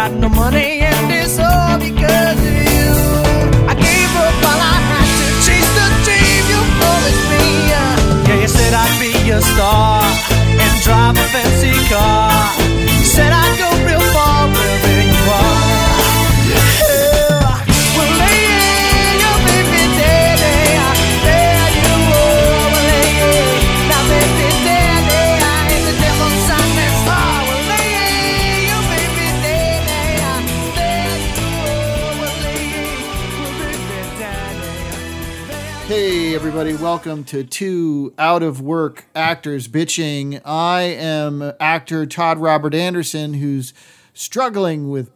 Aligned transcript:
got 0.00 0.12
no 0.12 0.30
money 0.30 0.79
everybody, 36.60 36.82
welcome 36.82 37.24
to 37.24 37.42
Two 37.42 38.12
Out 38.18 38.42
of 38.42 38.60
Work 38.60 39.06
Actors 39.14 39.66
Bitching. 39.66 40.42
I 40.44 40.82
am 40.82 41.54
actor 41.58 42.04
Todd 42.04 42.36
Robert 42.36 42.74
Anderson, 42.74 43.32
who's 43.32 43.72
struggling 44.12 44.90
with 44.90 45.10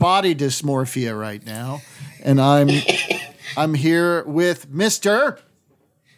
body 0.00 0.34
dysmorphia 0.34 1.16
right 1.16 1.46
now. 1.46 1.82
And 2.24 2.40
I'm 2.40 2.68
I'm 3.56 3.74
here 3.74 4.24
with 4.24 4.68
Mr. 4.72 5.38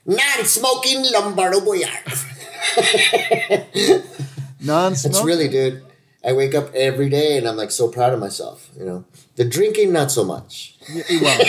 non-smoking 0.07 1.05
Lombardo 1.13 1.61
Boyar. 1.61 1.91
Non-smoking. 4.63 5.11
It's 5.11 5.23
really, 5.23 5.49
dude. 5.49 5.83
I 6.23 6.35
wake 6.35 6.55
up 6.55 6.75
every 6.75 7.09
day 7.09 7.39
and 7.39 7.49
I'm 7.49 7.57
like 7.57 7.71
so 7.71 7.89
proud 7.89 8.13
of 8.13 8.21
myself. 8.21 8.69
You 8.79 8.85
know, 8.85 9.05
the 9.37 9.45
drinking 9.45 9.93
not 9.93 10.11
so 10.11 10.25
much. 10.25 10.77
well, 10.95 11.41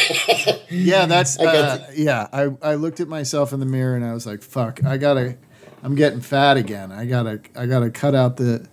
yeah, 0.70 1.06
that's 1.08 1.38
I 1.40 1.46
uh, 1.46 1.88
yeah. 1.94 2.28
I, 2.32 2.50
I 2.62 2.76
looked 2.76 3.00
at 3.00 3.08
myself 3.08 3.52
in 3.52 3.60
the 3.60 3.66
mirror 3.66 3.96
and 3.96 4.06
I 4.06 4.14
was 4.14 4.26
like, 4.26 4.42
"Fuck, 4.42 4.84
I 4.86 4.98
gotta, 4.98 5.38
I'm 5.84 5.96
getting 5.96 6.22
fat 6.22 6.58
again. 6.58 6.92
I 6.92 7.06
gotta, 7.06 7.42
I 7.56 7.66
gotta 7.66 7.90
cut 7.90 8.16
out 8.16 8.38
the 8.38 8.68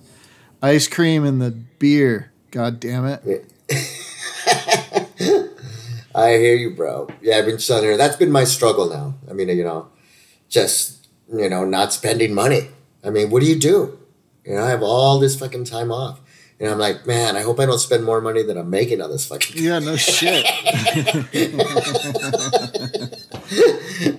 ice 0.62 0.86
cream 0.86 1.24
and 1.24 1.42
the 1.42 1.50
beer. 1.50 2.32
God 2.52 2.78
damn 2.78 3.04
it." 3.04 3.44
I 6.14 6.30
hear 6.32 6.56
you, 6.56 6.70
bro. 6.70 7.08
Yeah, 7.20 7.38
I've 7.38 7.46
been 7.46 7.58
her 7.58 7.96
that's 7.96 8.16
been 8.16 8.32
my 8.32 8.44
struggle 8.44 8.88
now. 8.88 9.14
I 9.28 9.32
mean, 9.34 9.48
you 9.48 9.64
know, 9.64 9.88
just 10.48 11.08
you 11.32 11.48
know, 11.48 11.64
not 11.64 11.92
spending 11.92 12.34
money. 12.34 12.68
I 13.04 13.10
mean, 13.10 13.30
what 13.30 13.40
do 13.40 13.46
you 13.46 13.58
do? 13.58 13.98
You 14.48 14.54
know, 14.54 14.64
I 14.64 14.70
have 14.70 14.82
all 14.82 15.18
this 15.18 15.38
fucking 15.38 15.64
time 15.64 15.92
off. 15.92 16.20
And 16.60 16.68
I'm 16.70 16.78
like, 16.78 17.06
man, 17.06 17.36
I 17.36 17.42
hope 17.42 17.60
I 17.60 17.66
don't 17.66 17.78
spend 17.78 18.04
more 18.04 18.20
money 18.20 18.42
than 18.42 18.56
I'm 18.56 18.70
making 18.70 19.00
on 19.00 19.10
this 19.10 19.26
fucking. 19.26 19.62
Yeah, 19.62 19.78
no 19.78 19.94
shit. 19.96 20.44
I 20.44 21.24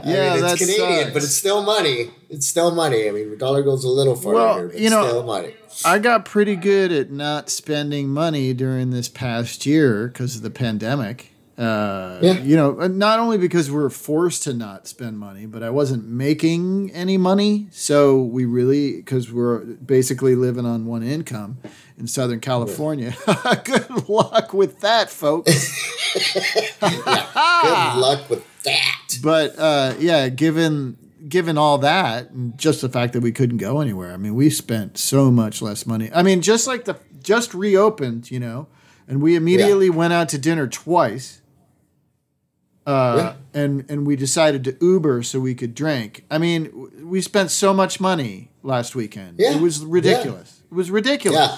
yeah, 0.06 0.34
mean, 0.34 0.42
that 0.44 0.52
it's 0.54 0.60
Canadian, 0.66 1.00
sucks. 1.02 1.14
but 1.14 1.24
it's 1.24 1.36
still 1.36 1.64
money. 1.64 2.12
It's 2.30 2.48
still 2.48 2.74
money. 2.74 3.08
I 3.08 3.12
mean, 3.12 3.30
the 3.32 3.38
dollar 3.38 3.64
goes 3.64 3.84
a 3.84 3.90
little 3.90 4.16
farther, 4.16 4.36
Well, 4.36 4.58
here, 4.58 4.68
but 4.68 4.78
you 4.78 4.82
it's 4.86 4.92
know- 4.92 5.08
still 5.08 5.24
money. 5.24 5.54
I 5.86 6.00
got 6.00 6.26
pretty 6.26 6.56
good 6.56 6.92
at 6.92 7.12
not 7.12 7.50
spending 7.50 8.10
money 8.10 8.54
during 8.54 8.90
this 8.92 9.08
past 9.08 9.66
year 9.66 10.08
because 10.08 10.36
of 10.36 10.42
the 10.42 10.50
pandemic. 10.50 11.32
Uh, 11.60 12.20
Yeah. 12.22 12.40
You 12.40 12.56
know, 12.56 12.72
not 12.88 13.20
only 13.20 13.38
because 13.38 13.70
we're 13.70 13.90
forced 13.90 14.44
to 14.44 14.54
not 14.54 14.88
spend 14.88 15.20
money, 15.20 15.46
but 15.46 15.62
I 15.62 15.70
wasn't 15.70 16.08
making 16.08 16.90
any 16.94 17.18
money. 17.18 17.68
So 17.72 18.22
we 18.22 18.46
really, 18.46 18.96
because 18.96 19.30
we're 19.32 19.60
basically 19.66 20.36
living 20.36 20.66
on 20.66 20.86
one 20.86 21.04
income 21.04 21.58
in 21.98 22.08
Southern 22.08 22.40
California. 22.40 23.14
good 23.66 24.08
luck 24.10 24.54
with 24.54 24.80
that, 24.80 25.10
folks. 25.10 25.76
Good 26.80 27.96
luck 27.98 28.30
with 28.30 28.64
that. 28.64 29.18
but 29.22 29.58
uh, 29.60 29.94
yeah, 30.00 30.30
given 30.30 30.98
given 31.28 31.58
all 31.58 31.78
that, 31.80 32.30
and 32.32 32.58
just 32.58 32.82
the 32.82 32.90
fact 32.90 33.14
that 33.14 33.22
we 33.22 33.32
couldn't 33.32 33.58
go 33.58 33.82
anywhere, 33.82 34.14
I 34.14 34.18
mean, 34.18 34.36
we 34.36 34.50
spent 34.50 34.98
so 34.98 35.30
much 35.30 35.62
less 35.62 35.86
money. 35.86 36.10
I 36.14 36.24
mean, 36.24 36.42
just 36.42 36.68
like 36.68 36.86
the 36.86 36.98
just 37.22 37.54
reopened, 37.54 38.32
you 38.32 38.40
know, 38.40 38.68
and 39.08 39.22
we 39.22 39.36
immediately 39.36 39.90
went 39.90 40.14
out 40.14 40.30
to 40.30 40.38
dinner 40.38 40.68
twice. 40.68 41.39
Uh, 42.90 43.36
and 43.54 43.86
and 43.88 44.08
we 44.08 44.16
decided 44.16 44.64
to 44.64 44.76
Uber 44.82 45.22
so 45.22 45.40
we 45.40 45.54
could 45.54 45.76
drink. 45.76 46.26
I 46.32 46.40
mean, 46.40 47.08
we 47.08 47.22
spent 47.22 47.52
so 47.52 47.72
much 47.72 48.00
money 48.00 48.50
last 48.64 48.96
weekend. 48.96 49.40
Yeah. 49.40 49.56
It 49.56 49.62
was 49.62 49.86
ridiculous. 49.86 50.64
It 50.72 50.74
was 50.74 50.90
ridiculous. 50.90 51.40
Yeah, 51.40 51.58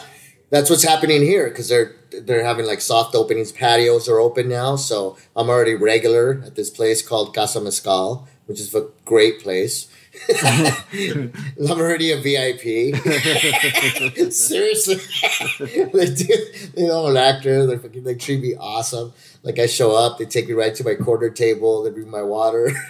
that's 0.50 0.70
what's 0.70 0.84
happening 0.84 1.22
here 1.22 1.48
because 1.48 1.70
they're 1.70 1.96
they're 2.22 2.44
having 2.44 2.66
like 2.66 2.82
soft 2.82 3.16
openings. 3.16 3.54
Patios 3.54 4.10
are 4.10 4.20
open 4.20 4.50
now, 4.50 4.76
so 4.76 5.18
I'm 5.34 5.50
already 5.50 5.74
regular 5.74 6.44
at 6.46 6.56
this 6.56 6.70
place 6.70 7.02
called 7.02 7.34
Casa 7.34 7.62
Mezcal, 7.62 8.28
which 8.46 8.60
is 8.60 8.76
a 8.76 8.90
great 9.06 9.40
place. 9.40 9.88
I'm 10.44 11.32
already 11.72 12.12
a 12.12 12.18
VIP. 12.20 12.96
Seriously, 14.34 14.96
they 15.94 16.14
do. 16.14 16.36
You 16.76 16.88
know, 16.88 17.06
I'm 17.06 17.16
an 17.16 17.18
actor. 17.18 17.66
They 17.66 17.78
fucking 17.78 18.04
they 18.04 18.16
treat 18.16 18.42
me 18.42 18.56
awesome. 18.60 19.14
Like 19.44 19.58
I 19.58 19.66
show 19.66 19.96
up, 19.96 20.20
they 20.20 20.26
take 20.26 20.48
me 20.48 20.54
right 20.54 20.74
to 20.76 20.84
my 20.84 20.94
corner 20.96 21.30
table. 21.30 21.82
They 21.84 21.90
bring 21.90 22.10
my 22.10 22.22
water. 22.22 22.72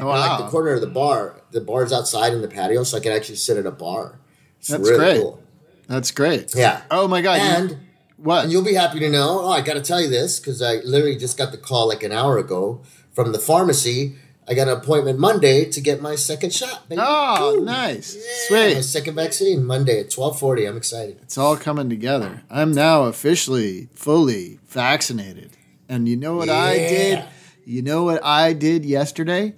Oh, 0.00 0.08
I 0.08 0.28
like 0.28 0.38
the 0.44 0.48
corner 0.50 0.70
of 0.72 0.80
the 0.80 0.86
bar. 0.86 1.42
The 1.50 1.60
bar's 1.60 1.92
outside 1.92 2.32
in 2.32 2.40
the 2.40 2.48
patio, 2.48 2.84
so 2.84 2.96
I 2.96 3.00
can 3.00 3.12
actually 3.12 3.36
sit 3.36 3.56
at 3.58 3.66
a 3.66 3.70
bar. 3.70 4.18
It's 4.58 4.68
That's 4.68 4.82
really 4.82 4.96
great. 4.98 5.20
cool. 5.20 5.42
That's 5.88 6.10
great. 6.10 6.54
Yeah. 6.54 6.82
Oh 6.90 7.06
my 7.08 7.20
god. 7.20 7.34
you- 7.36 7.48
And 7.48 7.78
what? 8.16 8.44
and 8.44 8.52
you'll 8.52 8.64
be 8.64 8.74
happy 8.74 8.98
to 9.00 9.10
know. 9.10 9.40
Oh, 9.42 9.50
I 9.50 9.60
got 9.60 9.74
to 9.74 9.80
tell 9.82 10.00
you 10.00 10.08
this 10.08 10.38
because 10.38 10.62
I 10.62 10.76
literally 10.84 11.16
just 11.16 11.36
got 11.36 11.50
the 11.52 11.58
call 11.58 11.88
like 11.88 12.02
an 12.02 12.12
hour 12.12 12.38
ago 12.38 12.80
from 13.12 13.32
the 13.32 13.38
pharmacy. 13.38 14.14
I 14.48 14.54
got 14.54 14.68
an 14.68 14.78
appointment 14.78 15.18
Monday 15.18 15.64
to 15.70 15.80
get 15.80 16.00
my 16.00 16.14
second 16.16 16.52
shot. 16.54 16.88
baby. 16.88 17.02
oh, 17.04 17.58
Woo. 17.58 17.64
nice. 17.64 18.14
Yeah, 18.16 18.56
my 18.58 18.72
Sweet. 18.74 18.82
second 18.84 19.14
vaccine 19.16 19.64
Monday 19.64 20.00
at 20.00 20.10
twelve 20.10 20.38
forty. 20.38 20.64
I'm 20.66 20.76
excited. 20.76 21.18
It's 21.22 21.36
all 21.36 21.56
coming 21.56 21.90
together. 21.90 22.42
I'm 22.48 22.72
now 22.72 23.04
officially 23.04 23.88
fully 23.94 24.59
vaccinated. 24.70 25.56
And 25.88 26.08
you 26.08 26.16
know 26.16 26.36
what 26.36 26.48
I 26.48 26.74
did? 26.76 27.24
You 27.64 27.82
know 27.82 28.04
what 28.04 28.24
I 28.24 28.52
did 28.52 28.84
yesterday? 28.84 29.54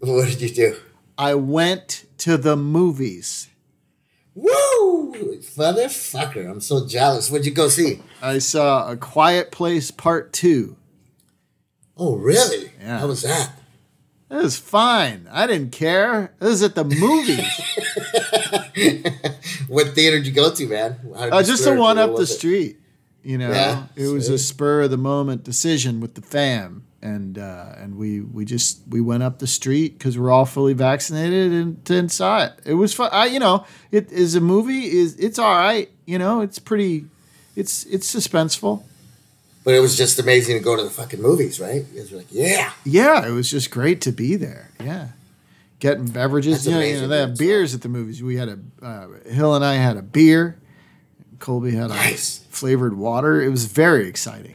What 0.00 0.28
did 0.28 0.40
you 0.40 0.50
do? 0.50 0.76
I 1.16 1.34
went 1.34 2.04
to 2.18 2.36
the 2.36 2.56
movies. 2.56 3.48
Woo, 4.34 5.12
motherfucker! 5.12 6.50
I'm 6.50 6.60
so 6.60 6.86
jealous. 6.86 7.30
What'd 7.30 7.46
you 7.46 7.52
go 7.52 7.68
see? 7.68 8.00
I 8.22 8.38
saw 8.38 8.90
A 8.90 8.96
Quiet 8.96 9.50
Place 9.50 9.90
Part 9.90 10.32
2. 10.32 10.76
Oh, 11.98 12.16
really? 12.16 12.72
Yeah. 12.80 13.00
How 13.00 13.08
was 13.08 13.22
that? 13.22 13.52
It 14.30 14.36
was 14.36 14.56
fine. 14.56 15.28
I 15.30 15.46
didn't 15.46 15.72
care. 15.72 16.32
It 16.40 16.44
was 16.44 16.62
at 16.62 16.74
the 16.74 16.84
movies. 16.84 17.46
What 19.68 19.94
theater 19.94 20.18
did 20.18 20.26
you 20.26 20.32
go 20.32 20.52
to, 20.52 20.66
man? 20.66 20.98
Uh, 21.14 21.42
just 21.42 21.64
the 21.64 21.74
one 21.74 21.96
up 21.96 22.14
the 22.16 22.22
it? 22.22 22.26
street. 22.26 22.78
You 23.24 23.38
know, 23.38 23.50
Yeah, 23.50 23.86
it 23.94 24.08
was 24.08 24.28
a 24.28 24.38
spur 24.38 24.82
of 24.82 24.90
the 24.90 24.96
moment 24.96 25.44
decision 25.44 26.00
with 26.00 26.14
the 26.14 26.22
fam, 26.22 26.84
and 27.00 27.38
uh, 27.38 27.74
and 27.78 27.96
we 27.96 28.20
we 28.20 28.44
just 28.44 28.80
we 28.88 29.00
went 29.00 29.22
up 29.22 29.38
the 29.38 29.46
street 29.46 29.98
because 29.98 30.18
we're 30.18 30.30
all 30.30 30.44
fully 30.44 30.72
vaccinated 30.72 31.52
and, 31.52 31.90
and 31.90 32.10
saw 32.10 32.44
it. 32.44 32.52
It 32.64 32.74
was 32.74 32.94
fun. 32.94 33.10
I, 33.12 33.26
you 33.26 33.38
know, 33.38 33.64
it 33.90 34.10
is 34.10 34.34
a 34.34 34.40
movie. 34.40 34.86
is 34.86 35.16
It's 35.16 35.38
all 35.38 35.54
right. 35.54 35.88
You 36.04 36.18
know, 36.18 36.40
it's 36.40 36.58
pretty. 36.58 37.06
It's 37.54 37.84
it's 37.84 38.12
suspenseful. 38.12 38.82
But 39.64 39.74
it 39.74 39.80
was 39.80 39.96
just 39.96 40.18
amazing 40.18 40.58
to 40.58 40.64
go 40.64 40.76
to 40.76 40.82
the 40.82 40.90
fucking 40.90 41.22
movies, 41.22 41.60
right? 41.60 41.84
You 41.92 42.00
guys 42.00 42.10
were 42.10 42.18
like, 42.18 42.32
yeah. 42.32 42.72
Yeah, 42.84 43.26
it 43.26 43.30
was 43.30 43.48
just 43.48 43.70
great 43.70 44.00
to 44.02 44.12
be 44.12 44.34
there. 44.34 44.70
Yeah. 44.82 45.08
Getting 45.78 46.08
beverages. 46.08 46.64
That's 46.64 46.66
You 46.66 46.72
know, 46.72 46.80
you 46.80 47.00
know, 47.02 47.08
they 47.08 47.18
have 47.18 47.38
beers 47.38 47.74
at 47.74 47.82
the 47.82 47.88
movies. 47.88 48.22
We 48.22 48.36
had 48.36 48.48
a 48.48 48.58
uh, 48.84 49.06
Hill 49.30 49.54
and 49.54 49.64
I 49.64 49.74
had 49.74 49.96
a 49.96 50.02
beer. 50.02 50.58
Colby 51.42 51.72
had 51.72 51.88
Nice. 51.90 52.38
a 52.38 52.54
flavored 52.54 52.96
water. 52.96 53.42
It 53.42 53.50
was 53.50 53.64
very 53.66 54.06
exciting. 54.08 54.54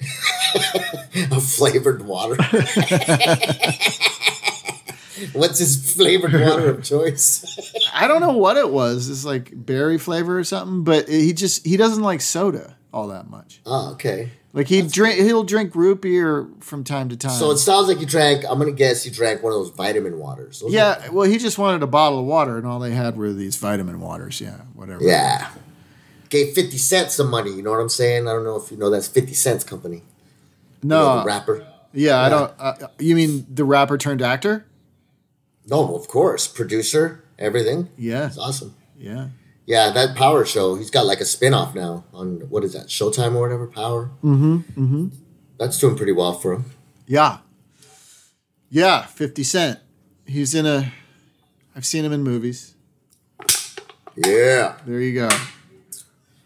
a 0.00 1.40
flavored 1.40 2.06
water. 2.06 2.36
What's 5.32 5.58
his 5.58 5.94
flavored 5.94 6.32
water 6.34 6.70
of 6.70 6.84
choice? 6.84 7.44
I 7.94 8.06
don't 8.06 8.20
know 8.20 8.36
what 8.36 8.56
it 8.56 8.70
was. 8.70 9.08
It's 9.08 9.24
like 9.24 9.50
berry 9.54 9.98
flavor 9.98 10.38
or 10.38 10.44
something, 10.44 10.84
but 10.84 11.08
he 11.08 11.32
just 11.32 11.66
he 11.66 11.76
doesn't 11.76 12.02
like 12.04 12.20
soda 12.20 12.76
all 12.92 13.08
that 13.08 13.28
much. 13.28 13.60
oh, 13.66 13.92
okay. 13.94 14.30
Like 14.52 14.68
he 14.68 14.82
drink 14.82 15.18
he'll 15.20 15.42
drink 15.42 15.74
root 15.74 16.02
beer 16.02 16.46
from 16.60 16.84
time 16.84 17.08
to 17.08 17.16
time. 17.16 17.32
So 17.32 17.50
it 17.50 17.58
sounds 17.58 17.88
like 17.88 17.98
you 18.00 18.06
drank. 18.06 18.44
I'm 18.48 18.58
gonna 18.58 18.70
guess 18.72 19.04
you 19.04 19.10
drank 19.12 19.42
one 19.42 19.52
of 19.52 19.58
those 19.58 19.70
vitamin 19.70 20.18
waters. 20.18 20.60
Those 20.60 20.72
yeah, 20.72 21.08
well 21.10 21.28
he 21.28 21.38
just 21.38 21.58
wanted 21.58 21.82
a 21.82 21.86
bottle 21.86 22.20
of 22.20 22.26
water 22.26 22.56
and 22.58 22.66
all 22.66 22.78
they 22.78 22.92
had 22.92 23.16
were 23.16 23.32
these 23.32 23.56
vitamin 23.56 24.00
waters. 24.00 24.40
Yeah, 24.40 24.58
whatever. 24.74 25.02
yeah. 25.02 25.48
Gave 26.28 26.54
fifty 26.54 26.78
cents 26.78 27.14
some 27.14 27.30
money. 27.30 27.50
You 27.52 27.62
know 27.62 27.70
what 27.70 27.80
I'm 27.80 27.88
saying? 27.88 28.26
I 28.28 28.32
don't 28.32 28.44
know 28.44 28.56
if 28.56 28.70
you 28.70 28.76
know 28.76 28.90
that's 28.90 29.08
Fifty 29.08 29.34
Cents 29.34 29.62
Company. 29.64 30.02
You 30.82 30.88
know, 30.88 31.14
No, 31.14 31.18
the 31.20 31.24
rapper. 31.26 31.66
yeah, 31.92 32.20
I 32.20 32.28
don't. 32.28 32.52
Uh, 32.58 32.88
you 32.98 33.14
mean 33.14 33.46
the 33.52 33.64
rapper 33.64 33.96
turned 33.98 34.22
actor? 34.22 34.66
No, 35.68 35.94
of 35.96 36.08
course, 36.08 36.46
producer, 36.46 37.24
everything. 37.38 37.88
Yeah, 37.96 38.26
It's 38.26 38.38
awesome. 38.38 38.74
yeah. 38.96 39.28
Yeah, 39.66 39.90
that 39.90 40.14
Power 40.14 40.44
show. 40.44 40.76
He's 40.76 40.90
got 40.92 41.06
like 41.06 41.18
a 41.20 41.24
spin-off 41.24 41.74
now 41.74 42.04
on 42.14 42.42
what 42.50 42.62
is 42.62 42.72
that? 42.74 42.86
Showtime 42.86 43.34
or 43.34 43.40
whatever. 43.40 43.66
Power. 43.66 44.10
Mm-hmm. 44.22 44.56
Mm-hmm. 44.58 45.06
That's 45.58 45.76
doing 45.80 45.96
pretty 45.96 46.12
well 46.12 46.34
for 46.34 46.52
him. 46.52 46.66
Yeah. 47.08 47.38
Yeah, 48.70 49.06
50 49.06 49.42
Cent. 49.42 49.80
He's 50.24 50.54
in 50.54 50.66
a 50.66 50.92
I've 51.74 51.84
seen 51.84 52.04
him 52.04 52.12
in 52.12 52.22
movies. 52.22 52.74
Yeah. 54.16 54.76
There 54.86 55.00
you 55.00 55.14
go. 55.14 55.28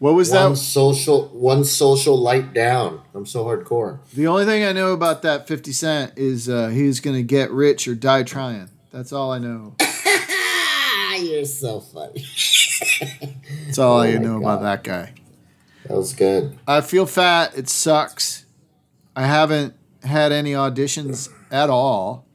What 0.01 0.15
was 0.15 0.31
One 0.31 0.53
that? 0.53 0.57
social, 0.57 1.27
one 1.27 1.63
social 1.63 2.17
light 2.19 2.53
down. 2.55 3.03
I'm 3.13 3.27
so 3.27 3.45
hardcore. 3.45 3.99
The 4.15 4.25
only 4.25 4.45
thing 4.45 4.63
I 4.63 4.71
know 4.71 4.93
about 4.93 5.21
that 5.21 5.47
50 5.47 5.71
Cent 5.73 6.13
is 6.17 6.49
uh, 6.49 6.69
he's 6.69 6.99
going 6.99 7.15
to 7.17 7.21
get 7.21 7.51
rich 7.51 7.87
or 7.87 7.93
die 7.93 8.23
trying. 8.23 8.67
That's 8.89 9.13
all 9.13 9.31
I 9.31 9.37
know. 9.37 9.75
You're 11.19 11.45
so 11.45 11.81
funny. 11.81 12.25
That's 13.67 13.77
all 13.77 13.99
I 13.99 14.09
Oh 14.09 14.13
my 14.13 14.17
know 14.17 14.37
about 14.39 14.63
that 14.63 14.83
guy. 14.83 15.13
That 15.85 15.95
was 15.95 16.13
good. 16.13 16.57
I 16.67 16.81
feel 16.81 17.05
fat. 17.05 17.55
It 17.55 17.69
sucks. 17.69 18.45
I 19.15 19.27
haven't 19.27 19.75
had 20.01 20.31
any 20.31 20.53
auditions 20.53 21.29
at 21.51 21.69
all. 21.69 22.25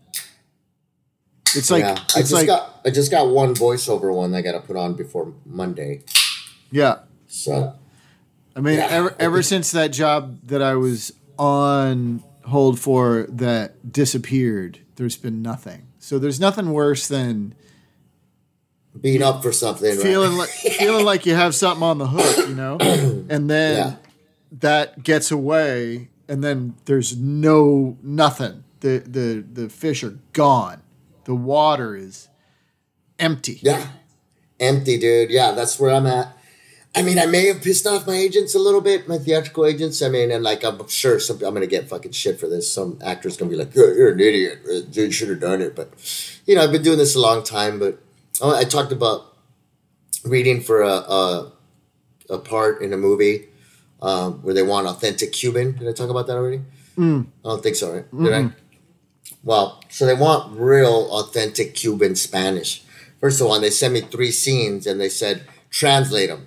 It's 1.56 1.68
like 1.72 1.80
yeah, 1.82 1.94
I 1.98 2.02
it's 2.02 2.14
just 2.14 2.32
like 2.32 2.46
got 2.46 2.80
I 2.84 2.90
just 2.90 3.10
got 3.10 3.28
one 3.28 3.56
voiceover 3.56 4.14
one 4.14 4.32
I 4.36 4.42
got 4.42 4.52
to 4.52 4.60
put 4.60 4.76
on 4.76 4.94
before 4.94 5.32
Monday. 5.44 6.02
yeah. 6.70 6.98
So 7.36 7.74
I 8.54 8.60
mean, 8.60 8.76
Yeah. 8.78 8.86
ever 8.90 9.14
ever 9.18 9.42
since 9.52 9.70
that 9.72 9.88
job 9.88 10.38
that 10.44 10.62
I 10.62 10.74
was 10.74 11.12
on 11.38 12.22
hold 12.44 12.78
for 12.80 13.26
that 13.28 13.92
disappeared, 13.92 14.78
there's 14.96 15.16
been 15.16 15.42
nothing. 15.42 15.86
So 15.98 16.18
there's 16.18 16.38
nothing 16.40 16.70
worse 16.72 17.08
than 17.08 17.54
being 19.00 19.22
up 19.22 19.42
for 19.42 19.52
something. 19.52 19.90
right? 19.90 20.00
feeling 20.02 20.36
like 20.38 20.48
feeling 20.78 21.04
like 21.04 21.26
you 21.26 21.34
have 21.34 21.54
something 21.54 21.82
on 21.82 21.98
the 21.98 22.06
hook, 22.06 22.48
you 22.48 22.54
know, 22.54 22.78
and 22.80 23.50
then 23.50 23.76
Yeah. 23.76 23.96
that 24.60 25.02
gets 25.02 25.30
away, 25.30 26.08
and 26.28 26.42
then 26.42 26.74
there's 26.86 27.16
no 27.16 27.98
nothing. 28.02 28.64
The 28.80 28.98
the 29.06 29.44
the 29.62 29.68
fish 29.68 30.02
are 30.04 30.18
gone. 30.32 30.82
The 31.24 31.34
water 31.34 31.94
is 31.96 32.28
empty. 33.18 33.58
Yeah. 33.62 33.88
Empty, 34.60 34.98
dude. 34.98 35.30
Yeah, 35.30 35.50
that's 35.52 35.78
where 35.78 35.90
I'm 35.90 36.06
at. 36.06 36.35
I 36.96 37.02
mean, 37.02 37.18
I 37.18 37.26
may 37.26 37.46
have 37.48 37.62
pissed 37.62 37.86
off 37.86 38.06
my 38.06 38.14
agents 38.14 38.54
a 38.54 38.58
little 38.58 38.80
bit, 38.80 39.06
my 39.06 39.18
theatrical 39.18 39.66
agents. 39.66 40.00
I 40.00 40.08
mean, 40.08 40.30
and 40.30 40.42
like, 40.42 40.64
I'm 40.64 40.88
sure 40.88 41.20
some, 41.20 41.36
I'm 41.36 41.50
going 41.54 41.60
to 41.60 41.66
get 41.66 41.88
fucking 41.88 42.12
shit 42.12 42.40
for 42.40 42.48
this. 42.48 42.72
Some 42.72 42.98
actor's 43.04 43.36
going 43.36 43.50
to 43.50 43.56
be 43.56 43.62
like, 43.62 43.74
you're, 43.74 43.94
you're 43.94 44.12
an 44.12 44.20
idiot. 44.20 44.60
Uh, 44.66 44.80
You 44.90 45.10
should 45.12 45.28
have 45.28 45.40
done 45.40 45.60
it. 45.60 45.76
But, 45.76 45.90
you 46.46 46.54
know, 46.54 46.62
I've 46.62 46.72
been 46.72 46.82
doing 46.82 46.96
this 46.98 47.14
a 47.14 47.20
long 47.20 47.42
time. 47.44 47.78
But 47.78 47.98
oh, 48.40 48.56
I 48.56 48.64
talked 48.64 48.92
about 48.92 49.36
reading 50.24 50.62
for 50.62 50.80
a, 50.82 50.88
a, 50.88 51.52
a 52.30 52.38
part 52.38 52.80
in 52.80 52.92
a 52.94 52.96
movie 52.96 53.48
um, 54.00 54.42
where 54.42 54.54
they 54.54 54.62
want 54.62 54.86
authentic 54.86 55.32
Cuban. 55.32 55.76
Did 55.76 55.88
I 55.88 55.92
talk 55.92 56.08
about 56.08 56.26
that 56.28 56.36
already? 56.36 56.62
I 57.44 57.48
don't 57.50 57.62
think 57.62 57.76
so, 57.76 57.92
right? 57.92 58.10
Did 58.24 58.32
I? 58.32 58.38
Well, 59.44 59.82
so 59.90 60.06
they 60.06 60.14
want 60.14 60.58
real, 60.58 61.08
authentic 61.12 61.74
Cuban 61.74 62.16
Spanish. 62.16 62.82
First 63.20 63.40
of 63.40 63.46
all, 63.48 63.60
they 63.60 63.70
sent 63.70 63.92
me 63.92 64.00
three 64.00 64.30
scenes 64.30 64.86
and 64.86 64.98
they 64.98 65.10
said, 65.10 65.46
translate 65.68 66.30
them. 66.30 66.46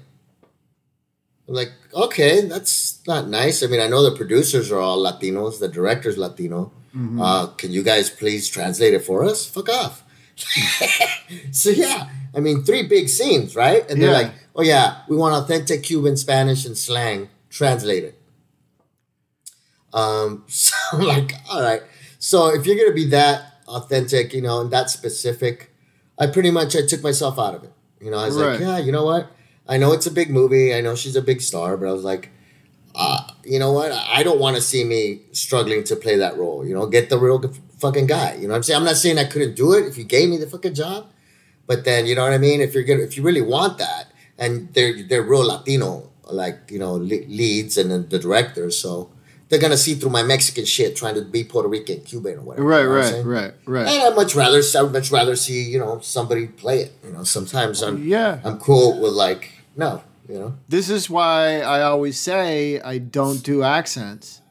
I'm 1.50 1.56
like, 1.56 1.72
okay, 1.96 2.42
that's 2.42 3.00
not 3.07 3.28
nice. 3.28 3.63
I 3.63 3.68
mean, 3.68 3.81
I 3.81 3.88
know 3.88 4.04
the 4.07 4.16
producers 4.16 4.72
are 4.72 4.78
all 4.80 5.00
Latinos, 5.04 5.60
the 5.60 5.68
director's 5.68 6.16
Latino. 6.18 6.72
Uh, 7.19 7.48
can 7.48 7.72
you 7.72 7.81
guys 7.84 8.10
please 8.10 8.48
translate 8.48 8.94
it 8.94 9.00
for 9.04 9.24
us? 9.25 9.46
Fuck 9.48 9.69
off. 9.69 10.04
so, 11.51 11.69
yeah, 11.72 12.10
I 12.36 12.40
mean, 12.40 12.63
three 12.63 12.84
big 12.88 13.10
scenes, 13.10 13.56
right? 13.56 13.90
And 13.90 14.00
they're 14.01 14.12
Yeah. 14.12 14.18
like, 14.18 14.31
oh, 14.56 14.62
yeah, 14.63 15.01
we 15.10 15.18
want 15.18 15.34
authentic 15.36 15.84
Cuban 15.84 16.18
Spanish 16.18 16.66
and 16.66 16.78
slang. 16.78 17.30
Translate 17.50 18.04
it. 18.04 18.22
Um, 19.94 20.44
so 20.48 20.75
I'm 20.94 21.01
like, 21.01 21.34
all 21.50 21.62
right. 21.62 21.81
So 22.19 22.54
if 22.54 22.66
you're 22.66 22.75
gonna 22.75 22.94
be 22.94 23.06
that 23.10 23.54
authentic, 23.68 24.34
you 24.34 24.42
know, 24.42 24.62
and 24.62 24.72
that 24.72 24.90
specific, 24.90 25.72
I 26.18 26.28
pretty 26.28 26.51
much 26.51 26.75
I 26.75 26.86
took 26.86 27.01
myself 27.01 27.40
out 27.40 27.56
of 27.56 27.63
it. 27.63 27.72
You 28.01 28.12
know, 28.12 28.18
I 28.18 28.25
was 28.28 28.36
Right. 28.38 28.51
like, 28.51 28.60
yeah, 28.60 28.78
you 28.78 28.92
know 28.92 29.06
what? 29.06 29.31
I 29.69 29.77
know 29.77 29.94
it's 29.94 30.07
a 30.07 30.12
big 30.12 30.31
movie. 30.31 30.74
I 30.74 30.81
know 30.81 30.95
she's 30.95 31.16
a 31.16 31.21
big 31.21 31.42
star, 31.42 31.77
but 31.77 31.88
I 31.88 31.92
was 31.94 32.04
like, 32.04 32.30
uh, 32.95 33.21
you 33.44 33.60
know 33.60 33.71
what? 33.71 33.92
I 33.92 34.24
don't 34.24 34.39
want 34.39 34.56
to 34.56 34.62
see 34.62 34.83
me 34.83 35.21
struggling 35.31 35.83
to 35.86 35.95
play 35.95 36.18
that 36.18 36.38
role. 36.38 36.66
You 36.66 36.74
know, 36.74 36.88
get 36.88 37.10
the 37.10 37.19
real 37.19 37.39
fucking 37.77 38.07
guy. 38.07 38.33
You 38.33 38.48
know 38.48 38.50
what 38.50 38.57
I'm 38.57 38.63
saying? 38.63 38.80
I'm 38.80 38.86
not 38.86 38.98
saying 38.98 39.19
I 39.19 39.25
couldn't 39.25 39.56
do 39.56 39.74
it 39.74 39.86
if 39.86 39.98
you 39.98 40.04
gave 40.04 40.27
me 40.27 40.38
the 40.38 40.48
fucking 40.48 40.74
job, 40.74 41.06
but 41.68 41.86
then 41.86 42.07
you 42.07 42.16
know 42.16 42.24
what 42.24 42.33
I 42.33 42.39
mean. 42.39 42.62
If 42.62 42.74
you're 42.74 42.83
gonna, 42.83 43.04
if 43.04 43.16
you 43.16 43.24
really 43.24 43.44
want 43.44 43.77
that, 43.77 44.07
and 44.39 44.74
they're 44.74 45.04
they're 45.04 45.21
real 45.21 45.45
Latino, 45.48 46.10
like 46.31 46.72
you 46.72 46.80
know 46.80 46.95
leads 46.95 47.77
and 47.77 47.92
then 47.92 48.10
the 48.10 48.18
directors, 48.18 48.77
so 48.80 49.12
they're 49.50 49.60
gonna 49.60 49.77
see 49.77 49.94
through 49.94 50.10
my 50.10 50.24
Mexican 50.24 50.65
shit 50.65 50.95
trying 50.95 51.13
to 51.13 51.22
be 51.22 51.44
Puerto 51.44 51.69
Rican, 51.69 52.01
Cuban, 52.01 52.39
or 52.39 52.42
whatever. 52.42 52.68
Right, 52.68 52.81
you 52.81 52.86
know 52.86 52.95
right, 52.95 53.06
saying? 53.06 53.27
right, 53.27 53.54
right. 53.65 53.88
And 53.88 54.01
I'd 54.01 54.15
much 54.15 54.36
rather, 54.36 54.62
I'd 54.62 54.92
much 54.92 55.12
rather 55.12 55.36
see 55.36 55.62
you 55.62 55.77
know 55.77 56.00
somebody 56.00 56.48
play 56.48 56.80
it. 56.81 56.94
You 57.04 57.13
know, 57.13 57.24
sometimes 57.24 57.83
I'm 57.83 58.04
Yeah. 58.04 58.39
I'm 58.44 58.57
cool 58.57 59.00
with 59.00 59.13
like 59.13 59.59
no, 59.75 60.04
you 60.27 60.39
know. 60.39 60.54
This 60.68 60.89
is 60.89 61.10
why 61.10 61.62
I 61.62 61.81
always 61.83 62.19
say 62.19 62.80
I 62.81 62.98
don't 62.98 63.44
do 63.44 63.63
accents. 63.63 64.42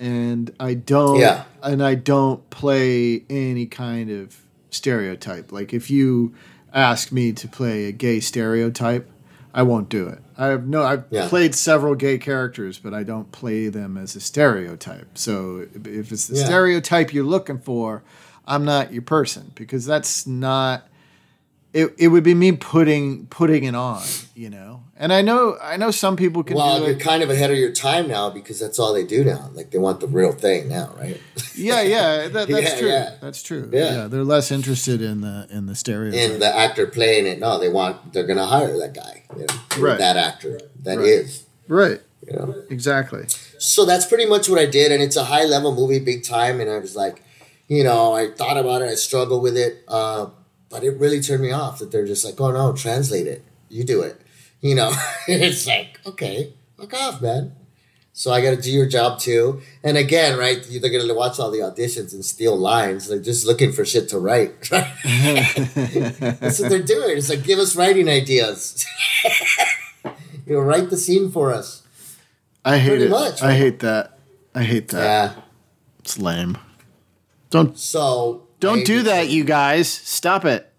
And 0.00 0.52
I 0.58 0.74
don't 0.74 1.20
Yeah. 1.20 1.44
and 1.62 1.82
I 1.82 1.94
don't 1.94 2.48
play 2.50 3.24
any 3.30 3.66
kind 3.66 4.10
of 4.10 4.36
stereotype. 4.70 5.52
Like 5.52 5.72
if 5.72 5.90
you 5.90 6.34
ask 6.72 7.12
me 7.12 7.32
to 7.32 7.46
play 7.48 7.86
a 7.86 7.92
gay 7.92 8.18
stereotype, 8.20 9.08
I 9.54 9.62
won't 9.62 9.88
do 9.88 10.08
it. 10.08 10.18
I 10.36 10.46
have 10.46 10.66
no 10.66 10.82
I've 10.82 11.04
Yeah. 11.10 11.28
played 11.28 11.54
several 11.54 11.94
gay 11.94 12.18
characters, 12.18 12.78
but 12.80 12.92
I 12.92 13.04
don't 13.04 13.30
play 13.30 13.68
them 13.68 13.96
as 13.96 14.16
a 14.16 14.20
stereotype. 14.20 15.16
So 15.16 15.66
if 15.84 16.10
it's 16.10 16.26
the 16.26 16.36
Yeah. 16.36 16.44
stereotype 16.44 17.14
you're 17.14 17.24
looking 17.24 17.58
for, 17.60 18.02
I'm 18.46 18.64
not 18.64 18.92
your 18.92 19.02
person 19.02 19.52
because 19.54 19.86
that's 19.86 20.26
not 20.26 20.88
it, 21.74 21.92
it 21.98 22.08
would 22.08 22.22
be 22.24 22.34
me 22.34 22.52
putting 22.52 23.26
putting 23.26 23.64
it 23.64 23.74
on, 23.74 24.02
you 24.34 24.48
know. 24.48 24.84
And 24.96 25.12
I 25.12 25.22
know 25.22 25.58
I 25.60 25.76
know 25.76 25.90
some 25.90 26.16
people 26.16 26.44
can 26.44 26.56
Well, 26.56 26.80
you're 26.82 26.92
it. 26.92 27.00
kind 27.00 27.22
of 27.22 27.28
ahead 27.30 27.50
of 27.50 27.58
your 27.58 27.72
time 27.72 28.06
now 28.06 28.30
because 28.30 28.60
that's 28.60 28.78
all 28.78 28.94
they 28.94 29.04
do 29.04 29.24
now. 29.24 29.50
Like 29.52 29.72
they 29.72 29.78
want 29.78 29.98
the 30.00 30.06
real 30.06 30.30
thing 30.32 30.68
now, 30.68 30.94
right? 30.96 31.20
Yeah, 31.56 31.82
yeah, 31.82 32.28
that, 32.28 32.48
that's 32.48 32.50
Yeah, 32.72 32.78
true. 32.78 32.88
yeah. 32.88 33.14
That's 33.20 33.42
true. 33.42 33.68
Yeah. 33.72 33.94
Yeah. 33.94 34.06
they're 34.06 34.22
less 34.24 34.52
interested 34.52 35.02
in 35.02 35.20
the 35.20 35.48
in 35.50 35.66
the 35.66 35.74
stereotype. 35.74 36.20
In 36.30 36.38
the 36.38 36.56
actor 36.56 36.86
playing 36.86 37.26
it, 37.26 37.40
no, 37.40 37.58
they 37.58 37.68
want 37.68 38.12
they're 38.12 38.26
gonna 38.26 38.46
hire 38.46 38.78
that 38.78 38.94
guy, 38.94 39.24
you 39.36 39.44
know, 39.46 39.54
Right. 39.86 39.98
that 39.98 40.16
actor 40.16 40.60
that 40.84 41.00
is, 41.00 41.44
right, 41.66 41.90
right, 41.90 42.00
you 42.26 42.32
know. 42.38 42.62
exactly. 42.70 43.24
So 43.58 43.84
that's 43.84 44.06
pretty 44.06 44.26
much 44.26 44.48
what 44.48 44.60
I 44.60 44.66
did, 44.66 44.92
and 44.92 45.02
it's 45.02 45.16
a 45.16 45.24
high 45.24 45.44
level 45.44 45.74
movie, 45.74 45.98
big 45.98 46.22
time. 46.22 46.60
And 46.60 46.70
I 46.70 46.78
was 46.78 46.94
like, 46.94 47.22
you 47.66 47.82
know, 47.82 48.12
I 48.14 48.30
thought 48.30 48.56
about 48.58 48.82
it, 48.82 48.88
I 48.90 48.94
struggled 48.94 49.42
with 49.42 49.56
it, 49.56 49.82
uh, 49.88 50.26
but 50.74 50.82
it 50.82 50.98
really 50.98 51.20
turned 51.20 51.40
me 51.40 51.52
off 51.52 51.78
that 51.78 51.92
they're 51.92 52.04
just 52.04 52.24
like, 52.24 52.40
oh 52.40 52.50
no, 52.50 52.72
translate 52.72 53.28
it, 53.28 53.44
you 53.68 53.84
do 53.84 54.02
it, 54.02 54.20
you 54.60 54.74
know. 54.74 54.92
it's 55.28 55.68
like, 55.68 56.00
okay, 56.04 56.52
fuck 56.76 56.92
off, 56.94 57.22
man. 57.22 57.52
So 58.12 58.32
I 58.32 58.40
got 58.40 58.50
to 58.50 58.60
do 58.60 58.72
your 58.72 58.86
job 58.88 59.20
too. 59.20 59.60
And 59.84 59.96
again, 59.96 60.36
right, 60.36 60.58
they're 60.68 60.90
gonna 60.90 61.14
watch 61.14 61.38
all 61.38 61.52
the 61.52 61.58
auditions 61.58 62.12
and 62.12 62.24
steal 62.24 62.56
lines. 62.56 63.06
They're 63.06 63.20
just 63.20 63.46
looking 63.46 63.70
for 63.70 63.84
shit 63.84 64.08
to 64.08 64.18
write. 64.18 64.62
That's 64.70 66.58
what 66.58 66.70
they're 66.70 66.82
doing. 66.82 67.18
It's 67.18 67.30
like, 67.30 67.44
give 67.44 67.60
us 67.60 67.76
writing 67.76 68.08
ideas. 68.08 68.84
you 70.44 70.54
know, 70.54 70.58
write 70.60 70.90
the 70.90 70.96
scene 70.96 71.30
for 71.30 71.54
us. 71.54 71.86
I 72.64 72.78
hate 72.78 72.88
Pretty 72.88 73.04
it. 73.04 73.10
much, 73.10 73.42
I 73.42 73.54
hate 73.54 73.78
that. 73.80 74.18
I 74.56 74.64
hate 74.64 74.88
that. 74.88 75.04
Yeah. 75.04 75.42
It's 76.00 76.18
lame. 76.18 76.58
Don't 77.50 77.78
So 77.78 78.43
don't 78.64 78.80
I- 78.80 78.84
do 78.84 79.02
that, 79.04 79.28
you 79.28 79.44
guys. 79.44 79.88
Stop 79.88 80.44
it. 80.44 80.70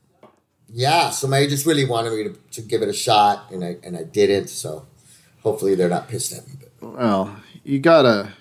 Yeah, 0.73 1.09
so 1.11 1.27
my 1.27 1.37
agents 1.37 1.65
really 1.65 1.85
wanted 1.85 2.11
me 2.13 2.23
to, 2.25 2.33
to 2.53 2.61
give 2.61 2.81
it 2.81 2.89
a 2.89 2.93
shot, 2.93 3.49
and 3.51 3.63
I 3.63 3.77
and 3.83 3.95
I 3.95 4.03
didn't. 4.03 4.47
So 4.49 4.85
hopefully 5.43 5.75
they're 5.75 5.89
not 5.89 6.07
pissed 6.09 6.33
at 6.33 6.45
me. 6.47 6.53
But 6.81 6.93
Well, 6.97 7.35
you 7.63 7.79
gotta. 7.79 8.33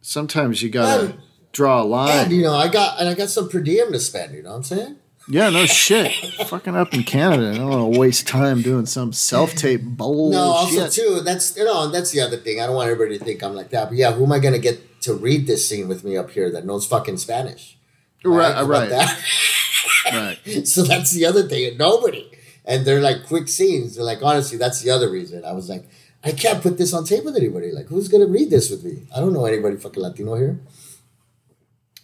Sometimes 0.00 0.62
you 0.62 0.70
gotta 0.70 1.04
Um, 1.06 1.14
draw 1.52 1.82
a 1.82 1.84
line. 1.84 2.24
and 2.26 2.32
you 2.32 2.42
know, 2.42 2.54
I 2.54 2.68
got 2.68 2.98
and 2.98 3.08
I 3.08 3.14
got 3.14 3.28
some 3.30 3.48
per 3.48 3.60
diem 3.60 3.92
to 3.92 4.00
spend. 4.00 4.34
You 4.34 4.42
know 4.42 4.50
what 4.50 4.56
I'm 4.56 4.62
saying? 4.64 4.96
Yeah, 5.28 5.50
no 5.50 5.66
shit. 5.66 6.12
Fucking 6.46 6.74
up 6.74 6.92
in 6.94 7.04
Canada, 7.04 7.52
I 7.52 7.58
don't 7.58 7.68
want 7.68 7.94
to 7.94 8.00
waste 8.00 8.26
time 8.26 8.62
doing 8.62 8.86
some 8.86 9.12
self 9.12 9.54
tape 9.54 9.82
bullshit. 9.82 10.34
No, 10.38 10.42
also 10.52 10.88
too. 10.88 11.20
That's 11.20 11.56
you 11.56 11.64
know, 11.64 11.88
that's 11.88 12.10
the 12.10 12.20
other 12.20 12.36
thing. 12.38 12.60
I 12.60 12.66
don't 12.66 12.74
want 12.74 12.90
everybody 12.90 13.18
to 13.18 13.24
think 13.24 13.42
I'm 13.42 13.54
like 13.54 13.70
that. 13.70 13.88
But 13.90 13.98
yeah, 13.98 14.12
who 14.12 14.24
am 14.24 14.32
I 14.32 14.38
gonna 14.38 14.58
get 14.58 15.00
to 15.02 15.14
read 15.14 15.46
this 15.46 15.68
scene 15.68 15.86
with 15.88 16.02
me 16.02 16.16
up 16.16 16.30
here 16.30 16.50
that 16.50 16.64
knows 16.66 16.86
fucking 16.86 17.18
Spanish? 17.18 17.76
Right, 18.24 18.64
right, 18.66 18.88
that? 18.90 19.22
right. 20.12 20.38
so 20.68 20.82
that's 20.82 21.10
the 21.12 21.26
other 21.26 21.48
thing. 21.48 21.76
Nobody. 21.76 22.30
And 22.64 22.84
they're 22.84 23.00
like 23.00 23.26
quick 23.26 23.48
scenes. 23.48 23.96
They're 23.96 24.04
like, 24.04 24.22
honestly, 24.22 24.56
that's 24.58 24.80
the 24.82 24.90
other 24.90 25.10
reason. 25.10 25.44
I 25.44 25.52
was 25.52 25.68
like, 25.68 25.88
I 26.24 26.30
can't 26.32 26.62
put 26.62 26.78
this 26.78 26.92
on 26.94 27.04
tape 27.04 27.24
with 27.24 27.36
anybody. 27.36 27.72
Like, 27.72 27.86
who's 27.86 28.08
gonna 28.08 28.26
read 28.26 28.50
this 28.50 28.70
with 28.70 28.84
me? 28.84 29.06
I 29.14 29.18
don't 29.20 29.32
know 29.32 29.44
anybody 29.46 29.76
fucking 29.76 30.02
Latino 30.02 30.36
here. 30.36 30.60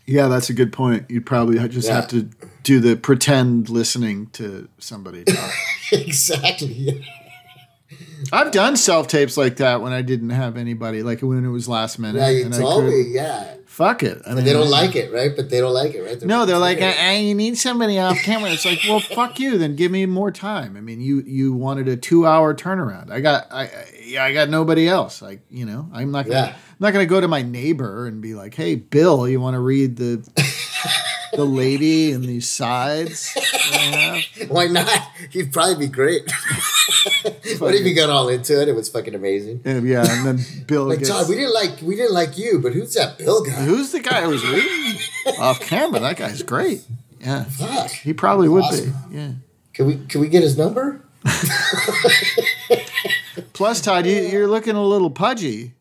Yeah, 0.06 0.28
that's 0.28 0.48
a 0.48 0.54
good 0.54 0.72
point. 0.72 1.10
You'd 1.10 1.26
probably 1.26 1.58
just 1.68 1.86
Yeah. 1.86 1.96
have 1.96 2.08
to 2.08 2.28
do 2.62 2.80
the 2.80 2.96
pretend 2.96 3.68
listening 3.68 4.28
to 4.32 4.68
somebody 4.78 5.22
talk. 5.24 5.52
exactly. 5.92 7.04
I've 8.32 8.50
done 8.50 8.76
self 8.76 9.06
tapes 9.06 9.36
like 9.36 9.56
that 9.58 9.80
when 9.80 9.92
I 9.92 10.02
didn't 10.02 10.30
have 10.30 10.56
anybody, 10.56 11.02
like 11.02 11.20
when 11.20 11.44
it 11.44 11.48
was 11.48 11.68
last 11.68 11.98
minute. 11.98 12.18
Yeah, 12.20 12.30
you 12.30 12.44
and 12.46 12.54
I 12.54 12.58
told 12.58 12.84
could- 12.84 12.90
me. 12.90 13.02
Yeah, 13.14 13.54
Fuck 13.78 14.02
it. 14.02 14.20
I 14.26 14.34
mean, 14.34 14.44
they 14.44 14.52
don't 14.52 14.68
like 14.68 14.96
it, 14.96 15.12
right? 15.12 15.30
But 15.36 15.50
they 15.50 15.60
don't 15.60 15.72
like 15.72 15.94
it, 15.94 16.02
right? 16.02 16.20
No, 16.22 16.44
they're 16.44 16.58
like, 16.58 16.80
I, 16.82 17.10
I, 17.10 17.12
you 17.18 17.32
need 17.32 17.56
somebody 17.56 17.96
off 17.96 18.18
camera. 18.24 18.50
It's 18.50 18.64
like, 18.64 18.80
well, 18.88 18.98
fuck 18.98 19.38
you. 19.38 19.56
Then 19.56 19.76
give 19.76 19.92
me 19.92 20.04
more 20.04 20.32
time. 20.32 20.76
I 20.76 20.80
mean, 20.80 21.00
you 21.00 21.20
you 21.20 21.52
wanted 21.52 21.86
a 21.86 21.96
two 21.96 22.26
hour 22.26 22.56
turnaround. 22.56 23.12
I 23.12 23.20
got 23.20 23.46
I 23.52 23.70
I, 24.16 24.18
I 24.18 24.32
got 24.32 24.48
nobody 24.48 24.88
else. 24.88 25.22
Like 25.22 25.42
you 25.48 25.64
know, 25.64 25.88
I'm 25.92 26.10
not 26.10 26.26
gonna 26.26 26.38
Yeah. 26.38 26.46
I'm 26.48 26.76
not 26.80 26.92
gonna 26.92 27.06
go 27.06 27.20
to 27.20 27.28
my 27.28 27.42
neighbor 27.42 28.08
and 28.08 28.20
be 28.20 28.34
like, 28.34 28.56
hey, 28.56 28.74
Bill, 28.74 29.28
you 29.28 29.40
want 29.40 29.54
to 29.54 29.60
read 29.60 29.96
the 29.96 30.28
the 31.34 31.44
lady 31.44 32.10
and 32.10 32.24
these 32.24 32.48
sides? 32.48 33.32
that 33.34 33.44
I 33.72 34.22
have?" 34.40 34.50
Why 34.50 34.66
not? 34.66 34.90
He'd 35.30 35.52
probably 35.52 35.86
be 35.86 35.92
great. 35.92 36.22
what 37.58 37.74
if 37.74 37.86
you 37.86 37.94
got 37.94 38.10
all 38.10 38.28
into 38.28 38.60
it? 38.60 38.68
It 38.68 38.74
was 38.74 38.88
fucking 38.88 39.14
amazing. 39.14 39.62
And, 39.64 39.86
yeah, 39.86 40.04
and 40.08 40.26
then 40.26 40.38
Bill 40.66 40.84
Like 40.84 40.98
gets. 41.00 41.10
Todd, 41.10 41.28
we 41.28 41.34
didn't 41.36 41.54
like 41.54 41.80
we 41.82 41.96
didn't 41.96 42.14
like 42.14 42.36
you, 42.38 42.58
but 42.60 42.72
who's 42.72 42.94
that 42.94 43.18
Bill 43.18 43.42
guy? 43.44 43.52
Who's 43.52 43.92
the 43.92 44.00
guy 44.00 44.22
who 44.22 44.30
was 44.30 44.44
reading 44.46 45.00
off 45.38 45.60
camera? 45.60 46.00
That 46.00 46.16
guy's 46.16 46.42
great. 46.42 46.82
Yeah, 47.20 47.44
Fuck. 47.44 47.90
he 47.90 48.12
probably 48.12 48.48
would 48.48 48.64
Awesome. 48.64 48.94
be. 49.10 49.16
Yeah. 49.16 49.30
Can 49.74 49.86
we 49.86 49.96
can 50.06 50.20
we 50.20 50.28
get 50.28 50.42
his 50.42 50.56
number? 50.56 51.02
Plus, 53.52 53.80
Todd, 53.80 54.06
you, 54.06 54.14
you're 54.22 54.46
looking 54.48 54.76
a 54.76 54.82
little 54.84 55.10
pudgy. 55.10 55.74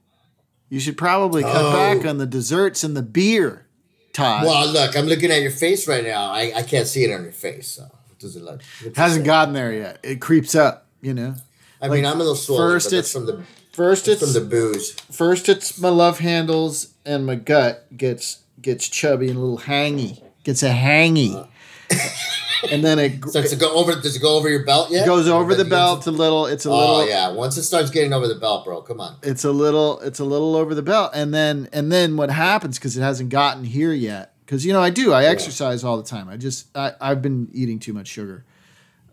You 0.70 0.80
should 0.80 0.98
probably 0.98 1.44
cut 1.44 1.56
Oh. 1.56 1.72
back 1.74 2.06
on 2.06 2.18
the 2.18 2.26
desserts 2.26 2.84
and 2.84 2.96
the 2.98 3.02
beer, 3.02 3.66
Todd. 4.14 4.46
Well, 4.46 4.68
look, 4.68 4.98
I'm 4.98 5.06
looking 5.06 5.32
at 5.32 5.42
your 5.42 5.52
face 5.52 5.88
right 5.88 6.04
now. 6.04 6.32
I, 6.32 6.52
I 6.58 6.64
can't 6.64 6.88
see 6.88 7.04
it 7.06 7.14
on 7.14 7.24
your 7.24 7.32
face. 7.32 7.68
So 7.68 7.84
what 7.84 8.20
does 8.20 8.36
it 8.36 8.44
look? 8.44 8.62
it 8.84 8.96
Hasn't 8.98 9.24
gotten 9.26 9.54
there 9.54 9.72
yet. 9.72 10.00
It 10.04 10.20
creeps 10.20 10.56
up, 10.56 10.87
you 11.02 11.14
know. 11.14 11.36
I 11.82 11.88
mean, 11.90 12.06
I'm 12.06 12.16
a 12.16 12.20
little 12.20 12.36
swollen. 12.36 12.70
first 12.72 12.88
it's- 12.94 13.12
from 13.12 13.26
the 13.26 13.44
First 13.72 14.08
it's 14.08 14.20
from 14.24 14.34
the 14.34 14.42
booze. 14.50 14.94
first 15.12 15.48
it's 15.48 15.78
my 15.80 15.90
love 15.90 16.18
handles 16.18 16.94
and 17.06 17.28
my 17.28 17.36
gut 17.36 17.86
gets 17.96 18.40
gets 18.60 18.88
chubby 18.90 19.28
and 19.30 19.38
a 19.38 19.40
little 19.40 19.60
hangy. 19.60 20.20
Gets 20.44 20.64
a 20.64 20.70
hangy. 20.72 21.48
and 22.72 22.84
then 22.84 22.98
it, 22.98 23.24
Uh. 23.24 23.28
Starts 23.28 23.52
to 23.52 23.56
go 23.56 23.72
over. 23.76 23.94
Does 23.94 24.16
it 24.16 24.20
go 24.20 24.36
over 24.36 24.50
your 24.50 24.66
belt 24.66 24.90
yet? 24.90 25.06
goes 25.06 25.28
over 25.28 25.54
the 25.54 25.64
Like, 25.64 25.70
belt 25.70 26.08
a 26.08 26.12
little. 26.12 26.48
It's 26.48 26.66
a 26.66 26.72
Oh 26.72 26.76
little 26.98 27.08
yeah. 27.08 27.30
Once 27.30 27.56
it 27.58 27.64
starts 27.64 27.92
getting 27.92 28.14
over 28.14 28.28
the 28.28 28.34
belt, 28.36 28.66
bro, 28.66 28.82
come 28.82 29.00
on. 29.00 29.18
it's 29.22 29.44
a 29.44 29.52
little 29.52 30.00
it's 30.00 30.18
a 30.20 30.26
little 30.26 30.56
over 30.56 30.74
the 30.74 30.82
belt 30.82 31.12
and 31.14 31.32
then 31.32 31.70
and 31.72 31.92
then 31.92 32.18
what 32.18 32.32
happens 32.32 32.80
because 32.80 32.98
it 32.98 33.02
hasn't 33.02 33.30
gotten 33.30 33.64
here 33.64 33.94
yet 33.94 34.34
because 34.44 34.66
you 34.66 34.74
know 34.74 34.82
i 34.82 34.90
do 34.90 35.14
i 35.14 35.26
exercise 35.26 35.84
all 35.84 35.98
the 35.98 36.04
time 36.04 36.28
i 36.30 36.36
just 36.38 36.66
I, 36.76 36.94
i've 37.00 37.22
been 37.22 37.50
eating 37.54 37.78
too 37.80 37.94
much 37.94 38.08
sugar 38.08 38.44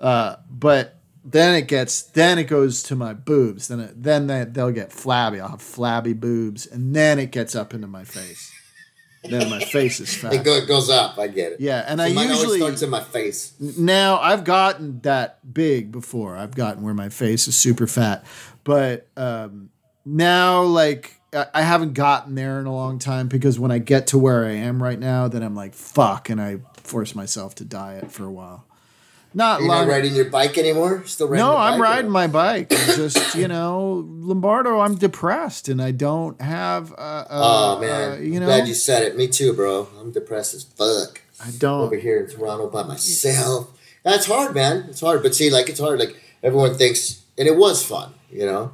uh, 0.01 0.37
but 0.51 0.97
then 1.25 1.55
it 1.55 1.67
gets 1.67 2.03
then 2.03 2.39
it 2.39 2.45
goes 2.45 2.83
to 2.83 2.95
my 2.95 3.13
boobs 3.15 3.69
then 3.69 3.81
it, 3.81 4.03
then 4.03 4.27
they, 4.27 4.45
they'll 4.45 4.71
get 4.71 4.93
flabby 4.93 5.41
i'll 5.41 5.49
have 5.49 5.63
flabby 5.63 6.13
boobs 6.13 6.67
and 6.67 6.95
then 6.95 7.19
it 7.19 7.31
gets 7.33 7.55
up 7.57 7.73
into 7.75 7.87
my 7.87 8.05
face 8.05 8.53
then 9.31 9.49
my 9.49 9.59
face 9.59 10.01
is 10.01 10.15
fat 10.15 10.35
It, 10.35 10.45
go, 10.45 10.53
it 10.55 10.69
goes 10.69 10.91
up. 10.91 11.19
I 11.19 11.29
get 11.29 11.53
it. 11.53 11.61
yeah 11.61 11.83
and 11.89 11.99
So 11.99 12.05
i 12.05 12.13
mine 12.13 12.27
always 12.27 12.41
usually 12.41 12.59
starts 12.61 12.83
in 12.83 12.91
my 12.91 13.01
face. 13.03 13.55
now 13.59 14.19
I've 14.19 14.45
gotten 14.45 15.01
that 15.01 15.55
big 15.55 15.91
before. 15.91 16.37
I've 16.37 16.55
gotten 16.55 16.83
where 16.83 16.93
my 16.93 17.09
face 17.09 17.49
is 17.49 17.57
super 17.57 17.87
fat, 17.87 18.23
but 18.65 19.07
um, 19.17 19.71
now 20.05 20.63
like 20.65 21.21
I 21.33 21.47
I 21.55 21.63
haven't 21.63 21.95
gotten 21.95 22.35
there 22.35 22.61
in 22.61 22.67
a 22.67 22.75
long 22.75 22.99
time 22.99 23.29
because 23.29 23.59
when 23.59 23.71
I 23.71 23.79
get 23.79 24.07
to 24.09 24.19
where 24.19 24.45
I 24.45 24.51
am 24.53 24.83
right 24.83 24.99
now, 24.99 25.27
then 25.29 25.43
I'm 25.43 25.55
like 25.57 25.73
fuck, 25.73 26.29
and 26.29 26.39
I 26.39 26.59
force 26.83 27.15
myself 27.15 27.55
to 27.57 27.65
diet 27.65 28.13
for 28.13 28.27
a 28.27 28.31
while. 28.31 28.67
Not 29.37 29.61
You're 29.61 29.69
long. 29.69 29.87
not 29.89 29.93
riding 29.93 30.15
your 30.15 30.27
bike 30.27 30.57
anymore? 30.59 31.03
Still 31.07 31.27
riding 31.29 31.45
No, 31.45 31.57
I'm 31.57 31.73
bike, 31.73 31.81
or- 31.81 31.83
riding 31.83 32.11
my 32.11 32.27
bike. 32.29 32.73
I'm 32.73 32.97
just 32.97 33.35
you 33.35 33.49
know, 33.49 34.05
Lombardo. 34.09 34.81
I'm 34.81 34.95
depressed 34.95 35.69
and 35.69 35.83
I 35.83 35.91
don't 35.91 36.41
have. 36.41 36.93
Uh, 36.93 36.95
uh, 36.97 37.27
Oh 37.31 37.81
man, 37.81 38.13
uh, 38.13 38.17
you 38.23 38.39
know, 38.41 38.47
glad 38.47 38.69
you 38.69 38.75
said 38.75 39.03
it. 39.03 39.17
Me 39.17 39.27
too, 39.29 39.53
bro. 39.53 39.89
I'm 40.01 40.13
depressed 40.13 40.55
as 40.55 40.63
fuck. 40.65 41.21
I 41.45 41.51
don't. 41.59 41.81
over 41.81 41.97
here 41.97 42.21
in 42.21 42.31
Toronto 42.31 42.69
by 42.71 42.85
myself. 42.85 43.71
That's 44.05 44.27
hard, 44.27 44.55
man. 44.55 44.87
It's 44.89 45.01
hard. 45.01 45.23
But 45.23 45.35
see, 45.35 45.51
like 45.51 45.69
it's 45.69 45.81
hard. 45.81 45.99
Like 45.99 46.15
everyone 46.43 46.75
thinks, 46.75 47.23
and 47.37 47.49
it 47.49 47.57
was 47.57 47.85
fun, 47.85 48.15
you 48.31 48.47
know, 48.47 48.73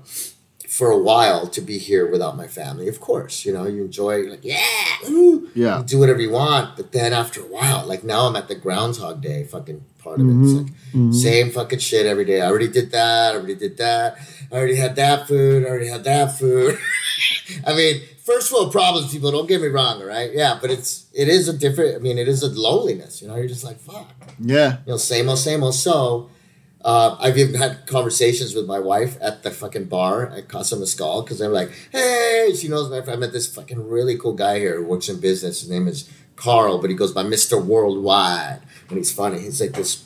for 0.71 0.93
a 0.93 0.97
while 0.97 1.49
to 1.49 1.61
be 1.61 1.79
here 1.79 2.09
without 2.09 2.37
my 2.37 2.47
family. 2.47 2.87
Of 2.87 3.01
course, 3.01 3.45
you 3.45 3.53
know, 3.53 3.67
you 3.67 3.83
enjoy. 3.83 4.23
Like, 4.29 4.45
yeah, 4.45 4.61
ooh. 5.09 5.51
Yeah. 5.53 5.83
Do 5.85 5.99
whatever 5.99 6.21
you 6.21 6.31
want. 6.31 6.77
But 6.77 6.93
then 6.93 7.13
after 7.13 7.41
a 7.41 7.47
while, 7.47 7.85
like 7.85 8.05
now, 8.05 8.29
I'm 8.29 8.37
at 8.37 8.47
the 8.47 8.55
Groundhog 8.55 9.21
Day 9.21 9.43
fucking 9.43 9.85
part 9.99 10.21
of 10.21 10.29
it. 10.29 10.31
It's 10.31 10.37
mm-hmm, 10.37 10.57
like 10.59 10.67
mm-hmm. 10.67 11.13
same 11.13 11.51
fucking 11.51 11.81
shit 11.81 12.07
every 12.07 12.25
day. 12.25 12.41
I 12.41 12.47
already 12.47 12.69
did 12.69 12.93
that. 12.93 13.35
I 13.35 13.37
already 13.37 13.57
did 13.57 13.79
that. 13.79 14.17
I 14.53 14.55
already 14.55 14.77
had 14.77 14.95
that 14.95 15.27
food. 15.27 15.65
I 15.65 15.69
already 15.69 15.89
had 15.89 16.05
that 16.05 16.39
food. 16.39 16.79
I 17.67 17.75
mean, 17.75 18.03
first 18.25 18.53
world 18.53 18.71
problems, 18.71 19.11
people. 19.11 19.33
Don't 19.33 19.49
get 19.49 19.61
me 19.61 19.67
wrong, 19.67 20.01
all 20.01 20.07
right? 20.07 20.31
Yeah, 20.33 20.57
but 20.61 20.71
it's 20.71 21.07
it 21.13 21.27
is 21.27 21.49
a 21.49 21.53
different. 21.53 21.97
I 21.97 21.99
mean, 21.99 22.17
it 22.17 22.29
is 22.29 22.45
a 22.45 22.49
loneliness. 22.49 23.21
You 23.21 23.27
know, 23.27 23.35
you're 23.35 23.49
just 23.49 23.65
like 23.65 23.81
fuck. 23.81 24.09
Yeah. 24.39 24.79
You 24.87 24.93
know, 24.93 24.97
same 24.99 25.29
old, 25.29 25.39
same 25.39 25.65
old. 25.65 25.75
So, 25.75 26.31
uh, 26.85 27.17
I've 27.21 27.37
even 27.37 27.55
had 27.55 27.87
conversations 27.87 28.55
with 28.55 28.67
my 28.67 28.79
wife 28.79 29.19
at 29.21 29.43
the 29.43 29.51
fucking 29.51 29.85
bar 29.85 30.29
at 30.31 30.49
Casa 30.49 30.77
Mezcal 30.77 31.23
because 31.23 31.41
I'm 31.41 31.53
like, 31.53 31.71
hey, 31.93 32.55
she 32.59 32.69
knows 32.69 32.91
my. 32.91 33.03
Friend. 33.03 33.11
I 33.11 33.21
met 33.21 33.33
this 33.33 33.53
fucking 33.55 33.89
really 33.89 34.17
cool 34.17 34.33
guy 34.33 34.59
here 34.59 34.77
who 34.77 34.85
works 34.85 35.09
in 35.09 35.21
business. 35.21 35.61
His 35.61 35.71
name 35.71 35.87
is 35.87 36.09
Carl, 36.37 36.79
but 36.79 36.89
he 36.89 36.97
goes 36.97 37.13
by 37.13 37.23
Mister 37.23 37.61
Worldwide, 37.61 38.61
and 38.89 38.97
he's 38.97 39.13
funny. 39.13 39.41
He's 39.41 39.61
like 39.61 39.73
this 39.73 40.05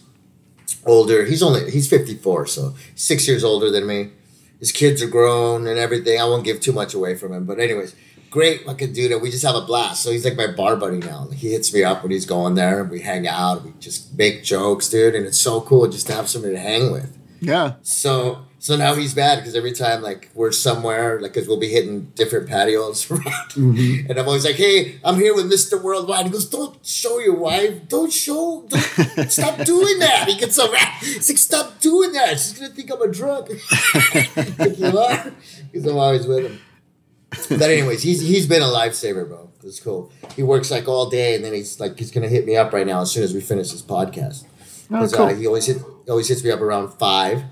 older. 0.85 1.25
He's 1.25 1.43
only 1.43 1.71
he's 1.71 1.89
54, 1.89 2.47
so 2.47 2.75
six 2.97 3.29
years 3.29 3.45
older 3.45 3.71
than 3.71 3.87
me. 3.87 4.11
His 4.59 4.73
kids 4.73 5.03
are 5.03 5.09
grown 5.09 5.67
and 5.67 5.79
everything. 5.79 6.21
I 6.21 6.25
won't 6.25 6.45
give 6.45 6.61
too 6.61 6.73
much 6.73 6.95
away 6.95 7.17
from 7.17 7.33
him, 7.33 7.45
but 7.45 7.61
anyways, 7.61 7.95
great 8.35 8.67
fucking 8.67 8.93
dude, 8.93 9.13
and 9.13 9.23
we 9.23 9.31
just 9.31 9.45
have 9.45 9.55
a 9.55 9.61
blast. 9.61 10.03
So 10.03 10.11
he's 10.11 10.25
like 10.25 10.37
my 10.37 10.49
bar 10.49 10.75
buddy 10.75 10.99
now. 10.99 11.29
He 11.29 11.53
hits 11.53 11.73
me 11.73 11.85
up 11.85 12.03
when 12.03 12.11
he's 12.11 12.27
going 12.27 12.57
there, 12.57 12.81
and 12.81 12.91
we 12.91 13.01
hang 13.01 13.29
out. 13.29 13.65
We 13.65 13.73
just 13.79 14.19
make 14.19 14.43
jokes, 14.43 14.91
dude, 14.91 15.15
and 15.15 15.25
it's 15.25 15.39
so 15.39 15.61
cool 15.61 15.87
just 15.87 16.09
to 16.09 16.15
have 16.15 16.29
somebody 16.29 16.55
to 16.55 16.61
hang 16.61 16.91
with. 16.91 17.17
Yeah. 17.41 17.75
So 17.83 18.45
so 18.59 18.77
now 18.77 18.95
he's 18.95 19.15
mad 19.15 19.37
because 19.37 19.55
every 19.55 19.71
time 19.73 20.03
like 20.03 20.31
we're 20.35 20.51
somewhere, 20.51 21.21
like 21.21 21.33
because 21.33 21.47
we'll 21.47 21.61
be 21.61 21.69
hitting 21.69 22.07
different 22.17 22.49
patios 22.49 23.09
around, 23.11 23.23
mm-hmm. 23.23 24.11
and 24.11 24.19
I'm 24.19 24.27
always 24.27 24.45
like, 24.45 24.57
"Hey, 24.57 24.99
I'm 25.05 25.15
here 25.15 25.33
with 25.33 25.47
Mister 25.47 25.81
Worldwide." 25.81 26.27
He 26.27 26.33
goes, 26.33 26.49
"Don't 26.51 26.85
show 26.85 27.21
your 27.21 27.37
wife. 27.37 27.89
Don't 27.89 28.13
show. 28.13 28.65
Don't 28.67 29.31
stop 29.31 29.65
doing 29.65 30.01
that." 30.01 30.27
He 30.27 30.37
gets 30.37 30.57
so 30.57 30.73
mad. 30.73 30.93
He's 31.01 31.29
like, 31.29 31.39
"Stop 31.39 31.79
doing 31.79 32.13
that. 32.15 32.31
She's 32.41 32.59
gonna 32.59 32.73
think 32.73 32.91
I'm 32.91 33.01
a 33.01 33.13
drunk." 33.13 33.51
like, 34.59 34.79
you 34.79 34.99
are, 34.99 35.33
because 35.71 35.87
I'm 35.87 35.99
always 35.99 36.27
with 36.27 36.47
him. 36.47 36.59
But 37.49 37.63
anyways, 37.63 38.03
he's 38.03 38.21
he's 38.21 38.47
been 38.47 38.63
a 38.63 38.67
lifesaver, 38.67 39.29
bro. 39.29 39.51
It's 39.63 39.81
cool. 39.81 40.11
He 40.37 40.43
works 40.43 40.71
like 40.71 40.87
all 40.89 41.09
day, 41.11 41.35
and 41.37 41.45
then 41.45 41.53
he's 41.55 41.81
like 41.81 41.99
he's 41.99 42.11
gonna 42.11 42.29
hit 42.29 42.45
me 42.47 42.57
up 42.57 42.73
right 42.73 42.87
now 42.87 43.01
as 43.03 43.11
soon 43.13 43.23
as 43.23 43.33
we 43.35 43.41
finish 43.41 43.71
this 43.71 43.83
podcast. 43.83 44.45
Oh, 44.91 44.99
'Cause, 44.99 45.15
cool. 45.15 45.27
uh, 45.27 45.35
he 45.35 45.47
always 45.47 45.67
hit, 45.67 45.79
always 46.09 46.29
hits 46.29 46.45
me 46.45 46.51
up 46.51 46.61
around 46.61 46.91
five. 46.99 47.43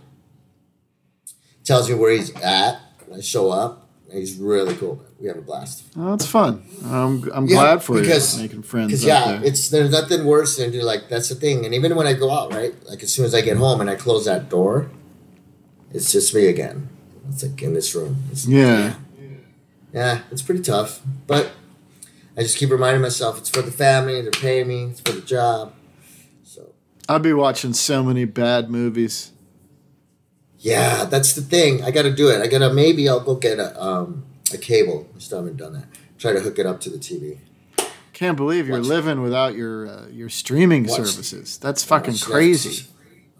Tells 1.65 1.89
me 1.89 1.95
where 1.95 2.13
he's 2.13 2.31
at. 2.37 2.81
And 3.07 3.15
I 3.17 3.21
show 3.21 3.51
up. 3.51 3.89
And 4.11 4.19
he's 4.19 4.37
really 4.37 4.75
cool. 4.75 4.97
Man. 4.97 5.07
We 5.21 5.29
have 5.29 5.39
a 5.39 5.43
blast. 5.43 5.85
Oh, 5.97 6.11
that's 6.11 6.27
fun. 6.27 6.63
I'm, 6.85 7.31
I'm 7.33 7.47
Yeah, 7.47 7.57
glad 7.57 7.83
for 7.83 7.99
because- 8.01 8.37
you 8.37 8.43
making 8.43 8.63
friends 8.65 8.89
Because 8.89 9.05
out 9.07 9.07
yeah, 9.27 9.33
there. 9.39 9.45
it's 9.49 9.69
there's 9.71 9.91
nothing 9.91 10.27
worse 10.27 10.57
than 10.57 10.73
to 10.73 10.85
like 10.85 11.09
that's 11.09 11.29
the 11.29 11.35
thing. 11.37 11.65
And 11.65 11.75
even 11.75 11.95
when 11.97 12.07
I 12.07 12.13
go 12.13 12.31
out, 12.31 12.53
right, 12.53 12.75
like 12.89 13.03
as 13.03 13.13
soon 13.13 13.25
as 13.25 13.35
I 13.35 13.41
get 13.41 13.57
home 13.57 13.81
and 13.81 13.89
I 13.89 13.95
close 13.95 14.25
that 14.27 14.51
door, 14.51 14.91
it's 15.93 16.11
just 16.13 16.35
me 16.35 16.47
again. 16.47 16.89
It's 17.31 17.43
like 17.45 17.63
in 17.63 17.73
this 17.75 17.95
room. 17.95 18.17
It's, 18.33 18.47
yeah. 18.47 18.67
yeah, 18.67 18.95
it's 19.95 20.43
pretty 20.43 20.63
tough. 20.63 21.01
But 21.27 21.53
I 22.37 22.43
just 22.43 22.57
keep 22.57 22.71
reminding 22.71 23.03
myself 23.03 23.39
it's 23.39 23.51
for 23.51 23.63
the 23.63 23.71
family. 23.73 24.21
They're 24.23 24.31
paying 24.31 24.69
me. 24.69 24.85
It's 24.87 25.01
for 25.01 25.13
the 25.13 25.21
job. 25.21 25.75
So 26.45 26.73
I'd 27.09 27.23
be 27.23 27.33
watching 27.33 27.73
so 27.73 28.03
many 28.03 28.25
bad 28.25 28.71
movies. 28.71 29.33
Yeah, 30.59 31.05
that's 31.07 31.35
the 31.35 31.43
thing. 31.43 31.83
I 31.83 31.91
got 31.91 32.03
to 32.03 32.13
do 32.13 32.29
it. 32.29 32.41
I 32.41 32.47
got 32.47 32.59
to 32.59 32.73
maybe 32.73 33.09
I'll 33.09 33.21
go 33.21 33.35
get 33.35 33.59
a 33.59 33.81
um 33.83 34.25
a 34.53 34.59
cable. 34.59 35.09
I 35.15 35.19
still 35.19 35.39
haven't 35.39 35.57
done 35.57 35.73
that. 35.75 35.87
Try 36.19 36.33
to 36.33 36.41
hook 36.41 36.59
it 36.59 36.67
up 36.67 36.81
to 36.83 36.91
the 36.91 36.99
TV. 36.99 37.39
Can't 38.13 38.37
believe 38.37 38.69
you're 38.69 38.79
Watch- 38.79 38.87
living 38.87 39.23
without 39.23 39.57
your 39.57 39.89
uh, 39.89 40.07
your 40.09 40.29
streaming 40.29 40.85
Watch- 40.87 40.99
services. 40.99 41.59
That's 41.59 41.83
fucking 41.83 42.17
crazy. 42.19 42.71
Netflix. 42.71 42.89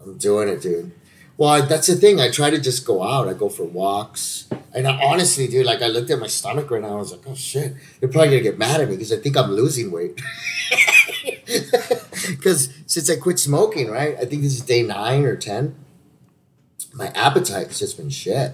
I'm 0.03 0.17
doing 0.17 0.49
it, 0.49 0.61
dude. 0.61 0.91
Well, 1.37 1.49
I, 1.49 1.61
that's 1.61 1.87
the 1.87 1.95
thing. 1.95 2.19
I 2.19 2.29
try 2.29 2.49
to 2.49 2.59
just 2.59 2.85
go 2.85 3.03
out. 3.03 3.27
I 3.27 3.33
go 3.33 3.49
for 3.49 3.63
walks. 3.63 4.47
And 4.75 4.87
I, 4.87 4.99
honestly, 5.03 5.47
dude, 5.47 5.65
like 5.65 5.81
I 5.81 5.87
looked 5.87 6.09
at 6.09 6.19
my 6.19 6.27
stomach 6.27 6.69
right 6.69 6.81
now. 6.81 6.93
I 6.93 6.95
was 6.95 7.11
like, 7.11 7.21
oh 7.27 7.35
shit, 7.35 7.73
they're 7.99 8.09
probably 8.09 8.29
gonna 8.29 8.41
get 8.41 8.57
mad 8.57 8.81
at 8.81 8.89
me 8.89 8.95
because 8.95 9.11
I 9.11 9.17
think 9.17 9.37
I'm 9.37 9.51
losing 9.51 9.91
weight. 9.91 10.19
Because 12.27 12.73
since 12.87 13.09
I 13.09 13.17
quit 13.17 13.39
smoking, 13.39 13.89
right? 13.89 14.15
I 14.17 14.25
think 14.25 14.43
this 14.43 14.53
is 14.53 14.61
day 14.61 14.81
nine 14.81 15.23
or 15.23 15.35
ten. 15.35 15.75
My 16.93 17.07
appetite 17.07 17.67
has 17.67 17.79
just 17.79 17.97
been 17.97 18.09
shit. 18.09 18.53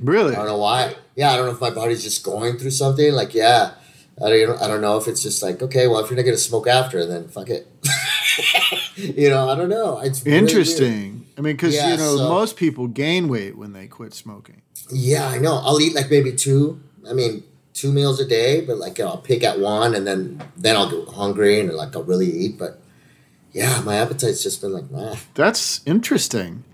Really? 0.00 0.32
I 0.32 0.36
don't 0.36 0.46
know 0.46 0.58
why. 0.58 0.94
Yeah, 1.16 1.32
I 1.32 1.36
don't 1.36 1.46
know 1.46 1.52
if 1.52 1.60
my 1.60 1.70
body's 1.70 2.02
just 2.02 2.24
going 2.24 2.56
through 2.56 2.70
something. 2.70 3.12
Like, 3.12 3.34
yeah, 3.34 3.74
I 4.22 4.28
don't, 4.28 4.62
I 4.62 4.68
don't 4.68 4.80
know 4.80 4.96
if 4.96 5.08
it's 5.08 5.22
just 5.22 5.42
like 5.42 5.62
okay, 5.62 5.86
well, 5.86 6.00
if 6.00 6.10
you're 6.10 6.16
not 6.16 6.24
gonna 6.24 6.36
smoke 6.36 6.66
after, 6.66 7.04
then 7.04 7.28
fuck 7.28 7.48
it. 7.50 7.66
you 8.96 9.28
know, 9.28 9.48
I 9.48 9.54
don't 9.54 9.68
know. 9.68 9.98
It's 9.98 10.24
really. 10.24 10.38
Interesting. 10.38 11.19
I 11.38 11.40
mean, 11.40 11.54
because 11.56 11.74
Yeah, 11.74 11.92
you 11.92 11.96
know 11.96 12.16
so- 12.16 12.28
most 12.28 12.56
people 12.56 12.86
gain 12.88 13.28
weight 13.28 13.56
when 13.56 13.72
they 13.72 13.86
quit 13.86 14.14
smoking. 14.14 14.62
Yeah, 14.90 15.28
I 15.28 15.38
know. 15.38 15.54
I'll 15.64 15.80
eat 15.80 15.94
like 15.94 16.10
maybe 16.10 16.32
two. 16.32 16.80
I 17.08 17.12
mean, 17.12 17.44
two 17.74 17.92
meals 17.92 18.20
a 18.20 18.26
day, 18.26 18.60
but 18.60 18.78
like 18.78 18.98
I'll 19.00 19.18
pick 19.18 19.42
at 19.44 19.58
one, 19.60 19.94
and 19.94 20.06
then 20.06 20.42
then 20.56 20.76
I'll 20.76 20.90
get 20.90 21.14
hungry 21.14 21.60
and 21.60 21.72
like 21.72 21.94
I'll 21.94 22.02
really 22.02 22.30
eat. 22.30 22.58
But 22.58 22.80
yeah, 23.52 23.80
my 23.84 23.96
appetite's 23.96 24.42
just 24.42 24.60
been 24.60 24.72
like, 24.72 24.90
nah. 24.90 25.16
That's 25.34 25.80
interesting. 25.86 26.64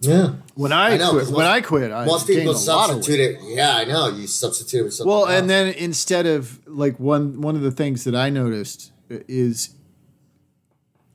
Yeah. 0.00 0.34
When 0.54 0.72
I, 0.72 0.90
I 0.92 0.96
know, 0.98 1.10
quit, 1.12 1.24
when 1.26 1.32
most- 1.32 1.42
I 1.42 1.60
quit, 1.62 1.90
I 1.90 2.04
Most 2.04 2.26
people 2.26 2.50
a 2.50 2.52
lot 2.52 2.90
of 2.90 2.96
weight. 2.96 3.04
substitute 3.04 3.20
it. 3.20 3.40
Yeah, 3.44 3.76
I 3.76 3.84
know. 3.84 4.08
You 4.08 4.26
substitute 4.26 4.80
it 4.80 4.82
with 4.84 4.94
something. 4.94 5.10
Well, 5.10 5.24
and 5.26 5.48
then 5.50 5.72
instead 5.74 6.26
of 6.26 6.60
like 6.66 7.00
one 7.00 7.40
one 7.40 7.56
of 7.56 7.62
the 7.62 7.70
things 7.70 8.04
that 8.04 8.14
I 8.14 8.28
noticed 8.30 8.92
is 9.08 9.70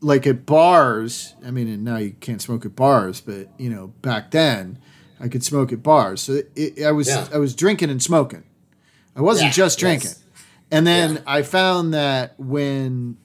like 0.01 0.25
at 0.27 0.45
bars. 0.45 1.35
I 1.45 1.51
mean, 1.51 1.67
and 1.67 1.83
now 1.83 1.97
you 1.97 2.11
can't 2.11 2.41
smoke 2.41 2.65
at 2.65 2.75
bars, 2.75 3.21
but 3.21 3.47
you 3.57 3.69
know, 3.69 3.87
back 4.01 4.31
then 4.31 4.79
I 5.19 5.27
could 5.27 5.43
smoke 5.43 5.71
at 5.71 5.83
bars. 5.83 6.21
So 6.21 6.41
it, 6.55 6.83
I 6.83 6.91
was 6.91 7.07
Yeah. 7.07 7.27
I 7.33 7.37
was 7.37 7.55
drinking 7.55 7.89
and 7.89 8.01
smoking. 8.01 8.43
I 9.15 9.21
wasn't 9.21 9.49
Yeah, 9.49 9.53
just 9.53 9.79
drinking. 9.79 10.09
yes. 10.09 10.23
And 10.71 10.87
then 10.87 11.15
Yeah. 11.15 11.21
I 11.27 11.41
found 11.43 11.93
that 11.93 12.39
when 12.39 13.17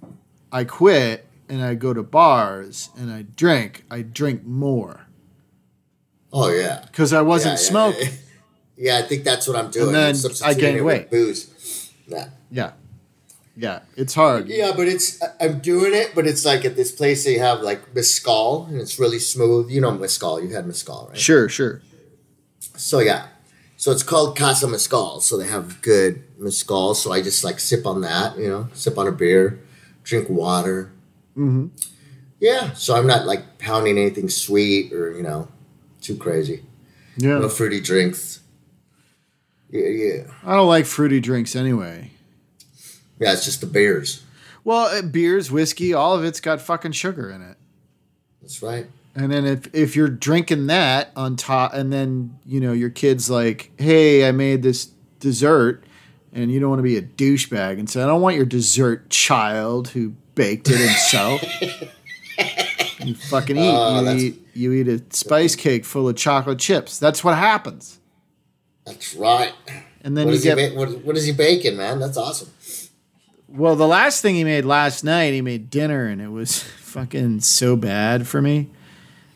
I 0.53 0.65
quit 0.65 1.27
and 1.49 1.63
I 1.63 1.75
go 1.75 1.95
to 1.95 2.03
bars 2.03 2.91
and 2.97 3.11
I 3.11 3.23
drink, 3.23 3.85
I 3.91 4.03
drink 4.03 4.45
more 4.45 5.07
oh 6.33 6.51
yeah. 6.51 6.83
because 6.87 7.13
I 7.13 7.23
wasn't 7.23 7.59
smoking. 7.59 8.11
Yeah, 8.79 8.99
I 8.99 9.03
think 9.09 9.25
that's 9.25 9.49
what 9.49 9.57
I'm 9.57 9.71
doing. 9.71 9.95
And 9.97 10.15
then 10.15 10.33
I 10.45 10.53
it 10.77 10.85
weight. 10.85 11.11
Booze. 11.11 11.91
Yeah. 12.07 12.29
Yeah, 12.51 12.73
yeah, 13.57 13.81
it's 13.97 14.15
hard. 14.15 14.49
Yeah, 14.49 14.73
but 14.77 14.87
it's 14.87 15.21
I'm 15.41 15.61
doing 15.61 15.95
it, 15.95 16.13
but 16.15 16.27
it's 16.27 16.45
like 16.45 16.65
at 16.65 16.77
this 16.77 16.93
place 16.93 17.25
they 17.25 17.39
have 17.39 17.61
like 17.63 17.95
mescal, 17.95 18.67
and 18.67 18.79
it's 18.81 18.99
really 18.99 19.19
smooth. 19.19 19.71
You 19.71 19.81
know 19.81 19.91
mescal. 19.93 20.43
You 20.43 20.55
had 20.55 20.67
mescal, 20.67 21.07
right? 21.09 21.19
Sure, 21.19 21.49
sure. 21.49 21.81
So 22.77 22.99
yeah, 23.01 23.29
so 23.77 23.91
it's 23.93 24.03
called 24.03 24.37
Casa 24.37 24.69
Mezcal. 24.69 25.21
So 25.21 25.37
they 25.39 25.47
have 25.47 25.81
good 25.83 26.23
mescal. 26.39 26.95
So 26.95 27.13
I 27.13 27.23
just 27.23 27.43
like 27.45 27.59
sip 27.59 27.87
on 27.87 28.03
that, 28.03 28.39
you 28.39 28.49
know, 28.49 28.69
sip 28.75 28.99
on 28.99 29.07
a 29.07 29.13
beer, 29.13 29.59
drink 30.05 30.29
water. 30.29 30.93
hmm 31.35 31.69
Yeah, 32.39 32.75
so 32.75 32.95
I'm 32.95 33.07
not 33.07 33.27
like 33.27 33.59
pounding 33.59 33.97
anything 33.99 34.29
sweet 34.29 34.93
or 34.93 35.13
you 35.17 35.23
know, 35.23 35.49
too 36.03 36.17
crazy. 36.17 36.63
Yeah. 37.17 37.39
No 37.39 37.49
fruity 37.49 37.81
drinks. 37.81 38.41
Yeah, 39.71 39.89
yeah, 39.89 40.23
I 40.45 40.55
don't 40.55 40.69
like 40.69 40.87
fruity 40.87 41.21
drinks 41.21 41.57
anyway. 41.57 42.13
Yeah. 43.19 43.33
It's 43.33 43.45
just 43.45 43.61
the 43.61 43.67
beers. 43.67 44.23
Well, 44.65 44.87
uh, 44.87 45.03
beers, 45.03 45.51
whiskey, 45.51 45.95
all 45.95 46.15
of 46.15 46.25
it's 46.25 46.41
got 46.41 46.61
fucking 46.61 46.93
sugar 46.93 47.31
in 47.31 47.43
it. 47.43 47.57
That's 48.43 48.63
right. 48.63 48.87
And 49.15 49.33
then 49.33 49.47
if 49.47 49.75
if 49.75 49.97
you're 49.97 50.09
drinking 50.09 50.67
that 50.67 51.11
on 51.17 51.37
top, 51.37 51.73
and 51.73 51.93
then 51.93 52.39
you 52.45 52.61
know 52.61 52.73
your 52.73 52.91
kid's 52.91 53.31
like, 53.31 53.71
"Hey, 53.79 54.29
I 54.29 54.33
made 54.33 54.63
this 54.63 54.91
dessert," 55.21 55.85
and 56.33 56.51
you 56.53 56.61
don't 56.61 56.69
want 56.69 56.81
to 56.81 56.85
be 56.85 56.97
a 56.99 57.03
douchebag 57.03 57.79
and 57.79 57.89
say, 57.89 58.03
"I 58.03 58.07
don't 58.07 58.21
want 58.21 58.37
your 58.37 58.45
dessert, 58.45 59.09
child 59.09 59.89
who 59.89 60.15
baked 60.35 60.69
it 60.69 60.79
himself." 60.79 61.43
you 63.01 63.15
fucking 63.15 63.57
eat. 63.57 63.75
Oh, 63.75 64.13
you 64.13 64.19
eat. 64.19 64.43
You 64.53 64.73
eat 64.73 64.89
a 64.89 65.03
spice 65.11 65.55
cake 65.57 65.85
full 65.85 66.09
of 66.09 66.17
chocolate 66.17 66.59
chips. 66.59 66.99
That's 66.99 67.25
what 67.25 67.37
happens. 67.37 67.99
That's 68.85 69.15
right. 69.15 69.53
And 70.03 70.17
then 70.17 70.27
What 70.27 70.35
you 70.35 70.43
get 70.43 70.59
he 70.59 70.69
ma- 70.69 70.75
what, 70.75 71.05
what 71.05 71.17
is 71.17 71.25
he 71.27 71.33
baking, 71.33 71.77
man? 71.77 71.99
That's 71.99 72.17
awesome. 72.17 72.51
Well, 73.49 73.77
the 73.77 73.87
last 73.87 74.23
thing 74.23 74.35
he 74.35 74.45
made 74.45 74.65
last 74.65 75.05
night, 75.05 75.33
he 75.33 75.41
made 75.41 75.71
dinner, 75.71 76.07
and 76.07 76.21
it 76.21 76.29
was 76.31 76.63
fucking 76.81 77.41
so 77.41 77.77
bad 77.77 78.27
for 78.27 78.43
me. 78.43 78.71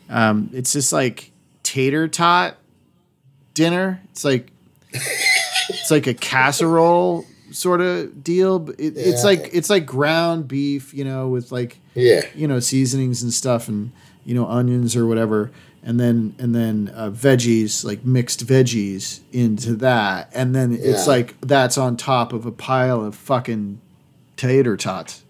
Um, 0.09 0.49
it's 0.53 0.73
just 0.73 0.91
like 0.91 1.31
tater 1.63 2.07
tot 2.07 2.57
dinner. 3.53 4.01
It's 4.11 4.23
like 4.25 4.51
it's 4.93 5.89
like 5.91 6.07
a 6.07 6.13
casserole 6.13 7.25
sort 7.51 7.79
of 7.81 8.23
deal. 8.23 8.59
But 8.59 8.79
it, 8.79 8.93
It's 8.97 9.23
like 9.23 9.49
it's 9.53 9.69
like 9.69 9.85
ground 9.85 10.47
beef, 10.47 10.93
you 10.93 11.03
know, 11.05 11.29
with 11.29 11.51
like 11.51 11.77
Yeah. 11.95 12.25
you 12.35 12.47
know 12.47 12.59
seasonings 12.59 13.23
and 13.23 13.33
stuff, 13.33 13.67
and 13.69 13.91
you 14.25 14.35
know 14.35 14.45
onions 14.47 14.95
or 14.97 15.05
whatever, 15.07 15.51
and 15.83 15.97
then 15.99 16.35
and 16.37 16.53
then 16.53 16.91
uh, 16.93 17.09
veggies 17.09 17.85
like 17.85 18.03
mixed 18.05 18.45
veggies 18.45 19.21
into 19.31 19.75
that, 19.75 20.29
and 20.35 20.53
then 20.53 20.73
it's 20.77 21.07
like 21.07 21.39
that's 21.39 21.77
on 21.77 21.95
top 21.95 22.33
of 22.33 22.45
a 22.45 22.51
pile 22.51 23.03
of 23.05 23.15
fucking 23.15 23.79
tater 24.41 24.75
tots. 24.75 25.23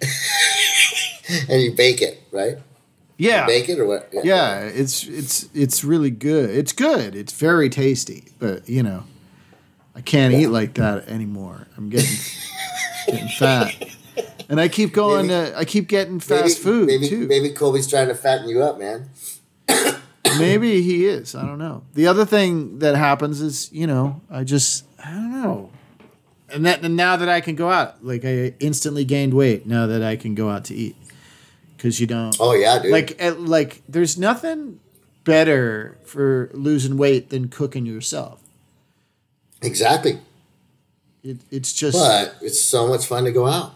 And 1.48 1.62
you 1.62 1.72
bake 1.72 2.02
it, 2.02 2.20
right? 2.30 2.58
Yeah, 3.16 3.46
Bake 3.46 3.68
it 3.68 3.78
or 3.78 3.86
what? 3.86 4.10
yeah, 4.12 4.60
it's 4.64 5.04
it's 5.04 5.48
it's 5.54 5.84
really 5.84 6.10
good. 6.10 6.50
It's 6.50 6.72
good. 6.72 7.14
It's 7.14 7.32
very 7.32 7.70
tasty, 7.70 8.24
but 8.38 8.68
you 8.68 8.82
know, 8.82 9.04
I 9.94 10.00
can't 10.00 10.34
eat 10.34 10.48
like 10.48 10.74
that 10.74 11.08
anymore. 11.08 11.68
I'm 11.76 11.88
getting 11.88 12.18
getting 13.06 13.28
fat, 13.28 13.72
and 14.48 14.60
I 14.60 14.68
keep 14.68 14.92
going 14.92 15.28
to 15.28 15.56
I 15.56 15.64
keep 15.64 15.88
getting 15.88 16.18
fast 16.20 16.58
food 16.58 16.88
maybe, 16.88 17.08
too. 17.08 17.26
Maybe 17.28 17.50
Kobe's 17.50 17.88
trying 17.88 18.08
to 18.08 18.14
fatten 18.14 18.48
you 18.48 18.62
up, 18.62 18.78
man. 18.78 19.08
Maybe 20.38 20.82
he 20.82 21.06
is. 21.06 21.34
I 21.34 21.46
don't 21.46 21.58
know. 21.58 21.84
The 21.94 22.08
other 22.08 22.26
thing 22.26 22.80
that 22.80 22.96
happens 22.96 23.40
is, 23.40 23.70
you 23.72 23.86
know, 23.86 24.20
I 24.30 24.44
just 24.44 24.84
I 25.02 25.10
don't 25.12 25.32
know. 25.32 25.70
And 26.52 26.66
that 26.66 26.84
and 26.84 26.96
now 26.96 27.16
that 27.16 27.28
I 27.28 27.40
can 27.40 27.54
go 27.54 27.70
out, 27.70 28.04
like 28.04 28.24
I 28.24 28.54
instantly 28.60 29.04
gained 29.04 29.34
weight 29.34 29.66
now 29.66 29.86
that 29.86 30.02
I 30.02 30.16
can 30.16 30.34
go 30.34 30.48
out 30.50 30.64
to 30.66 30.74
eat. 30.74 30.96
Cuz 31.78 31.98
you 32.00 32.06
don't 32.06 32.36
Oh 32.38 32.52
yeah, 32.54 32.78
dude. 32.80 32.92
like 32.92 33.16
eh, 33.18 33.32
like 33.36 33.82
there's 33.88 34.16
nothing 34.18 34.78
better 35.24 35.98
for 36.04 36.50
losing 36.52 36.96
weight 36.96 37.30
than 37.30 37.48
cooking 37.48 37.86
yourself. 37.86 38.40
exactly. 39.62 40.18
It, 41.22 41.38
it's 41.50 41.72
just 41.72 41.96
But 41.96 42.34
it's 42.40 42.60
so 42.60 42.88
much 42.88 43.06
fun 43.06 43.24
to 43.24 43.30
go 43.32 43.46
out. 43.46 43.74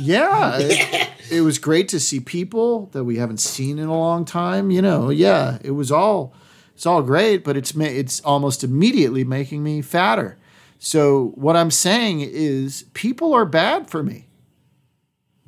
yeah, 0.00 0.56
it, 0.58 1.10
it 1.30 1.40
was 1.42 1.58
great 1.58 1.88
to 1.88 2.00
see 2.00 2.18
people 2.20 2.88
that 2.92 3.04
we 3.04 3.18
haven't 3.18 3.38
seen 3.40 3.78
in 3.78 3.86
a 3.88 3.96
long 3.96 4.24
time. 4.24 4.70
You 4.70 4.82
know, 4.82 5.10
yeah, 5.10 5.58
it 5.62 5.72
was 5.72 5.90
all 5.92 6.32
it's 6.74 6.86
all 6.86 7.02
great, 7.02 7.44
but 7.44 7.56
it's 7.56 7.74
it's 7.76 8.20
almost 8.20 8.64
immediately 8.64 9.22
making 9.24 9.62
me 9.62 9.80
fatter. 9.82 10.36
So 10.84 11.32
what 11.36 11.56
I'm 11.56 11.70
saying 11.70 12.20
is, 12.20 12.84
people 12.92 13.32
are 13.32 13.46
bad 13.46 13.88
for 13.88 14.02
me. 14.02 14.26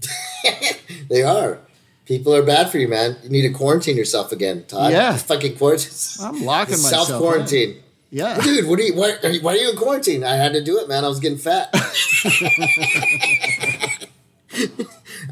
They 1.08 1.22
are. 1.22 1.60
People 2.04 2.34
are 2.34 2.42
bad 2.42 2.70
for 2.70 2.78
you, 2.78 2.88
man. 2.88 3.16
You 3.22 3.30
need 3.30 3.42
to 3.42 3.52
quarantine 3.52 3.96
yourself 3.96 4.32
again, 4.32 4.64
Todd. 4.66 4.90
Yeah. 4.90 5.12
Just 5.12 5.26
fucking 5.26 5.56
quarantine. 5.56 5.92
I'm 6.20 6.44
locking 6.44 6.72
myself. 6.82 7.08
Self 7.08 7.20
quarantine. 7.20 7.82
Yeah, 8.10 8.40
Dude, 8.40 8.66
what 8.66 8.80
are 8.80 8.82
you? 8.82 8.94
Why, 8.96 9.16
are 9.22 9.28
you? 9.28 9.40
why 9.42 9.52
are 9.52 9.56
you 9.56 9.70
in 9.70 9.76
quarantine? 9.76 10.24
I 10.24 10.34
had 10.34 10.52
to 10.54 10.64
do 10.64 10.78
it, 10.78 10.88
man. 10.88 11.04
I 11.04 11.08
was 11.08 11.20
getting 11.20 11.38
fat. 11.38 11.68
I 11.74 11.78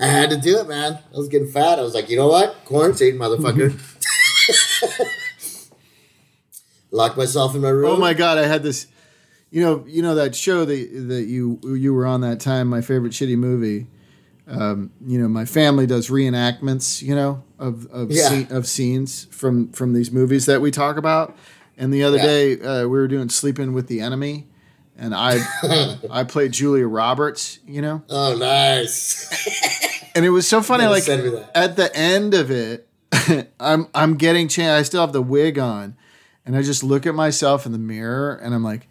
had 0.07 0.31
to 0.31 0.37
do 0.37 0.59
it, 0.59 0.69
man. 0.69 0.99
I 1.13 1.17
was 1.17 1.29
getting 1.29 1.49
fat. 1.49 1.79
I 1.79 1.83
was 1.83 1.95
like, 1.95 2.09
you 2.11 2.17
know 2.17 2.29
what? 2.29 2.65
Quarantine, 2.67 3.15
motherfucker. 3.17 3.71
Mm-hmm. 3.71 5.15
Locked 6.91 7.17
myself 7.17 7.55
in 7.55 7.63
my 7.63 7.71
room. 7.71 7.91
Oh 7.91 7.97
my 7.97 8.13
god, 8.15 8.39
I 8.39 8.47
had 8.47 8.63
this. 8.63 8.87
You 9.55 9.61
know, 9.61 9.85
you 9.87 10.03
know 10.03 10.17
that 10.17 10.35
show 10.35 10.65
that 10.65 10.89
that 11.09 11.27
you 11.27 11.61
you 11.63 11.95
were 11.95 12.07
on 12.07 12.23
that 12.23 12.41
time. 12.41 12.67
My 12.67 12.81
favorite 12.81 13.13
shitty 13.13 13.37
movie. 13.39 13.87
Um, 14.49 14.91
you 15.07 15.17
know, 15.19 15.29
my 15.29 15.45
family 15.45 15.87
does 15.87 16.09
reenactments. 16.11 17.01
You 17.03 17.15
know, 17.15 17.45
of 17.57 17.87
of 17.93 18.11
Yeah. 18.11 18.47
of 18.51 18.67
scenes 18.67 19.29
from 19.31 19.69
from 19.69 19.93
these 19.93 20.11
movies 20.11 20.47
that 20.47 20.61
we 20.61 20.73
talk 20.73 20.97
about. 20.97 21.37
And 21.79 21.95
the 21.95 22.03
other 22.03 22.17
Yeah. 22.17 22.25
day, 22.27 22.61
uh, 22.61 22.81
we 22.83 22.99
were 22.99 23.07
doing 23.07 23.29
Sleeping 23.29 23.73
with 23.75 23.87
the 23.87 24.01
Enemy, 24.01 24.49
and 24.99 25.15
I 25.15 25.39
I 26.11 26.25
played 26.25 26.51
Julia 26.51 26.89
Roberts. 26.89 27.61
You 27.65 27.81
know, 27.81 28.03
Oh, 28.11 28.35
nice. 28.37 29.31
and 30.17 30.25
it 30.25 30.31
was 30.31 30.49
so 30.49 30.63
funny. 30.63 30.87
Like 30.87 31.05
send 31.05 31.23
me 31.23 31.31
that. 31.31 31.57
at 31.57 31.77
the 31.77 31.95
end 31.97 32.35
of 32.35 32.51
it, 32.51 32.89
I'm 33.61 33.87
I'm 33.95 34.17
getting 34.17 34.49
changed. 34.49 34.71
I 34.73 34.83
still 34.83 35.03
have 35.03 35.13
the 35.13 35.23
wig 35.23 35.61
on, 35.61 35.95
and 36.45 36.57
I 36.57 36.63
just 36.63 36.83
look 36.83 37.07
at 37.07 37.15
myself 37.15 37.67
in 37.67 37.71
the 37.71 37.79
mirror, 37.79 38.35
and 38.35 38.53
I'm 38.53 38.65
like, 38.65 38.89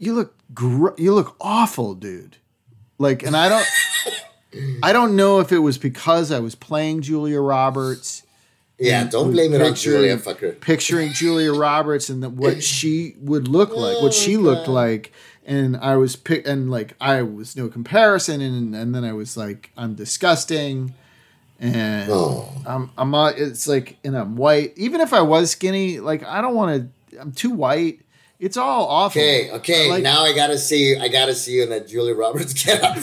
"You 0.00 0.14
look 0.14 0.34
gr- 0.52 0.98
you 0.98 1.14
look 1.14 1.36
awful, 1.40 1.94
dude." 1.94 2.38
Like, 2.98 3.22
and 3.22 3.36
I 3.36 3.48
don't. 3.48 3.66
I 4.82 4.92
don't 4.92 5.14
know 5.14 5.38
if 5.38 5.52
it 5.52 5.60
was 5.60 5.78
because 5.78 6.32
I 6.32 6.40
was 6.40 6.56
playing 6.56 7.02
Julia 7.02 7.40
Roberts, 7.40 8.24
yeah, 8.80 9.04
don't 9.04 9.32
blame 9.32 9.52
it 9.52 9.60
on 9.60 9.74
Julia, 9.74 10.16
fucker. 10.16 10.58
picturing 10.58 11.12
Julia 11.12 11.52
Roberts 11.52 12.08
and 12.08 12.22
the, 12.22 12.30
what 12.30 12.62
she 12.62 13.14
would 13.20 13.46
look 13.46 13.76
like, 13.76 14.00
what 14.00 14.14
she 14.14 14.38
oh, 14.38 14.40
looked 14.40 14.68
like, 14.68 15.12
and 15.44 15.76
I 15.76 15.96
was 15.96 16.16
pick 16.16 16.48
and 16.48 16.70
like 16.70 16.94
I 16.98 17.20
was 17.20 17.56
no 17.56 17.68
comparison, 17.68 18.40
and 18.40 18.74
and 18.74 18.94
then 18.94 19.04
I 19.04 19.12
was 19.12 19.36
like 19.36 19.70
I'm 19.76 19.94
disgusting, 19.94 20.94
and 21.58 22.10
Oh. 22.10 22.48
I'm 22.66 22.90
I'm 22.96 23.14
it's 23.36 23.68
like 23.68 23.98
and 24.02 24.16
I'm 24.16 24.36
white. 24.36 24.72
Even 24.76 25.02
if 25.02 25.12
I 25.12 25.20
was 25.20 25.50
skinny, 25.50 26.00
like 26.00 26.24
I 26.24 26.40
don't 26.40 26.54
want 26.54 26.90
to. 27.10 27.18
I'm 27.20 27.32
too 27.32 27.50
white, 27.50 28.00
It's 28.40 28.56
all 28.56 28.86
awful. 28.86 29.20
Okay, 29.20 29.50
okay. 29.52 29.90
Like- 29.90 30.02
now 30.02 30.22
I 30.22 30.32
gotta 30.32 30.56
see. 30.58 30.96
I 30.96 31.08
gotta 31.08 31.34
see 31.34 31.52
you 31.56 31.62
in 31.62 31.70
that 31.70 31.86
Julia 31.86 32.14
Roberts 32.14 32.52
get 32.64 32.82
up. 32.82 32.96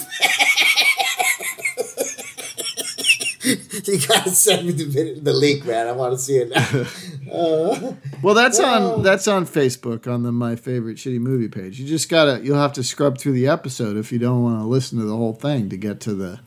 you 3.88 4.00
gotta 4.08 4.32
send 4.32 4.66
me 4.66 4.72
the 4.74 5.20
the 5.22 5.34
link, 5.34 5.66
man. 5.66 5.88
I 5.88 5.92
want 5.94 6.14
to 6.14 6.20
see 6.20 6.38
it 6.38 6.50
now. 6.50 6.86
Uh, 7.28 7.94
well, 8.24 8.34
that's 8.34 8.58
on 8.58 9.04
that's 9.04 9.28
on 9.28 9.46
Facebook 9.46 10.08
on 10.08 10.24
the 10.24 10.32
my 10.32 10.56
favorite 10.56 10.96
shitty 10.96 11.20
movie 11.20 11.50
page. 11.50 11.78
You 11.78 11.86
just 11.86 12.08
gotta 12.08 12.40
you'll 12.42 12.58
have 12.58 12.72
to 12.74 12.84
scrub 12.86 13.18
through 13.18 13.34
the 13.34 13.48
episode 13.48 13.98
if 13.98 14.14
you 14.14 14.18
don't 14.18 14.44
want 14.44 14.62
to 14.62 14.66
listen 14.66 14.98
to 15.00 15.04
the 15.04 15.16
whole 15.16 15.34
thing 15.34 15.68
to 15.68 15.76
get 15.76 16.00
to 16.02 16.14
the 16.14 16.40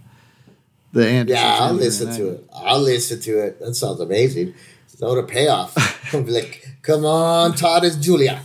the 0.94 1.06
Anderson. 1.06 1.36
Yeah, 1.44 1.58
I'll 1.60 1.74
listen 1.74 2.16
to 2.16 2.28
it. 2.30 2.46
I'll 2.54 2.80
listen 2.80 3.20
to 3.20 3.38
it. 3.44 3.60
That 3.60 3.74
sounds 3.74 4.00
amazing. 4.00 4.54
So 4.86 5.14
the 5.14 5.22
payoff. 5.22 5.76
Like, 6.14 6.66
come 6.82 7.04
on, 7.04 7.54
Todd 7.54 7.84
is 7.84 7.94
Julia. 7.96 8.40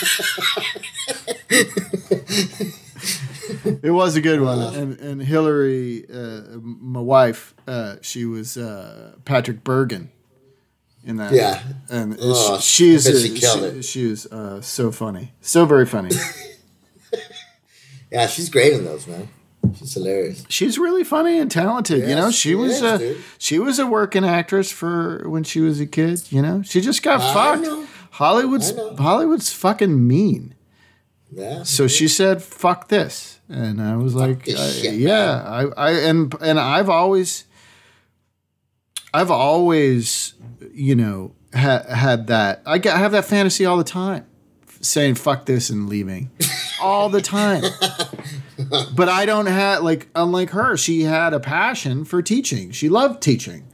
It 3.82 3.90
was 3.90 4.14
a 4.16 4.20
good 4.20 4.40
one, 4.40 4.60
and 4.74 5.00
and 5.00 5.22
Hillary, 5.22 6.04
uh, 6.12 6.58
my 6.62 7.00
wife, 7.00 7.54
uh, 7.66 7.96
she 8.00 8.24
was 8.24 8.56
uh, 8.56 9.14
Patrick 9.24 9.64
Bergin 9.64 10.08
in 11.04 11.16
that. 11.16 11.32
Yeah. 11.32 11.60
and 11.88 12.16
Oh, 12.20 12.58
she, 12.60 12.98
she's 12.98 13.04
she 13.04 13.36
she, 13.36 13.82
she 13.82 14.06
was 14.06 14.26
uh, 14.26 14.60
so 14.60 14.90
funny, 14.92 15.32
so 15.40 15.66
very 15.66 15.86
funny. 15.86 16.10
Yeah, 18.12 18.26
she's 18.26 18.48
great 18.48 18.72
in 18.72 18.84
those, 18.84 19.06
man. 19.06 19.28
She's 19.78 19.94
hilarious. 19.94 20.44
she's 20.48 20.80
really 20.80 21.04
funny 21.04 21.38
and 21.38 21.48
talented. 21.48 22.08
you 22.08 22.16
know, 22.16 22.32
she 22.32 22.48
she 22.50 22.54
was 22.56 22.72
is, 22.72 22.82
a 22.82 22.98
dude. 22.98 23.18
she 23.38 23.58
was 23.60 23.78
a 23.78 23.86
working 23.86 24.24
actress 24.24 24.68
for 24.72 25.28
when 25.28 25.44
she 25.44 25.60
was 25.60 25.78
a 25.78 25.86
kid. 25.86 26.20
You 26.32 26.42
know, 26.42 26.60
she 26.62 26.80
just 26.80 27.04
got 27.04 27.20
I 27.20 27.32
fucked. 27.32 27.62
know. 27.62 27.86
Hollywood's 28.10 28.72
Hollywood's 28.98 29.52
fucking 29.52 30.06
mean. 30.06 30.54
Yeah. 31.32 31.62
So 31.62 31.86
she 31.86 32.08
said, 32.08 32.42
"Fuck 32.42 32.88
this," 32.88 33.40
and 33.48 33.80
I 33.80 33.96
was 33.96 34.14
like, 34.14 34.44
this 34.44 34.58
uh, 34.58 34.72
shit, 34.72 34.94
"Yeah, 34.94 35.42
I, 35.46 35.66
I, 35.76 35.90
and 35.92 36.34
and 36.40 36.58
I've 36.58 36.88
always, 36.88 37.44
I've 39.14 39.30
always, 39.30 40.34
you 40.72 40.96
know, 40.96 41.32
ha- 41.54 41.84
had 41.88 42.26
that. 42.26 42.62
I, 42.66 42.78
get, 42.78 42.96
I 42.96 42.98
have 42.98 43.12
that 43.12 43.24
fantasy 43.26 43.64
all 43.64 43.76
the 43.76 43.84
time, 43.84 44.26
saying 44.80 45.14
"fuck 45.14 45.46
this" 45.46 45.70
and 45.70 45.88
leaving, 45.88 46.30
all 46.80 47.08
the 47.08 47.22
time. 47.22 47.62
but 48.96 49.08
I 49.08 49.24
don't 49.24 49.46
have 49.46 49.84
like, 49.84 50.08
unlike 50.16 50.50
her, 50.50 50.76
she 50.76 51.02
had 51.02 51.32
a 51.32 51.40
passion 51.40 52.04
for 52.04 52.22
teaching. 52.22 52.72
She 52.72 52.88
loved 52.88 53.22
teaching. 53.22 53.64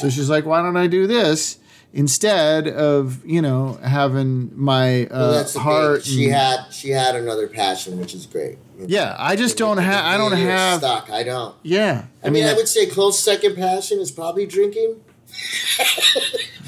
So 0.00 0.10
she's 0.10 0.28
like, 0.28 0.44
"Why 0.44 0.60
don't 0.60 0.76
I 0.76 0.88
do 0.88 1.06
this?" 1.06 1.58
Instead 1.96 2.66
of 2.66 3.24
you 3.24 3.40
know 3.40 3.78
having 3.82 4.50
my 4.54 5.04
uh, 5.06 5.08
Well, 5.10 5.32
that's 5.34 5.52
the 5.52 5.60
heart, 5.60 6.02
thing. 6.02 6.12
She 6.12 6.24
and- 6.24 6.34
had 6.34 6.72
she 6.72 6.90
had 6.90 7.14
another 7.14 7.46
passion, 7.46 8.00
which 8.00 8.14
is 8.14 8.26
great. 8.26 8.58
yeah, 8.84 9.14
I 9.16 9.36
just 9.36 9.56
don't 9.56 9.78
have. 9.78 10.04
I 10.04 10.16
don't 10.16 10.36
You're 10.36 10.50
have. 10.50 10.80
stuck. 10.80 11.08
I 11.08 11.22
don't. 11.22 11.54
Yeah, 11.62 12.06
I, 12.24 12.30
mean, 12.30 12.44
I 12.46 12.54
would 12.54 12.66
say 12.66 12.86
close 12.86 13.18
second 13.20 13.54
passion 13.54 14.00
is 14.00 14.10
probably 14.10 14.44
drinking. 14.44 15.00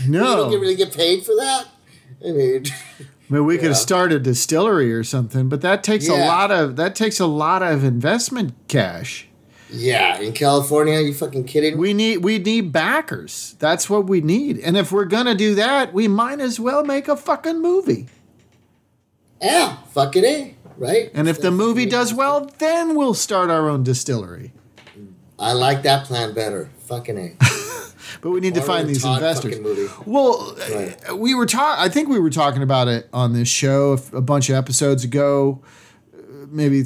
No, 0.09 0.21
you 0.31 0.37
don't 0.37 0.51
get- 0.53 0.61
really 0.61 0.77
get 0.77 0.95
paid 0.95 1.25
for 1.27 1.35
that. 1.35 1.67
I 2.25 2.31
mean, 2.31 2.65
I 3.01 3.05
mean, 3.29 3.45
we 3.45 3.57
could 3.59 3.67
have 3.69 3.77
started 3.77 4.17
a 4.21 4.25
distillery 4.25 4.93
or 4.93 5.03
something, 5.03 5.49
but 5.49 5.61
that 5.63 5.83
takes 5.83 6.07
a 6.09 6.15
lot 6.15 6.53
of 6.53 6.77
that 6.77 6.95
takes 6.95 7.19
a 7.19 7.27
lot 7.27 7.63
of 7.65 7.83
investment 7.83 8.55
cash. 8.69 9.29
Yeah, 9.71 10.19
in 10.21 10.33
California, 10.33 11.01
you 11.01 11.13
fucking 11.15 11.45
kidding? 11.45 11.77
We 11.79 11.93
need 11.95 12.19
we 12.19 12.39
need 12.39 12.73
backers. 12.73 13.57
That's 13.59 13.89
what 13.91 14.07
we 14.07 14.21
need. 14.21 14.59
And 14.61 14.77
if 14.77 14.93
we're 14.93 15.05
gonna 15.07 15.35
do 15.35 15.55
that, 15.57 15.93
we 15.93 16.09
might 16.09 16.41
as 16.41 16.59
well 16.61 16.85
make 16.85 17.09
a 17.09 17.17
fucking 17.17 17.61
movie. 17.61 18.07
yeah, 19.41 19.77
fucking 19.93 20.25
a, 20.25 20.55
right? 20.77 21.11
And 21.15 21.29
if 21.29 21.41
the 21.41 21.51
movie 21.51 21.87
does 21.87 22.15
well, 22.15 22.51
then 22.59 22.95
we'll 22.97 23.15
start 23.15 23.51
our 23.51 23.69
own 23.69 23.83
distillery. 23.83 24.53
I 25.39 25.53
like 25.53 25.83
that 25.83 26.07
plan 26.07 26.33
better. 26.35 26.71
Fucking 26.87 27.19
a. 27.19 27.37
But 28.23 28.31
we 28.31 28.41
need 28.41 28.55
to 28.55 28.63
find 28.63 28.89
these 28.89 29.03
Todd 29.03 29.17
investors. 29.19 29.59
Well, 30.07 30.57
Right. 30.73 30.97
uh, 31.11 31.17
we 31.17 31.35
were 31.35 31.45
talking. 31.45 31.85
I 31.85 31.89
think 31.89 32.09
we 32.09 32.19
were 32.19 32.31
talking 32.31 32.63
about 32.63 32.89
it 32.89 33.09
on 33.13 33.33
this 33.35 33.49
show 33.49 33.99
a 34.13 34.21
bunch 34.23 34.49
of 34.49 34.55
episodes 34.57 35.05
ago, 35.05 35.61
uh, 36.17 36.47
maybe 36.49 36.85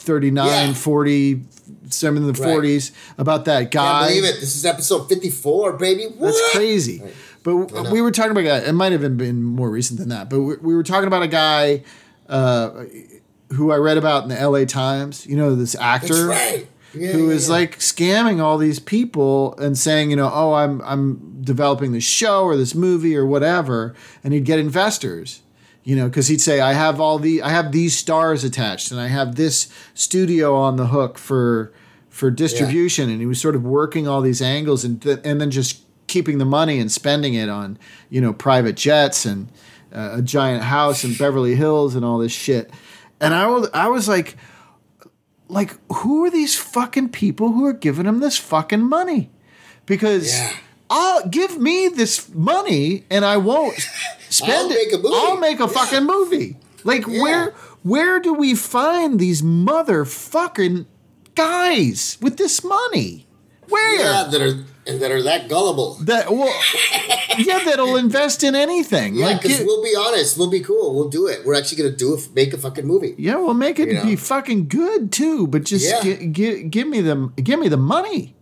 39, 0.00 0.46
Yeah. 0.68 0.74
40, 0.74 1.42
some 1.90 2.16
in 2.16 2.26
the 2.26 2.32
Right. 2.32 2.42
40s, 2.42 2.90
about 3.18 3.44
that 3.46 3.58
Can't 3.60 3.72
guy. 3.72 4.08
believe 4.08 4.24
it. 4.24 4.40
This 4.40 4.56
is 4.56 4.64
episode 4.64 5.08
fifty-four, 5.08 5.74
baby. 5.74 6.04
What? 6.18 6.28
That's 6.28 6.50
crazy. 6.52 7.02
But 7.42 7.66
w- 7.66 7.82
know. 7.84 7.90
we 7.90 8.02
were 8.02 8.10
talking 8.10 8.32
about 8.32 8.44
that. 8.44 8.66
It 8.68 8.72
might 8.72 8.92
have 8.92 9.16
been 9.16 9.42
more 9.42 9.70
recent 9.70 9.98
than 9.98 10.08
that. 10.10 10.28
But 10.28 10.40
we, 10.40 10.56
we 10.56 10.74
were 10.74 10.82
talking 10.82 11.06
about 11.06 11.22
a 11.22 11.28
guy 11.28 11.82
uh, 12.28 12.84
who 13.52 13.70
I 13.72 13.76
read 13.76 13.96
about 13.96 14.24
in 14.24 14.28
the 14.28 14.48
LA 14.48 14.64
Times. 14.66 15.26
You 15.26 15.36
know, 15.36 15.54
this 15.54 15.74
actor 15.76 16.26
right. 16.28 16.66
Yeah, 16.92 17.12
who 17.12 17.28
yeah, 17.28 17.34
is 17.34 17.48
like 17.48 17.78
scamming 17.78 18.40
all 18.42 18.58
these 18.58 18.78
people 18.80 19.56
and 19.58 19.78
saying, 19.78 20.10
you 20.10 20.16
know, 20.16 20.30
oh, 20.32 20.54
I'm 20.54 20.80
I'm 20.82 21.40
developing 21.40 21.92
this 21.92 22.02
show 22.04 22.42
or 22.44 22.56
this 22.56 22.74
movie 22.74 23.16
or 23.16 23.24
whatever, 23.24 23.94
and 24.24 24.34
he'd 24.34 24.44
get 24.44 24.58
investors. 24.58 25.40
You 25.90 25.96
know, 25.96 26.08
because 26.08 26.28
he'd 26.28 26.40
say, 26.40 26.60
I 26.60 26.72
have 26.74 27.00
all 27.00 27.18
the 27.18 27.42
I 27.42 27.48
have 27.48 27.72
these 27.72 27.98
stars 27.98 28.44
attached, 28.44 28.92
and 28.92 29.00
I 29.00 29.08
have 29.08 29.34
this 29.34 29.66
studio 29.92 30.54
on 30.54 30.76
the 30.76 30.86
hook 30.86 31.18
for 31.18 31.72
for 32.08 32.30
distribution, 32.30 33.10
and 33.10 33.18
he 33.20 33.26
was 33.26 33.40
sort 33.40 33.56
of 33.56 33.64
working 33.64 34.06
all 34.06 34.20
these 34.20 34.40
angles, 34.40 34.84
and 34.84 35.02
th- 35.02 35.18
and 35.24 35.40
then 35.40 35.50
just 35.50 35.82
keeping 36.06 36.38
the 36.38 36.44
money 36.44 36.78
and 36.78 36.92
spending 36.92 37.34
it 37.34 37.48
on 37.48 37.76
you 38.08 38.20
know 38.20 38.32
private 38.32 38.76
jets 38.76 39.26
and 39.26 39.48
uh, 39.92 40.18
a 40.18 40.22
giant 40.22 40.62
house 40.62 41.02
in 41.02 41.14
Beverly 41.14 41.56
Hills 41.56 41.96
and 41.96 42.04
all 42.04 42.18
this 42.18 42.30
shit. 42.30 42.70
And 43.20 43.34
I 43.34 43.48
was 43.48 43.68
I 43.74 43.88
was 43.88 44.06
like, 44.06 44.36
like 45.48 45.72
who 45.92 46.24
are 46.24 46.30
these 46.30 46.56
fucking 46.56 47.08
people 47.08 47.50
who 47.50 47.66
are 47.66 47.72
giving 47.72 48.06
him 48.06 48.20
this 48.20 48.36
fucking 48.36 48.82
money? 48.88 49.32
Because 49.86 50.32
Yeah. 50.32 50.52
I'll 50.92 51.28
give 51.28 51.56
me 51.58 51.86
this 51.88 52.28
money 52.34 53.04
and 53.10 53.24
I 53.24 53.36
won't 53.36 53.78
spend 54.28 54.52
I'll 54.52 54.70
it. 54.70 54.74
make 54.74 54.92
a 54.92 54.98
movie. 54.98 55.14
I'll 55.16 55.36
make 55.38 55.60
a 55.60 55.68
fucking 55.68 56.04
movie. 56.04 56.56
Like 56.84 57.06
Yeah. 57.06 57.22
where 57.22 57.54
where 57.82 58.20
do 58.20 58.34
we 58.34 58.54
find 58.54 59.18
these 59.20 59.40
motherfucking 59.40 60.86
guys 61.34 62.18
with 62.20 62.36
this 62.36 62.62
money? 62.64 63.26
Where? 63.68 64.00
Yeah, 64.00 64.24
that 64.30 64.40
are 64.42 64.64
that 64.98 65.10
are 65.12 65.22
that 65.22 65.48
gullible. 65.48 65.94
That 66.02 66.30
well, 66.32 66.52
yeah, 67.38 67.60
that'll 67.64 67.94
invest 67.96 68.42
in 68.42 68.56
anything. 68.56 69.14
Yeah, 69.14 69.34
because 69.38 69.58
gi- 69.58 69.64
we'll 69.64 69.82
be 69.84 69.94
honest, 69.96 70.36
we'll 70.36 70.50
be 70.50 70.58
cool, 70.60 70.94
we'll 70.96 71.08
do 71.08 71.28
it. 71.28 71.46
We're 71.46 71.54
actually 71.54 71.82
gonna 71.84 71.96
do 71.96 72.14
it, 72.14 72.28
make 72.34 72.52
a 72.52 72.58
fucking 72.58 72.84
movie. 72.86 73.14
yeah, 73.16 73.36
we'll 73.36 73.54
make 73.54 73.78
it 73.78 73.88
You 73.88 73.94
know? 73.94 74.04
be 74.04 74.16
fucking 74.16 74.66
good 74.66 75.12
too. 75.12 75.46
But 75.46 75.62
just 75.64 75.86
Yeah. 75.86 76.02
gi- 76.02 76.26
gi- 76.32 76.62
give 76.64 76.88
me 76.88 77.00
the 77.00 77.30
give 77.40 77.60
me 77.60 77.68
the 77.68 77.76
money. 77.76 78.34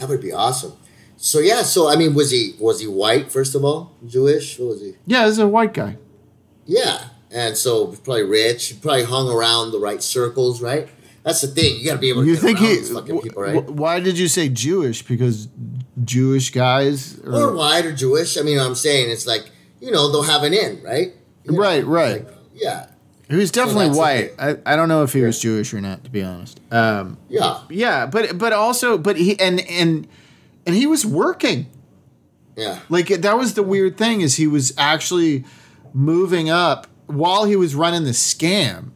That 0.00 0.08
would 0.08 0.20
be 0.22 0.32
awesome. 0.32 0.72
So 1.24 1.38
yeah, 1.38 1.62
so 1.62 1.88
I 1.88 1.94
mean, 1.94 2.14
was 2.14 2.32
he 2.32 2.54
was 2.58 2.80
he 2.80 2.88
white 2.88 3.30
first 3.30 3.54
of 3.54 3.64
all, 3.64 3.92
Jewish? 4.04 4.58
What 4.58 4.68
was 4.70 4.80
he? 4.80 4.94
Yeah, 5.06 5.22
as 5.22 5.38
a 5.38 5.46
white 5.46 5.72
guy. 5.72 5.96
Yeah, 6.66 7.04
and 7.30 7.56
so 7.56 7.86
probably 7.86 8.24
rich. 8.24 8.66
He 8.68 8.74
probably 8.78 9.04
hung 9.04 9.28
around 9.30 9.70
the 9.70 9.78
right 9.78 10.02
circles, 10.02 10.60
right? 10.60 10.88
That's 11.22 11.40
the 11.40 11.46
thing. 11.46 11.78
You 11.78 11.84
got 11.86 11.92
to 11.94 12.00
be 12.00 12.08
able 12.08 12.22
to 12.22 12.26
You 12.28 12.34
think 12.34 12.58
he? 12.58 12.66
these 12.66 12.90
fucking 12.92 13.20
people, 13.20 13.40
right? 13.40 13.54
wh- 13.54 13.70
why 13.76 14.00
did 14.00 14.18
you 14.18 14.26
say 14.26 14.48
Jewish? 14.48 15.02
Because 15.02 15.46
Jewish 16.02 16.50
guys. 16.50 17.20
Or, 17.20 17.34
or 17.50 17.54
white 17.54 17.86
or 17.86 17.92
Jewish. 17.92 18.36
I 18.36 18.42
mean, 18.42 18.58
I'm 18.58 18.74
saying 18.74 19.08
it's 19.10 19.24
like 19.26 19.48
you 19.80 19.92
know 19.92 20.10
they'll 20.10 20.24
have 20.24 20.42
an 20.42 20.52
in, 20.52 20.82
right? 20.82 21.12
You 21.44 21.52
know, 21.52 21.58
Right, 21.58 21.86
right. 21.86 22.24
like, 22.26 22.34
yeah, 22.52 22.86
he 23.30 23.36
was 23.36 23.52
definitely 23.52 23.90
the 23.90 23.96
white. 23.96 24.32
I, 24.40 24.56
I 24.66 24.74
don't 24.74 24.88
know 24.88 25.04
if 25.04 25.12
he 25.12 25.20
was 25.22 25.38
Jewish 25.38 25.72
or 25.72 25.80
not, 25.80 26.02
to 26.02 26.10
be 26.10 26.22
honest. 26.24 26.58
Um, 26.72 27.16
yeah, 27.28 27.60
yeah, 27.70 28.06
but 28.06 28.36
but 28.38 28.52
also, 28.52 28.98
but 28.98 29.16
he 29.16 29.38
and 29.38 29.60
and 29.70 30.08
and 30.66 30.74
he 30.76 30.86
was 30.86 31.04
working. 31.06 31.66
yeah. 32.56 32.80
Like 32.88 33.08
that 33.08 33.36
was 33.38 33.54
the 33.54 33.62
weird 33.62 33.96
thing 33.96 34.20
is 34.20 34.36
he 34.36 34.46
was 34.46 34.72
actually 34.78 35.44
moving 35.92 36.48
up 36.50 36.86
while 37.06 37.44
he 37.44 37.56
was 37.56 37.74
running 37.74 38.04
the 38.04 38.10
scam. 38.10 38.90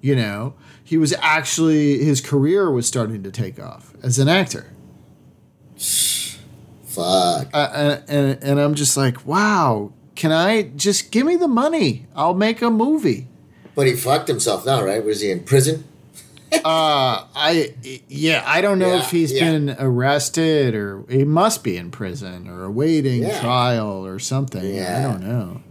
You 0.00 0.16
know, 0.16 0.54
he 0.82 0.96
was 0.98 1.14
actually 1.20 2.02
his 2.04 2.20
career 2.20 2.70
was 2.70 2.86
starting 2.86 3.22
to 3.22 3.30
take 3.30 3.60
off 3.60 3.94
as 4.02 4.18
an 4.18 4.28
actor. 4.28 4.72
Fuck. 6.84 7.48
uh, 7.54 7.98
and 8.08 8.42
and 8.42 8.60
I'm 8.60 8.74
just 8.74 8.96
like, 8.96 9.24
wow, 9.26 9.92
can 10.14 10.30
I 10.32 10.62
just 10.62 11.10
give 11.10 11.26
me 11.26 11.36
the 11.36 11.48
money? 11.48 12.06
I'll 12.14 12.34
make 12.34 12.60
a 12.60 12.70
movie. 12.70 13.28
But 13.74 13.86
he 13.86 13.94
fucked 13.94 14.28
himself 14.28 14.66
now, 14.66 14.84
right? 14.84 15.02
Was 15.02 15.22
he 15.22 15.30
in 15.30 15.44
prison? 15.44 15.84
Uh, 16.64 17.24
I 17.34 17.74
yeah, 18.08 18.42
I 18.46 18.60
don't 18.60 18.78
know 18.78 18.94
Yeah, 18.94 19.00
if 19.02 19.10
he's 19.10 19.32
yeah. 19.32 19.50
been 19.50 19.76
arrested 19.78 20.74
or 20.74 21.04
he 21.08 21.24
must 21.24 21.64
be 21.64 21.76
in 21.76 21.90
prison 21.90 22.48
or 22.48 22.64
awaiting 22.64 23.22
Yeah. 23.22 23.40
trial 23.40 24.06
or 24.06 24.18
something. 24.18 24.74
Yeah. 24.74 24.98
I 24.98 25.02
don't 25.02 25.22
know. 25.26 25.62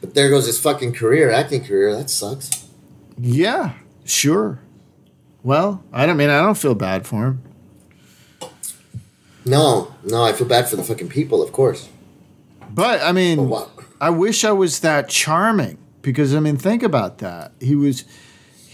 But 0.00 0.14
there 0.14 0.30
goes 0.30 0.46
his 0.46 0.60
fucking 0.60 0.92
career, 0.94 1.30
acting 1.30 1.64
career. 1.64 1.94
That 1.96 2.08
sucks. 2.10 2.66
Yeah, 3.18 3.72
sure. 4.04 4.60
Well, 5.42 5.82
I 5.92 6.06
don't 6.06 6.16
mean 6.16 6.30
I 6.30 6.40
don't 6.40 6.58
feel 6.58 6.74
bad 6.74 7.06
for 7.06 7.26
him. 7.26 7.42
No, 9.44 9.94
no, 10.04 10.22
I 10.24 10.32
feel 10.32 10.46
bad 10.46 10.68
for 10.68 10.76
the 10.76 10.82
fucking 10.82 11.08
people, 11.08 11.42
of 11.42 11.52
course. 11.52 11.88
But 12.70 13.00
I 13.00 13.08
But 13.08 13.14
mean, 13.14 13.48
what? 13.48 13.70
I 14.00 14.10
wish 14.10 14.44
I 14.44 14.52
was 14.52 14.80
that 14.80 15.08
charming 15.08 15.78
because 16.02 16.34
I 16.34 16.40
mean, 16.40 16.56
think 16.56 16.82
about 16.82 17.18
that. 17.18 17.52
He 17.60 17.74
was 17.74 18.04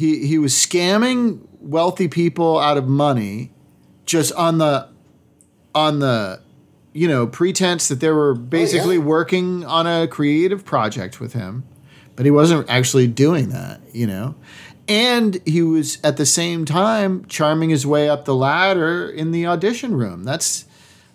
he 0.02 0.26
he 0.26 0.38
was 0.38 0.52
scamming 0.52 1.46
wealthy 1.60 2.08
people 2.08 2.58
out 2.58 2.76
of 2.76 2.88
money 2.88 3.52
just 4.04 4.32
on 4.34 4.58
the 4.58 4.88
on 5.74 6.00
the 6.00 6.40
you 6.92 7.08
know 7.08 7.26
pretense 7.26 7.88
that 7.88 8.00
they 8.00 8.10
were 8.10 8.32
oh, 8.32 8.34
basically 8.34 8.98
working 8.98 9.64
on 9.64 9.86
a 9.86 10.06
creative 10.08 10.64
project 10.64 11.20
with 11.20 11.32
him 11.32 11.64
but 12.16 12.26
he 12.26 12.30
wasn't 12.30 12.68
actually 12.68 13.06
doing 13.06 13.50
that 13.50 13.80
you 13.92 14.06
know? 14.06 14.34
And 14.88 15.40
he 15.46 15.62
was 15.62 15.98
at 16.02 16.16
the 16.16 16.26
same 16.26 16.64
time 16.64 17.24
charming 17.26 17.70
his 17.70 17.86
way 17.86 18.08
up 18.08 18.24
the 18.24 18.34
ladder 18.34 19.08
in 19.08 19.30
the 19.30 19.46
audition 19.46 19.94
room. 19.94 20.24
That's 20.24 20.64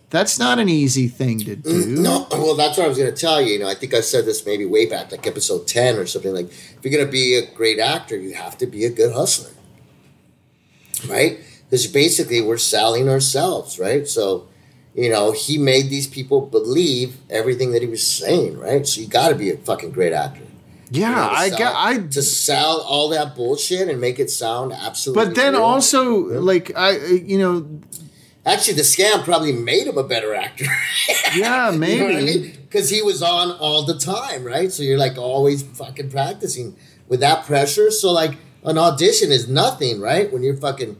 that's 0.10 0.39
not 0.39 0.58
an 0.60 0.70
easy 0.70 1.08
thing 1.08 1.39
to 1.39 1.56
mm, 1.58 1.63
do 1.63 2.02
No, 2.02 2.28
well, 2.32 2.56
that's 2.56 2.78
what 2.78 2.86
I 2.86 2.88
was 2.88 2.98
going 2.98 3.13
to 3.13 3.20
tell 3.20 3.41
you. 3.41 3.54
You 3.54 3.60
know, 3.60 3.67
I 3.67 3.76
think 3.76 3.93
I 3.93 4.02
said 4.02 4.26
this 4.26 4.46
maybe 4.46 4.65
way 4.65 4.86
back, 4.86 5.12
like 5.12 5.28
episode 5.28 5.67
10 5.67 5.98
or 5.98 6.06
something. 6.06 6.34
Like, 6.34 6.48
if 6.50 6.78
you're 6.84 6.93
going 6.93 7.06
to 7.06 7.12
be 7.12 7.36
a 7.36 7.46
great 7.54 7.80
actor, 7.80 8.15
you 8.17 8.34
have 8.34 8.58
to 8.60 8.65
be 8.65 8.86
a 8.86 8.89
good 8.89 9.13
hustler. 9.13 9.52
Right? 11.08 11.39
Because 11.70 11.86
basically, 11.88 12.41
we're 12.41 12.58
selling 12.58 13.10
ourselves, 13.10 13.78
right? 13.80 14.08
So, 14.08 14.48
you 14.96 15.10
know, 15.10 15.32
he 15.32 15.58
made 15.58 15.89
these 15.89 16.08
people 16.08 16.41
believe 16.41 17.17
everything 17.30 17.72
that 17.74 17.82
he 17.82 17.88
was 17.88 18.06
saying, 18.06 18.58
right? 18.58 18.88
So, 18.88 19.02
you 19.02 19.08
got 19.08 19.30
to 19.30 19.36
be 19.36 19.52
a 19.52 19.58
fucking 19.58 19.91
great 19.91 20.13
actor. 20.13 20.41
yeah 20.89 21.10
You 21.10 21.15
know, 21.15 21.30
i 21.43 21.50
sell- 21.50 21.58
get 21.58 21.74
i 21.76 21.98
to 21.98 22.22
sell 22.24 22.80
all 22.82 23.10
that 23.10 23.36
bullshit 23.36 23.89
and 23.89 24.00
make 24.00 24.20
it 24.20 24.30
sound 24.32 24.72
absolutely. 24.72 25.26
but 25.26 25.36
then 25.36 25.54
real. 25.54 25.63
also 25.63 26.04
like 26.52 26.72
i 26.78 26.91
you 27.32 27.38
know 27.38 27.56
actually, 28.47 28.75
the 28.75 28.81
scam 28.81 29.23
probably 29.23 29.51
made 29.51 29.86
him 29.88 29.97
a 29.97 30.03
better 30.03 30.33
actor. 30.33 30.65
yeah 31.36 31.71
maybe 31.71 32.49
Because 32.49 32.89
he 32.89 33.01
was 33.01 33.21
on 33.21 33.51
all 33.51 33.83
the 33.86 33.97
time, 33.97 34.43
right? 34.43 34.71
So 34.71 34.83
you're 34.83 34.97
like 34.97 35.17
always 35.17 35.63
fucking 35.63 36.10
practicing 36.10 36.75
with 37.07 37.19
that 37.19 37.45
pressure. 37.45 37.91
So 37.91 38.12
like 38.12 38.38
an 38.63 38.77
audition 38.77 39.31
is 39.31 39.47
nothing, 39.47 40.01
right? 40.01 40.31
When 40.31 40.43
you're 40.43 40.57
fucking 40.57 40.97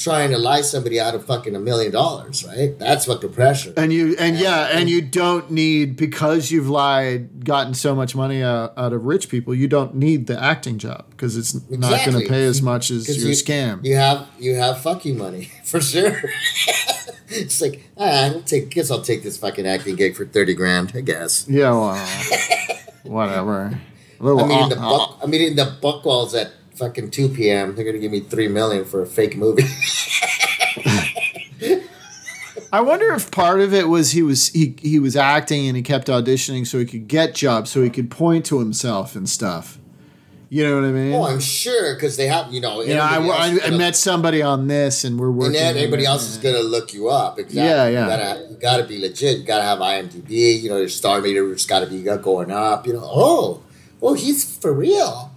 trying 0.00 0.30
to 0.30 0.38
lie 0.38 0.62
somebody 0.62 0.98
out 0.98 1.14
of 1.14 1.24
fucking 1.26 1.54
a 1.54 1.60
million 1.60 1.92
dollars, 1.92 2.44
right? 2.44 2.76
That's 2.78 3.04
fucking 3.04 3.32
pressure. 3.32 3.74
And 3.76 3.92
you 3.92 4.16
and 4.18 4.36
yeah, 4.36 4.70
and 4.72 4.88
you 4.88 5.02
don't 5.02 5.50
need 5.50 5.96
because 5.96 6.50
you've 6.50 6.68
lied, 6.68 7.44
gotten 7.44 7.74
so 7.74 7.94
much 7.94 8.16
money 8.16 8.42
out, 8.42 8.72
out 8.78 8.94
of 8.94 9.04
rich 9.04 9.28
people. 9.28 9.54
You 9.54 9.68
don't 9.68 9.94
need 9.94 10.26
the 10.26 10.42
acting 10.42 10.78
job 10.78 11.04
because 11.10 11.36
it's 11.36 11.54
not 11.70 12.04
going 12.06 12.18
to 12.18 12.28
pay 12.28 12.44
as 12.44 12.62
much 12.62 12.90
as 12.90 13.14
your 13.16 13.28
you, 13.28 13.34
scam. 13.34 13.84
You 13.84 13.96
have 13.96 14.26
you 14.38 14.54
have 14.54 14.80
fucking 14.80 15.18
money 15.18 15.52
for 15.64 15.80
sure. 15.80 16.22
it's 17.28 17.60
like 17.60 17.82
ah, 17.98 18.24
I'll 18.24 18.42
take. 18.42 18.70
Guess 18.70 18.90
I'll 18.90 19.02
take 19.02 19.22
this 19.22 19.36
fucking 19.36 19.66
acting 19.66 19.96
gig 19.96 20.16
for 20.16 20.24
thirty 20.24 20.54
grand. 20.54 20.92
I 20.94 21.02
guess. 21.02 21.46
yeah, 21.46 21.70
well, 21.70 22.08
whatever. 23.04 23.78
A 24.18 24.22
little 24.22 24.44
I 24.44 24.48
mean, 24.48 24.68
the 24.68 24.78
uh, 24.78 24.98
buck, 24.98 25.18
I 25.22 25.26
mean, 25.26 25.56
the 25.56 25.78
Buckwalls 25.82 26.38
at 26.38 26.52
fucking 26.80 27.10
two 27.12 27.28
p.m. 27.28 27.74
They're 27.76 27.84
gonna 27.84 27.98
give 27.98 28.10
me 28.10 28.20
three 28.20 28.48
million 28.48 28.84
for 28.84 29.02
a 29.02 29.06
fake 29.06 29.36
movie. 29.36 29.62
I 32.72 32.80
wonder 32.82 33.12
if 33.12 33.30
part 33.32 33.60
of 33.60 33.74
it 33.74 33.88
was 33.88 34.12
he 34.12 34.22
was 34.22 34.48
he 34.48 34.76
he 34.80 34.98
was 35.00 35.16
acting 35.16 35.66
and 35.66 35.76
he 35.76 35.82
kept 35.82 36.06
auditioning 36.08 36.66
so 36.66 36.78
he 36.78 36.84
could 36.84 37.08
get 37.08 37.34
jobs, 37.34 37.70
so 37.70 37.82
he 37.82 37.90
could 37.90 38.10
point 38.10 38.44
to 38.46 38.58
himself 38.60 39.16
and 39.16 39.28
stuff. 39.28 39.78
You 40.52 40.64
know 40.64 40.74
what 40.76 40.84
I 40.84 40.90
mean? 40.92 41.12
oh, 41.14 41.26
I'm 41.26 41.38
sure 41.40 41.94
because 41.94 42.16
they 42.16 42.26
have 42.26 42.52
you 42.52 42.60
know. 42.60 42.80
you 42.82 42.94
know, 42.94 43.02
I, 43.02 43.18
I, 43.18 43.58
I 43.66 43.70
met 43.70 43.94
somebody 43.94 44.42
on 44.42 44.66
this, 44.66 45.04
and 45.04 45.18
we're 45.18 45.28
And 45.28 45.36
working. 45.38 45.52
then 45.54 45.74
on 45.74 45.78
everybody 45.78 46.06
else 46.06 46.28
is 46.28 46.38
gonna 46.38 46.58
look 46.60 46.92
you 46.92 47.08
up. 47.08 47.38
Exactly. 47.38 47.62
Yeah, 47.62 47.86
yeah. 47.88 48.04
You 48.04 48.10
gotta, 48.16 48.50
you 48.50 48.56
gotta 48.56 48.84
be 48.84 48.98
legit. 49.00 49.38
You 49.38 49.44
gotta 49.44 49.62
have 49.62 49.78
IMDb. 49.78 50.60
You 50.60 50.70
know, 50.70 50.76
your 50.78 50.88
star 50.88 51.20
meter's 51.20 51.66
gotta 51.66 51.86
be 51.86 52.02
going 52.02 52.50
up. 52.50 52.86
You 52.86 52.94
know, 52.94 53.02
oh, 53.04 53.62
oh, 54.02 54.14
he's 54.14 54.56
for 54.58 54.72
real. 54.72 55.32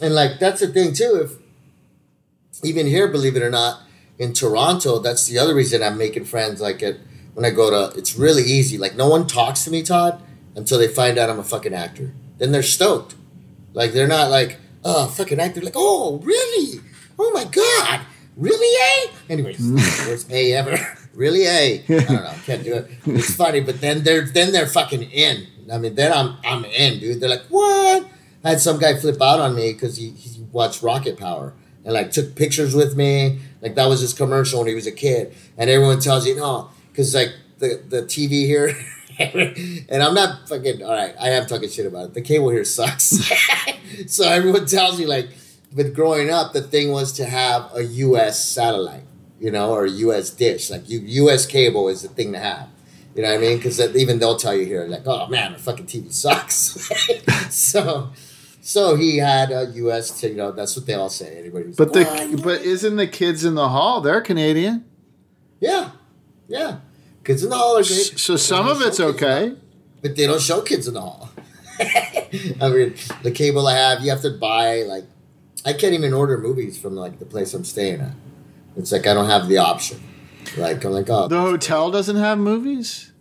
And 0.00 0.14
like 0.14 0.38
that's 0.38 0.60
the 0.60 0.68
thing 0.68 0.92
too. 0.92 1.20
If 1.24 2.64
even 2.64 2.86
here, 2.86 3.08
believe 3.08 3.36
it 3.36 3.42
or 3.42 3.50
not, 3.50 3.82
in 4.18 4.32
Toronto, 4.32 4.98
that's 4.98 5.26
the 5.26 5.38
other 5.38 5.54
reason 5.54 5.82
I'm 5.82 5.98
making 5.98 6.24
friends. 6.24 6.60
Like 6.60 6.82
at 6.82 6.96
when 7.34 7.44
I 7.44 7.50
go 7.50 7.70
to, 7.70 7.96
it's 7.98 8.16
really 8.16 8.42
easy. 8.42 8.78
Like 8.78 8.96
no 8.96 9.08
one 9.08 9.26
talks 9.26 9.64
to 9.64 9.70
me, 9.70 9.82
Todd, 9.82 10.22
until 10.54 10.78
they 10.78 10.88
find 10.88 11.18
out 11.18 11.30
I'm 11.30 11.38
a 11.38 11.44
fucking 11.44 11.74
actor. 11.74 12.12
Then 12.38 12.52
they're 12.52 12.62
stoked. 12.62 13.14
Like 13.72 13.92
they're 13.92 14.08
not 14.08 14.30
like, 14.30 14.58
oh, 14.84 15.08
fucking 15.08 15.40
actor. 15.40 15.60
Like, 15.60 15.74
oh, 15.76 16.20
really? 16.22 16.80
Oh 17.18 17.30
my 17.32 17.44
god, 17.44 18.00
really? 18.36 19.08
A? 19.08 19.32
Anyways, 19.32 19.60
worst 20.06 20.30
A 20.30 20.52
ever. 20.54 20.78
really 21.14 21.46
A? 21.46 21.84
I 21.88 22.04
don't 22.04 22.10
know. 22.10 22.34
Can't 22.44 22.64
do 22.64 22.74
it. 22.74 22.90
It's 23.06 23.34
funny, 23.34 23.60
but 23.60 23.80
then 23.80 24.02
they're 24.02 24.26
then 24.26 24.52
they're 24.52 24.66
fucking 24.66 25.02
in. 25.02 25.46
I 25.72 25.78
mean, 25.78 25.94
then 25.94 26.12
I'm 26.12 26.36
I'm 26.44 26.64
in, 26.64 27.00
dude. 27.00 27.20
They're 27.20 27.28
like, 27.30 27.46
what? 27.48 28.08
I 28.44 28.50
had 28.50 28.60
some 28.60 28.78
guy 28.78 28.94
flip 28.94 29.20
out 29.22 29.40
on 29.40 29.56
me 29.56 29.72
because 29.72 29.96
he, 29.96 30.10
he 30.10 30.42
watched 30.52 30.82
Rocket 30.82 31.18
Power 31.18 31.54
and 31.84 31.94
like 31.94 32.10
took 32.10 32.36
pictures 32.36 32.74
with 32.74 32.96
me. 32.96 33.40
Like 33.62 33.74
that 33.74 33.86
was 33.86 34.00
his 34.00 34.12
commercial 34.12 34.60
when 34.60 34.68
he 34.68 34.74
was 34.74 34.86
a 34.86 34.92
kid. 34.92 35.34
And 35.56 35.70
everyone 35.70 36.00
tells 36.00 36.26
you 36.26 36.36
no, 36.36 36.70
because 36.90 37.14
like 37.14 37.32
the 37.58 37.82
the 37.88 38.02
TV 38.02 38.46
here. 38.46 38.76
and 39.88 40.02
I'm 40.02 40.14
not 40.14 40.48
fucking 40.48 40.82
all 40.82 40.92
right. 40.92 41.14
I 41.20 41.30
am 41.30 41.46
talking 41.46 41.68
shit 41.68 41.86
about 41.86 42.06
it. 42.06 42.14
The 42.14 42.20
cable 42.20 42.50
here 42.50 42.64
sucks. 42.64 43.04
so 44.06 44.28
everyone 44.28 44.66
tells 44.66 44.98
me, 44.98 45.06
like, 45.06 45.28
but 45.72 45.94
growing 45.94 46.30
up, 46.30 46.52
the 46.52 46.62
thing 46.62 46.90
was 46.90 47.12
to 47.14 47.24
have 47.24 47.70
a 47.74 47.84
U.S. 47.84 48.44
satellite, 48.44 49.04
you 49.40 49.50
know, 49.50 49.70
or 49.70 49.84
a 49.84 49.90
U.S. 49.90 50.30
dish. 50.30 50.68
Like 50.68 50.82
U.S. 50.86 51.46
cable 51.46 51.88
is 51.88 52.02
the 52.02 52.08
thing 52.08 52.32
to 52.32 52.38
have. 52.38 52.68
You 53.14 53.22
know 53.22 53.28
what 53.28 53.38
I 53.38 53.40
mean? 53.40 53.56
Because 53.58 53.78
uh, 53.78 53.92
even 53.94 54.18
they'll 54.18 54.36
tell 54.36 54.56
you 54.56 54.64
here, 54.64 54.86
like, 54.86 55.06
oh 55.06 55.28
man, 55.28 55.52
the 55.52 55.58
fucking 55.58 55.86
TV 55.86 56.12
sucks. 56.12 56.90
so, 57.54 58.10
so 58.66 58.96
he 58.96 59.18
had 59.18 59.50
a 59.52 59.66
U.S. 59.74 60.18
T- 60.18 60.28
you 60.28 60.34
know, 60.36 60.50
that's 60.50 60.74
what 60.74 60.86
they 60.86 60.94
all 60.94 61.10
say. 61.10 61.38
Anybody, 61.38 61.66
who's 61.66 61.76
But 61.76 61.92
the 61.92 62.00
like, 62.00 62.08
"Oh, 62.20 62.36
but 62.42 62.62
isn't 62.62 62.96
the 62.96 63.06
kids 63.06 63.44
in 63.44 63.54
the 63.54 63.68
hall? 63.68 64.00
They're 64.00 64.22
Canadian, 64.22 64.86
yeah, 65.60 65.90
yeah, 66.48 66.78
kids 67.24 67.44
in 67.44 67.50
the 67.50 67.56
hall 67.56 67.74
are 67.76 67.82
great. 67.84 68.18
so 68.18 68.36
some 68.36 68.66
of 68.66 68.80
it's 68.80 68.98
okay. 69.00 69.54
but 70.00 70.16
they 70.16 70.26
don't 70.26 70.40
show 70.40 70.62
kids 70.62 70.88
in 70.88 70.94
the 70.94 71.00
hall. 71.02 71.28
I 71.78 72.68
mean, 72.70 72.94
the 73.22 73.30
cable 73.32 73.66
I 73.66 73.74
have, 73.76 74.00
you 74.02 74.10
have 74.10 74.22
to 74.22 74.30
buy 74.30 74.82
like, 74.82 75.04
I 75.66 75.72
can't 75.74 75.92
even 75.92 76.12
order 76.14 76.38
movies 76.38 76.78
from 76.78 76.94
like 76.94 77.18
the 77.18 77.26
place 77.26 77.52
I'm 77.52 77.64
staying 77.64 78.00
at. 78.00 78.12
It's 78.76 78.92
like 78.92 79.06
I 79.06 79.12
don't 79.14 79.28
have 79.28 79.48
the 79.48 79.58
option. 79.58 80.00
Like 80.56 80.84
I'm 80.84 80.92
like, 80.92 81.10
oh 81.10 81.28
The 81.28 81.40
hotel 81.40 81.90
doesn't 81.90 82.16
have 82.16 82.38
movies. 82.38 83.12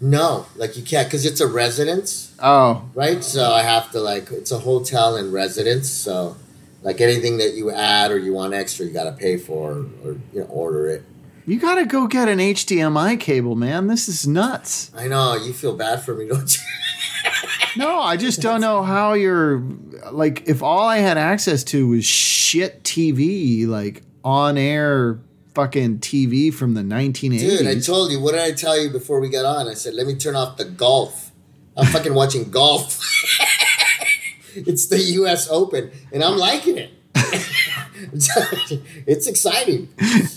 No, 0.00 0.46
like 0.56 0.76
you 0.76 0.82
can't 0.82 1.06
because 1.08 1.24
it's 1.24 1.40
a 1.40 1.46
residence, 1.46 2.34
Oh, 2.42 2.88
right? 2.94 3.22
So 3.24 3.52
I 3.52 3.62
have 3.62 3.90
to 3.92 4.00
like 4.00 4.30
it's 4.30 4.50
a 4.52 4.58
hotel 4.58 5.16
and 5.16 5.32
residence. 5.32 5.88
So 5.90 6.36
like 6.82 7.00
anything 7.00 7.38
that 7.38 7.54
you 7.54 7.70
add 7.70 8.10
or 8.10 8.18
you 8.18 8.34
want 8.34 8.52
extra, 8.54 8.84
you 8.86 8.92
got 8.92 9.04
to 9.04 9.12
pay 9.12 9.36
for 9.38 9.86
or 10.04 10.12
you 10.32 10.40
know 10.40 10.46
order 10.46 10.86
it. 10.88 11.02
you 11.46 11.58
got 11.58 11.76
to 11.76 11.86
go 11.86 12.06
get 12.06 12.28
an 12.28 12.38
HDMI 12.38 13.18
cable, 13.18 13.54
man. 13.54 13.86
This 13.86 14.08
is 14.08 14.26
nuts. 14.26 14.90
I 14.96 15.08
know 15.08 15.36
you 15.36 15.52
feel 15.52 15.74
bad 15.76 16.02
for 16.02 16.14
me, 16.14 16.28
don't 16.28 16.54
you? 16.56 16.62
No, 17.76 18.00
I 18.00 18.16
just 18.16 18.40
don't 18.40 18.60
know 18.60 18.82
how 18.82 19.14
you're 19.14 19.62
like. 20.12 20.46
If 20.46 20.62
all 20.62 20.84
I 20.86 20.98
had 20.98 21.18
access 21.18 21.64
to 21.64 21.88
was 21.88 22.04
shit 22.04 22.84
TV, 22.84 23.66
like 23.66 24.02
on 24.22 24.56
air 24.58 25.18
fucking 25.54 25.98
TV 26.00 26.52
from 26.52 26.74
the 26.74 26.82
1980s. 26.82 27.40
Dude, 27.40 27.66
I 27.66 27.78
told 27.78 28.10
you. 28.10 28.20
What 28.20 28.32
did 28.32 28.40
I 28.40 28.52
tell 28.52 28.80
you 28.80 28.90
before 28.90 29.20
we 29.20 29.28
got 29.28 29.44
on? 29.44 29.68
I 29.68 29.74
said, 29.74 29.94
let 29.94 30.06
me 30.06 30.14
turn 30.14 30.36
off 30.36 30.56
the 30.56 30.64
golf. 30.64 31.30
I'm 31.76 31.86
fucking 31.86 32.14
watching 32.14 32.50
golf. 32.50 33.00
it's 34.54 34.86
the 34.86 34.98
U.S. 34.98 35.48
Open, 35.50 35.90
and 36.12 36.22
I'm 36.22 36.36
liking 36.36 36.78
it. 36.78 36.90
it's 39.06 39.26
exciting. 39.26 39.88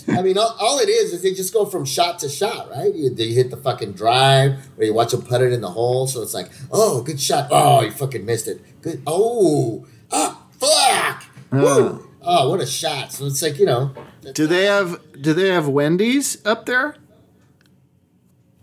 I 0.08 0.22
mean, 0.22 0.38
all, 0.38 0.56
all 0.58 0.78
it 0.78 0.88
is 0.88 1.12
is 1.12 1.22
they 1.22 1.32
just 1.32 1.52
go 1.52 1.64
from 1.64 1.84
shot 1.84 2.18
to 2.20 2.28
shot, 2.28 2.70
right? 2.70 2.94
You, 2.94 3.14
you 3.14 3.34
hit 3.34 3.50
the 3.50 3.56
fucking 3.56 3.92
drive, 3.92 4.68
or 4.76 4.84
you 4.84 4.94
watch 4.94 5.12
them 5.12 5.22
put 5.22 5.42
it 5.42 5.52
in 5.52 5.60
the 5.60 5.70
hole. 5.70 6.06
So 6.06 6.22
it's 6.22 6.34
like, 6.34 6.50
oh, 6.72 7.02
good 7.02 7.20
shot. 7.20 7.48
Oh, 7.50 7.82
you 7.82 7.90
fucking 7.90 8.24
missed 8.24 8.48
it. 8.48 8.82
Good. 8.82 9.02
Oh, 9.06 9.86
ah, 10.10 10.46
fuck. 10.52 11.24
Woo. 11.52 12.08
Oh, 12.22 12.50
what 12.50 12.60
a 12.60 12.66
shot. 12.66 13.12
So 13.12 13.26
it's 13.26 13.42
like, 13.42 13.58
you 13.58 13.66
know, 13.66 13.94
do 14.32 14.46
they 14.46 14.64
have 14.64 15.00
Do 15.20 15.32
they 15.32 15.48
have 15.48 15.68
Wendy's 15.68 16.44
up 16.46 16.66
there? 16.66 16.96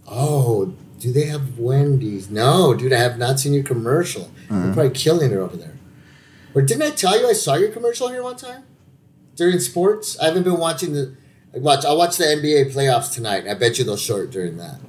Oh, 0.07 0.73
do 0.99 1.11
they 1.11 1.25
have 1.25 1.57
Wendy's? 1.59 2.29
No, 2.29 2.73
dude, 2.73 2.93
I 2.93 2.99
have 2.99 3.17
not 3.17 3.39
seen 3.39 3.53
your 3.53 3.63
commercial. 3.63 4.31
You're 4.49 4.73
probably 4.73 4.91
killing 4.91 5.31
it 5.31 5.37
over 5.37 5.57
there. 5.57 5.77
Or 6.53 6.61
didn't 6.61 6.83
I 6.83 6.91
tell 6.91 7.19
you 7.19 7.27
I 7.27 7.33
saw 7.33 7.55
your 7.55 7.69
commercial 7.69 8.07
here 8.09 8.23
one 8.23 8.37
time 8.37 8.63
during 9.35 9.59
sports? 9.59 10.17
I 10.19 10.25
haven't 10.25 10.43
been 10.43 10.57
watching 10.57 10.93
the. 10.93 11.15
Watch. 11.53 11.85
I'll 11.85 11.97
watch 11.97 12.17
the 12.17 12.25
NBA 12.25 12.73
playoffs 12.73 13.13
tonight. 13.13 13.47
I 13.47 13.53
bet 13.55 13.77
you 13.77 13.85
they'll 13.85 13.97
show 13.97 14.17
it 14.17 14.29
during 14.31 14.57
that. 14.57 14.79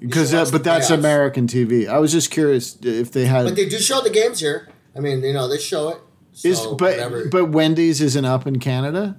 Because, 0.00 0.34
uh, 0.34 0.46
but 0.50 0.64
that's 0.64 0.90
playoffs. 0.90 0.94
American 0.98 1.46
TV. 1.46 1.88
I 1.88 1.98
was 1.98 2.12
just 2.12 2.30
curious 2.30 2.76
if 2.82 3.12
they 3.12 3.26
had. 3.26 3.44
But 3.44 3.56
they 3.56 3.68
do 3.68 3.78
show 3.78 4.00
the 4.00 4.10
games 4.10 4.40
here. 4.40 4.68
I 4.96 5.00
mean, 5.00 5.22
you 5.22 5.32
know, 5.32 5.48
they 5.48 5.58
show 5.58 5.88
it. 5.90 5.98
So 6.32 6.48
is 6.48 6.60
but 6.60 6.80
whatever. 6.80 7.28
but 7.28 7.50
Wendy's 7.50 8.00
isn't 8.00 8.24
up 8.24 8.46
in 8.46 8.58
Canada, 8.58 9.16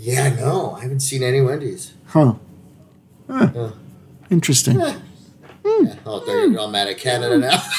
yeah, 0.00 0.34
no, 0.34 0.72
I 0.72 0.82
haven't 0.82 1.00
seen 1.00 1.22
any 1.22 1.40
Wendy's. 1.40 1.92
huh? 2.06 2.34
Huh. 3.28 3.50
Yeah. 3.54 3.70
Interesting. 4.30 4.80
Eh, 4.80 4.94
Yeah. 5.64 5.94
Oh, 6.06 6.24
they're 6.24 6.58
all 6.58 6.70
mad 6.70 6.88
at 6.88 6.98
Canada 6.98 7.38
now. 7.38 7.60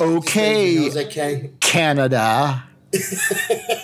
Okay, 0.00 0.90
Can- 1.10 1.56
Canada. 1.60 2.64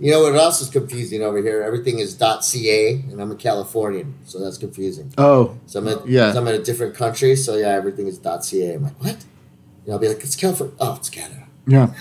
You 0.00 0.10
know 0.10 0.20
what 0.22 0.34
else 0.34 0.60
is 0.60 0.68
confusing 0.68 1.22
over 1.22 1.38
here? 1.38 1.62
Everything 1.62 1.98
is 1.98 2.14
.ca, 2.18 2.92
and 3.10 3.18
I'm 3.18 3.30
a 3.30 3.34
Californian, 3.34 4.12
so 4.26 4.38
that's 4.38 4.58
confusing. 4.58 5.10
Oh, 5.16 5.56
So 5.64 5.78
I'm 5.80 5.88
at, 5.88 6.06
Yeah. 6.06 6.32
so 6.34 6.40
I'm 6.40 6.48
in 6.48 6.60
a 6.60 6.62
different 6.62 6.94
country, 6.94 7.34
so 7.34 7.56
yeah, 7.56 7.68
everything 7.70 8.06
is 8.06 8.18
.ca. 8.22 8.74
I'm 8.74 8.82
like, 8.82 9.02
what? 9.02 9.16
You 9.16 9.86
know, 9.86 9.92
I'll 9.94 9.98
be 9.98 10.08
like, 10.08 10.22
it's 10.22 10.36
California. 10.36 10.74
Oh, 10.78 10.96
it's 10.96 11.08
Canada. 11.08 11.46
yeah, 11.66 11.94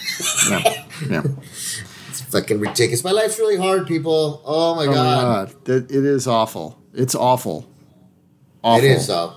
yeah, 0.49 0.85
yeah. 1.09 1.23
Fucking 2.33 2.59
ridiculous. 2.59 3.03
My 3.03 3.11
life's 3.11 3.37
really 3.39 3.57
hard, 3.57 3.87
people. 3.87 4.41
Oh 4.43 4.75
my 4.75 4.83
Oh 4.85 4.87
my 4.87 4.93
god. 4.95 5.47
god, 5.53 5.65
that 5.65 5.83
it 5.91 6.03
is 6.05 6.27
awful. 6.27 6.77
It's 6.93 7.15
awful. 7.15 7.65
Awful. 8.63 8.83
It 8.83 8.89
is 8.91 9.07
though. 9.07 9.33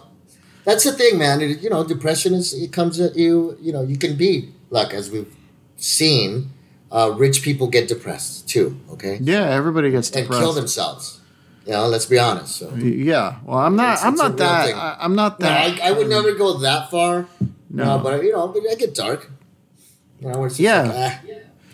That's 0.64 0.82
the 0.84 0.92
thing, 0.92 1.18
man. 1.18 1.40
It, 1.40 1.60
you 1.60 1.70
know, 1.70 1.84
depression 1.84 2.34
is 2.34 2.52
it 2.54 2.72
comes 2.72 2.98
at 3.00 3.14
you. 3.16 3.56
You 3.60 3.72
know, 3.72 3.82
you 3.82 3.96
can 3.98 4.16
be 4.16 4.50
like 4.70 4.92
as 4.94 5.10
we've 5.10 5.32
seen, 5.76 6.50
uh, 6.90 7.12
rich 7.16 7.42
people 7.42 7.66
get 7.68 7.86
depressed 7.88 8.48
too. 8.48 8.78
Okay, 8.92 9.18
Yeah, 9.20 9.42
everybody 9.50 9.90
gets 9.90 10.08
depressed 10.10 10.32
and 10.32 10.40
kill 10.40 10.52
themselves. 10.52 11.20
You 11.66 11.72
know, 11.72 11.86
let's 11.88 12.06
be 12.06 12.18
honest. 12.18 12.56
So. 12.56 12.72
Yeah. 12.76 13.36
Well, 13.44 13.58
I'm 13.58 13.76
not. 13.76 13.94
It's- 13.94 14.04
I'm 14.04 14.14
it's 14.14 14.22
not 14.22 14.36
that. 14.38 14.74
I, 14.74 14.96
I'm 15.00 15.14
not 15.16 15.38
No, 15.40 15.46
that. 15.46 15.80
I, 15.82 15.88
I 15.88 15.92
would 15.92 16.08
never 16.08 16.32
go 16.32 16.58
that 16.58 16.90
far. 16.90 17.26
No. 17.68 17.84
No, 17.84 17.98
but 17.98 18.22
you 18.22 18.32
know, 18.32 18.48
but 18.48 18.62
I 18.70 18.74
get 18.76 18.94
dark. 18.94 19.30
You 20.20 20.28
know, 20.28 20.38
where 20.38 20.46
it's 20.46 20.56
just 20.56 20.64
Yeah. 20.64 20.82
like, 20.82 21.12
ah, 21.12 21.20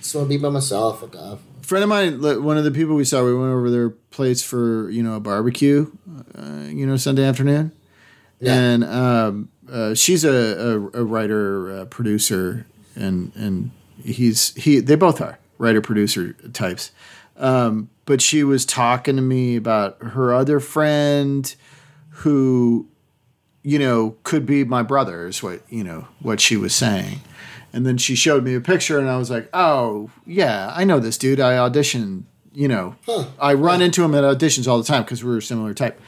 just 0.03 0.15
want 0.15 0.27
to 0.27 0.29
be 0.29 0.37
by 0.37 0.49
myself. 0.51 1.01
Fuck 1.01 1.17
off. 1.17 1.38
friend 1.62 1.83
of 1.83 1.88
mine, 1.88 2.21
one 2.45 2.59
of 2.59 2.65
the 2.65 2.71
people 2.71 2.95
we 2.95 3.05
saw, 3.05 3.25
we 3.25 3.35
went 3.35 3.53
over 3.53 3.71
their 3.71 3.91
place 3.91 4.43
for 4.43 4.91
you 4.91 5.03
know 5.03 5.15
a 5.15 5.21
barbecue, 5.21 5.91
uh, 6.37 6.67
you 6.69 6.87
know 6.87 6.97
Sunday 6.97 7.25
afternoon, 7.25 7.73
Yeah. 8.41 8.55
and 8.55 8.85
um, 8.85 9.49
uh, 9.71 9.95
she's 9.95 10.25
a, 10.25 10.31
a, 10.95 11.01
a 11.01 11.05
writer 11.05 11.71
uh, 11.81 11.85
producer, 11.87 12.67
and 12.97 13.33
and 13.37 13.71
he's 14.05 14.55
he 14.55 14.81
they 14.81 14.97
both 14.97 15.21
are 15.21 15.38
writer 15.59 15.81
producer 15.81 16.33
types, 16.53 16.91
um, 17.37 17.88
but 18.05 18.21
she 18.21 18.43
was 18.45 18.67
talking 18.67 19.17
to 19.17 19.23
me 19.23 19.55
about 19.57 19.97
her 20.03 20.35
other 20.35 20.59
friend, 20.59 21.55
who, 22.11 22.88
you 23.62 23.79
know, 23.79 24.17
could 24.25 24.45
be 24.45 24.65
my 24.65 24.83
brother 24.83 25.29
is 25.29 25.43
what 25.43 25.62
you 25.71 25.85
know 25.85 26.09
what 26.21 26.41
she 26.41 26.57
was 26.57 26.75
saying. 26.75 27.21
And 27.73 27.87
then 27.87 27.97
she 27.97 28.15
showed 28.15 28.45
me 28.45 28.55
a 28.55 28.61
picture, 28.61 28.99
and 28.99 29.09
I 29.09 29.17
was 29.17 29.31
like, 29.31 29.49
"Oh, 29.55 30.11
yeah, 30.27 30.73
I 30.75 30.85
know 30.85 31.01
this 31.01 31.17
dude. 31.17 31.41
I 31.41 31.55
auditioned. 31.55 32.25
You 32.55 32.69
know, 32.69 32.97
I 33.41 33.55
run 33.55 33.81
into 33.81 34.05
him 34.05 34.15
at 34.15 34.25
auditions 34.25 34.69
all 34.69 34.77
the 34.77 34.85
time 34.85 35.05
because 35.05 35.25
we're 35.25 35.39
a 35.39 35.43
similar 35.43 35.73
type. 35.73 35.99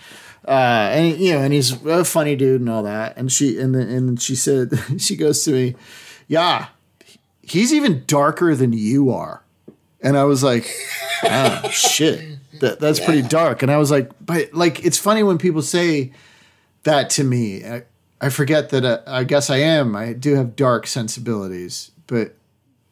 Uh, 0.47 0.91
and 0.93 1.19
you 1.19 1.33
know, 1.33 1.39
and 1.41 1.55
he's 1.55 1.73
a 1.87 2.05
funny 2.05 2.37
dude 2.37 2.61
and 2.61 2.69
all 2.69 2.83
that. 2.83 3.17
And 3.17 3.33
she 3.33 3.59
and 3.59 3.75
then 3.75 3.89
and 3.89 4.21
she 4.21 4.35
said, 4.35 4.73
she 4.99 5.17
goes 5.17 5.43
to 5.45 5.53
me, 5.53 5.75
"Yeah, 6.29 6.69
he's 7.41 7.73
even 7.73 8.05
darker 8.07 8.55
than 8.55 8.73
you 8.75 9.11
are." 9.11 9.43
And 10.03 10.19
I 10.19 10.25
was 10.25 10.45
like, 10.45 10.71
"Oh 11.25 11.71
shit, 11.71 12.39
that, 12.61 12.79
that's 12.79 13.01
pretty 13.01 13.23
dark." 13.23 13.63
And 13.63 13.73
I 13.73 13.79
was 13.79 13.91
like, 13.91 14.11
"But 14.21 14.53
like, 14.53 14.85
it's 14.85 14.99
funny 14.99 15.23
when 15.23 15.39
people 15.39 15.63
say 15.63 16.13
that 16.83 17.09
to 17.11 17.25
me. 17.25 17.65
I, 18.27 18.29
forget 18.31 18.71
that 18.71 18.85
uh, 18.85 19.01
I 19.07 19.25
guess 19.25 19.51
I 19.51 19.59
am. 19.59 19.95
I 19.97 20.13
do 20.13 20.35
have 20.35 20.57
dark 20.57 20.87
sensibilities, 20.87 21.91
but 22.07 22.35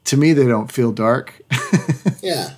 to 0.05 0.17
me, 0.17 0.33
they 0.33 0.47
don't 0.47 0.71
feel 0.71 0.93
dark." 0.93 1.41
Yeah, 2.23 2.55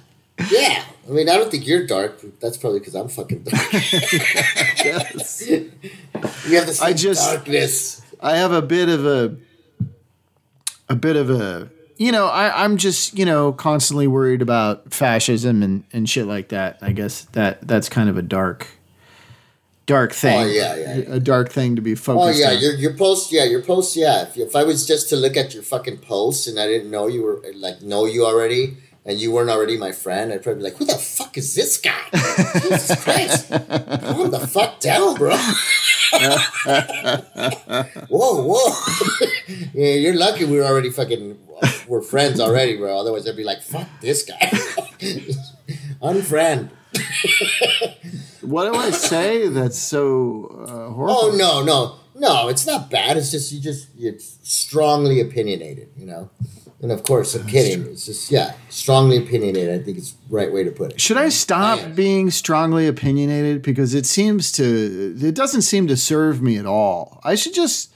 yeah. 0.50 0.84
I 1.08 1.10
mean, 1.10 1.26
I 1.30 1.38
don't 1.38 1.50
think 1.50 1.66
you're 1.66 1.87
dark. 1.87 2.20
That's 2.38 2.58
probably 2.58 2.80
because 2.80 2.94
I'm 2.94 3.08
fucking 3.08 3.44
dark. 3.44 3.72
yes. 3.72 5.48
You 6.46 6.56
have 6.56 6.66
the 6.66 6.74
same 6.74 6.87
I 6.88 6.92
just- 6.92 7.32
darkness. 7.32 8.02
I 8.20 8.37
have 8.37 8.52
a 8.52 8.60
bit 8.60 8.90
of 8.90 9.06
a 9.06 9.37
a 10.88 10.94
bit 10.94 11.16
of 11.16 11.30
a 11.30 11.70
you 11.96 12.10
know, 12.10 12.26
I, 12.26 12.64
I'm 12.64 12.76
just, 12.76 13.16
you 13.16 13.24
know, 13.24 13.52
constantly 13.52 14.06
worried 14.06 14.42
about 14.42 14.92
fascism 14.92 15.62
and, 15.62 15.84
and 15.92 16.08
shit 16.08 16.26
like 16.26 16.48
that. 16.48 16.78
I 16.82 16.92
guess 16.92 17.22
that 17.32 17.66
that's 17.66 17.88
kind 17.88 18.08
of 18.08 18.18
a 18.18 18.22
dark 18.22 18.66
dark 19.87 20.11
oh, 20.11 20.14
thing. 20.14 20.42
Oh, 20.42 20.47
yeah, 20.47 20.77
yeah, 20.77 20.97
yeah. 20.97 21.14
A 21.14 21.20
dark 21.20 21.51
thing 21.51 21.77
to 21.77 21.83
be 21.83 21.94
focused. 21.94 22.09
Oh 22.09 22.27
focused 22.27 22.40
yeah, 22.40 22.51
on. 22.51 22.62
your 22.62 22.75
your 22.75 22.94
post. 22.94 23.33
Yeah, 23.33 23.44
your 23.44 23.62
post. 23.62 23.97
Yeah, 23.97 24.23
if, 24.23 24.37
if 24.37 24.57
I 24.57 24.64
was 24.64 24.87
just 24.87 25.09
to 25.11 25.16
look 25.16 25.37
at 25.37 25.55
your 25.55 25.62
fucking 25.62 25.99
posts 25.99 26.47
and 26.47 26.59
I 26.59 26.66
didn't 26.66 26.90
know 26.90 27.07
you 27.07 27.23
were 27.23 27.42
like 27.55 27.83
know 27.83 28.07
you 28.07 28.25
already 28.25 28.77
and 29.07 29.18
you 29.18 29.33
weren't 29.33 29.51
already 29.51 29.77
my 29.77 29.92
friend, 29.92 30.33
I'd 30.33 30.42
probably 30.42 30.62
be 30.62 30.70
like, 30.70 30.79
"Who 30.79 30.87
the 30.87 30.94
fuck 30.94 31.37
is 31.37 31.55
this 31.55 31.77
guy? 31.79 32.01
Jesus 32.62 33.03
Christ, 33.03 33.51
calm 33.51 34.31
the 34.31 34.49
fuck 34.51 34.81
down, 34.81 35.16
bro." 35.16 35.37
whoa, 38.09 38.44
whoa. 38.44 38.73
yeah, 39.75 39.94
you're 39.94 40.14
lucky 40.14 40.44
we 40.44 40.61
are 40.61 40.64
already 40.64 40.90
fucking 40.90 41.38
we're 41.88 42.03
friends 42.03 42.38
already, 42.40 42.77
bro. 42.77 42.99
Otherwise, 42.99 43.29
I'd 43.29 43.37
be 43.37 43.44
like, 43.44 43.62
"Fuck 43.62 43.88
this 44.01 44.23
guy." 44.23 44.51
Unfriend. 46.03 46.70
What 48.44 48.72
do 48.72 48.78
I 48.78 48.90
say 48.90 49.48
that's 49.48 49.78
so 49.78 50.64
uh, 50.66 50.92
horrible? 50.92 51.16
Oh 51.16 51.37
no, 51.37 51.62
no, 51.62 51.96
no! 52.14 52.48
It's 52.48 52.66
not 52.66 52.90
bad. 52.90 53.16
It's 53.16 53.30
just 53.30 53.52
you 53.52 53.61
just 53.61 53.88
you're 53.96 54.18
strongly 54.18 55.20
opinionated, 55.20 55.90
you 55.96 56.07
know. 56.07 56.30
And 56.85 56.92
of 56.92 57.02
course, 57.02 57.35
I'm 57.35 57.46
kidding. 57.46 57.87
It's 57.87 58.04
just 58.04 58.30
yeah, 58.30 58.54
strongly 58.68 59.16
opinionated. 59.16 59.80
I 59.80 59.83
think 59.83 59.96
it's 59.96 60.12
the 60.12 60.35
right 60.35 60.52
way 60.52 60.64
to 60.64 60.70
put 60.70 60.92
it. 60.92 61.00
Should 61.00 61.16
I 61.16 61.30
stop 61.30 61.94
being 61.94 62.30
strongly 62.30 62.87
opinionated 62.87 63.62
because 63.62 63.94
it 63.94 64.04
seems 64.04 64.52
to 64.52 65.16
it 65.18 65.35
doesn't 65.35 65.62
seem 65.62 65.87
to 65.87 65.96
serve 65.96 66.42
me 66.42 66.59
at 66.59 66.66
all. 66.66 67.20
I 67.24 67.37
should 67.37 67.54
just 67.54 67.90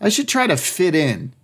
I 0.00 0.08
should 0.08 0.28
try 0.28 0.46
to 0.46 0.56
fit 0.56 0.94
in. 0.94 1.34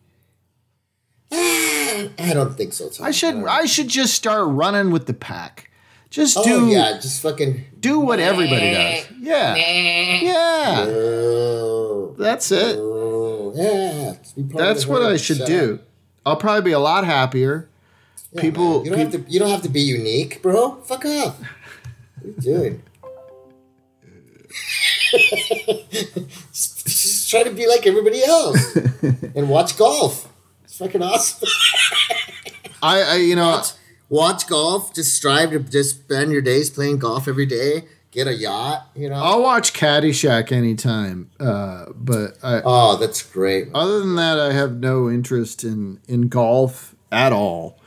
I 1.31 2.31
don't 2.33 2.57
think 2.57 2.73
so. 2.73 2.89
Tom. 2.89 3.07
I 3.07 3.11
should 3.11 3.35
don't. 3.35 3.49
I 3.49 3.67
should 3.67 3.89
just 3.89 4.15
start 4.15 4.49
running 4.49 4.91
with 4.91 5.07
the 5.07 5.15
pack. 5.15 5.68
Just 6.11 6.39
Oh 6.39 6.43
do 6.43 6.67
yeah, 6.69 6.95
just 7.01 7.21
fucking. 7.23 7.65
do 7.81 8.01
what 8.01 8.19
everybody 8.19 8.71
does. 8.73 9.07
Yeah. 9.21 9.55
Yeah. 9.57 10.85
Oh, 10.89 12.15
That's 12.19 12.51
it. 12.51 12.77
oh, 12.79 13.53
yeah. 13.55 14.15
just 14.23 14.35
be 14.37 14.43
part 14.45 14.55
of 14.55 14.59
That's 14.59 14.87
what. 14.87 15.03
I 15.03 15.17
should 15.19 15.37
Shut 15.39 15.47
do. 15.47 15.75
up. 15.75 15.81
I'll 16.25 16.37
probably 16.37 16.63
be 16.63 16.73
a 16.73 16.79
lot 16.79 17.05
happier. 17.05 17.69
Yeah, 18.33 18.41
People- 18.41 18.83
man. 18.83 18.85
You 18.85 18.91
don't 18.91 18.99
have 19.01 19.13
to. 19.27 19.31
You 19.33 19.39
don't 19.39 19.51
have 19.51 19.63
to 19.63 19.69
be 19.69 19.81
unique, 19.83 20.41
bro. 20.43 20.77
Fuck 20.83 21.05
off. 21.05 21.37
What 21.41 22.25
are 22.25 22.27
you 22.29 22.33
doing? 22.41 22.83
just, 26.53 26.87
just 26.87 27.31
try 27.31 27.43
to 27.43 27.51
be 27.51 27.67
like 27.67 27.87
everybody 27.87 28.23
else 28.25 28.77
and 29.35 29.49
watch 29.49 29.77
golf. 29.77 30.29
It's 30.65 30.77
fucking 30.79 31.03
awesome. 31.03 31.49
I, 32.83 33.03
I 33.03 33.15
you 33.17 33.37
know 33.37 33.49
watch, 33.51 33.69
watch 34.09 34.47
golf. 34.47 34.95
Just 34.95 35.15
strive 35.15 35.51
to 35.51 35.59
just 35.61 36.01
spend 36.01 36.33
your 36.33 36.43
days 36.43 36.71
playing 36.71 36.99
golf 36.99 37.29
every 37.29 37.47
day. 37.47 37.85
Get 38.11 38.27
a 38.27 38.35
yacht. 38.35 38.89
You 38.95 39.11
know. 39.11 39.17
I'll 39.17 39.43
watch 39.43 39.75
Caddyshack 39.75 40.51
anytime. 40.51 41.31
Uh, 41.39 41.87
but 41.95 42.39
I, 42.43 42.63
oh, 42.65 42.97
that's 42.97 43.23
great. 43.23 43.69
other 43.75 43.99
than 44.01 44.15
that, 44.17 44.41
I 44.41 44.53
have 44.53 44.77
no 44.79 45.09
interest 45.11 45.63
in 45.65 46.01
in 46.09 46.29
golf 46.29 46.95
at 47.13 47.33
all. 47.33 47.79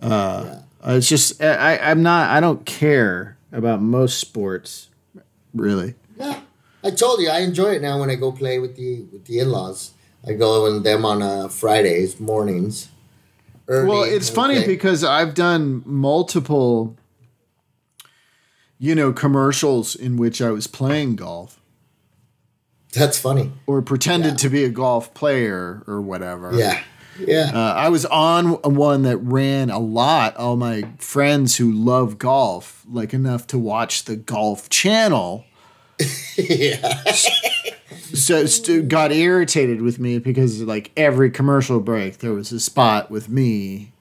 Uh, 0.00 0.60
It's 0.84 1.08
just 1.08 1.42
I, 1.42 1.78
I'm 1.78 2.02
not. 2.02 2.30
I 2.30 2.40
don't 2.40 2.64
care 2.64 3.36
about 3.52 3.82
most 3.82 4.18
sports, 4.18 4.88
really. 5.54 5.94
Yeah, 6.18 6.40
I 6.84 6.90
told 6.90 7.20
you 7.20 7.28
I 7.28 7.40
enjoy 7.40 7.74
it 7.74 7.82
now 7.82 7.98
when 8.00 8.08
I 8.10 8.14
go 8.14 8.32
play 8.32 8.58
with 8.58 8.76
the 8.76 9.02
with 9.12 9.24
the 9.26 9.40
in 9.40 9.50
laws. 9.50 9.92
I 10.26 10.32
go 10.32 10.62
with 10.64 10.84
them 10.84 11.04
on 11.04 11.22
uh, 11.22 11.48
Fridays 11.48 12.18
mornings. 12.18 12.88
Early 13.68 13.88
Well, 13.88 14.02
it's 14.04 14.28
funny 14.30 14.56
play. 14.56 14.66
because 14.66 15.02
I've 15.02 15.34
done 15.34 15.82
multiple, 15.86 16.96
you 18.78 18.94
know, 18.94 19.12
commercials 19.12 19.94
in 19.94 20.16
which 20.16 20.42
I 20.42 20.50
was 20.50 20.66
playing 20.66 21.16
golf 21.16 21.58
that's 22.92 23.18
funny. 23.18 23.52
or 23.66 23.82
pretended 23.82 24.32
Yeah. 24.32 24.36
to 24.36 24.48
be 24.50 24.64
a 24.64 24.68
golf 24.68 25.12
player 25.14 25.82
or 25.86 26.00
whatever. 26.00 26.52
Yeah, 26.54 26.82
yeah. 27.18 27.50
Uh, 27.54 27.72
I 27.74 27.88
was 27.88 28.04
on 28.06 28.52
one 28.62 29.02
that 29.02 29.16
ran 29.18 29.70
a 29.70 29.78
lot. 29.78 30.36
All 30.36 30.56
my 30.56 30.84
friends 30.98 31.56
who 31.56 31.72
love 31.72 32.18
golf, 32.18 32.84
like 32.90 33.14
enough 33.14 33.46
to 33.48 33.58
watch 33.58 34.04
the 34.04 34.16
Golf 34.16 34.68
Channel, 34.68 35.45
yeah. 36.38 37.04
so 38.14 38.46
st- 38.46 38.88
got 38.88 39.12
irritated 39.12 39.82
with 39.82 39.98
me 39.98 40.18
because 40.18 40.62
like 40.62 40.90
every 40.96 41.30
commercial 41.30 41.80
break 41.80 42.18
there 42.18 42.32
was 42.32 42.52
a 42.52 42.60
spot 42.60 43.10
with 43.10 43.28
me. 43.28 43.92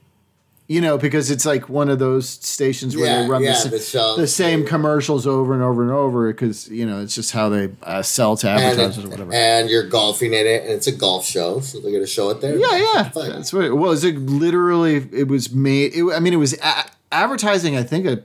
You 0.68 0.82
know, 0.82 0.98
because 0.98 1.30
it's 1.30 1.46
like 1.46 1.70
one 1.70 1.90
of 1.90 2.00
those 2.00 2.28
stations 2.28 2.98
where 2.98 3.06
Yeah, 3.06 3.22
they 3.22 3.30
run 3.30 3.44
yeah, 3.44 3.62
the, 3.62 3.70
the 3.70 3.78
sa- 3.80 4.16
the 4.16 4.26
same 4.26 4.66
commercials 4.66 5.28
over 5.28 5.54
and 5.54 5.62
over 5.62 5.84
and 5.84 5.92
over 5.92 6.34
because 6.34 6.68
you 6.70 6.88
know 6.88 7.02
it's 7.04 7.14
just 7.14 7.32
how 7.34 7.50
they 7.50 7.70
uh, 7.84 8.02
sell 8.02 8.36
to 8.38 8.50
And, 8.50 8.60
advertisers 8.60 9.06
or 9.06 9.10
whatever. 9.10 9.32
and 9.32 9.70
you're 9.70 9.88
golfing 9.88 10.34
in 10.34 10.48
it, 10.48 10.64
and 10.64 10.72
it's 10.72 10.88
a 10.88 10.92
golf 10.92 11.24
show, 11.24 11.60
so 11.60 11.80
they're 11.80 11.92
gonna 11.92 12.08
show 12.08 12.32
it 12.32 12.42
there. 12.42 12.58
Yeah, 12.58 12.78
yeah. 12.96 13.12
That's 13.14 13.54
what 13.54 13.64
it 13.64 13.78
was. 13.78 14.04
It 14.04 14.16
literally, 14.18 15.08
it 15.12 15.28
was 15.28 15.52
made. 15.52 15.94
It, 15.94 16.04
I 16.12 16.20
mean, 16.20 16.34
it 16.34 16.38
was 16.38 16.54
a- 16.58 16.90
advertising. 17.12 17.78
I 17.78 17.84
think 17.84 18.08
a 18.08 18.24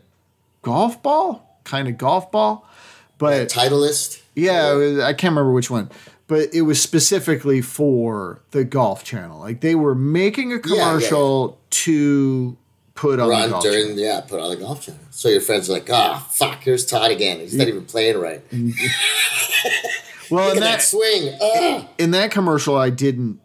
golf 0.63 1.03
ball, 1.03 1.61
kind 1.65 1.89
of 1.89 1.99
golf 1.99 2.33
ball, 2.33 2.67
but 3.21 3.49
Titleist. 3.49 4.21
Yeah, 4.35 4.73
was- 4.73 4.99
I 4.99 5.13
can't 5.13 5.31
remember 5.33 5.53
which 5.53 5.71
one, 5.71 5.91
but 6.27 6.53
it 6.53 6.63
was 6.63 6.83
specifically 6.83 7.61
for 7.61 8.41
the 8.51 8.65
Golf 8.65 9.05
Channel. 9.05 9.39
Like 9.39 9.61
they 9.61 9.77
were 9.77 9.95
making 9.95 10.53
a 10.53 10.57
yeah. 10.57 10.61
commercial 10.61 11.61
to 11.71 12.57
put 12.95 13.21
on 13.21 13.29
the 13.29 13.49
Golf 13.49 13.63
during 13.63 13.87
Channel. 13.89 13.99
yeah, 13.99 14.21
put 14.23 14.41
on 14.41 14.51
the 14.51 14.57
golf 14.57 14.83
channel. 14.83 15.01
So 15.11 15.29
your 15.29 15.41
friends 15.41 15.71
are 15.71 15.75
like, 15.75 15.89
ah, 15.91 16.27
fuck, 16.31 16.63
here's 16.65 16.85
Todd 16.85 17.11
again. 17.13 17.39
He's 17.39 17.55
not 17.55 17.69
even 17.69 17.85
playing 17.85 18.19
right. 18.19 18.43
Well, 20.31 20.47
Look 20.49 20.59
in 20.59 20.63
at 20.63 20.67
that 20.67 20.77
that 20.77 20.83
swing. 20.83 21.37
Ah. 21.43 21.89
in 21.99 22.13
that 22.13 22.31
commercial, 22.31 22.77
I 22.77 22.91
didn't. 22.91 23.41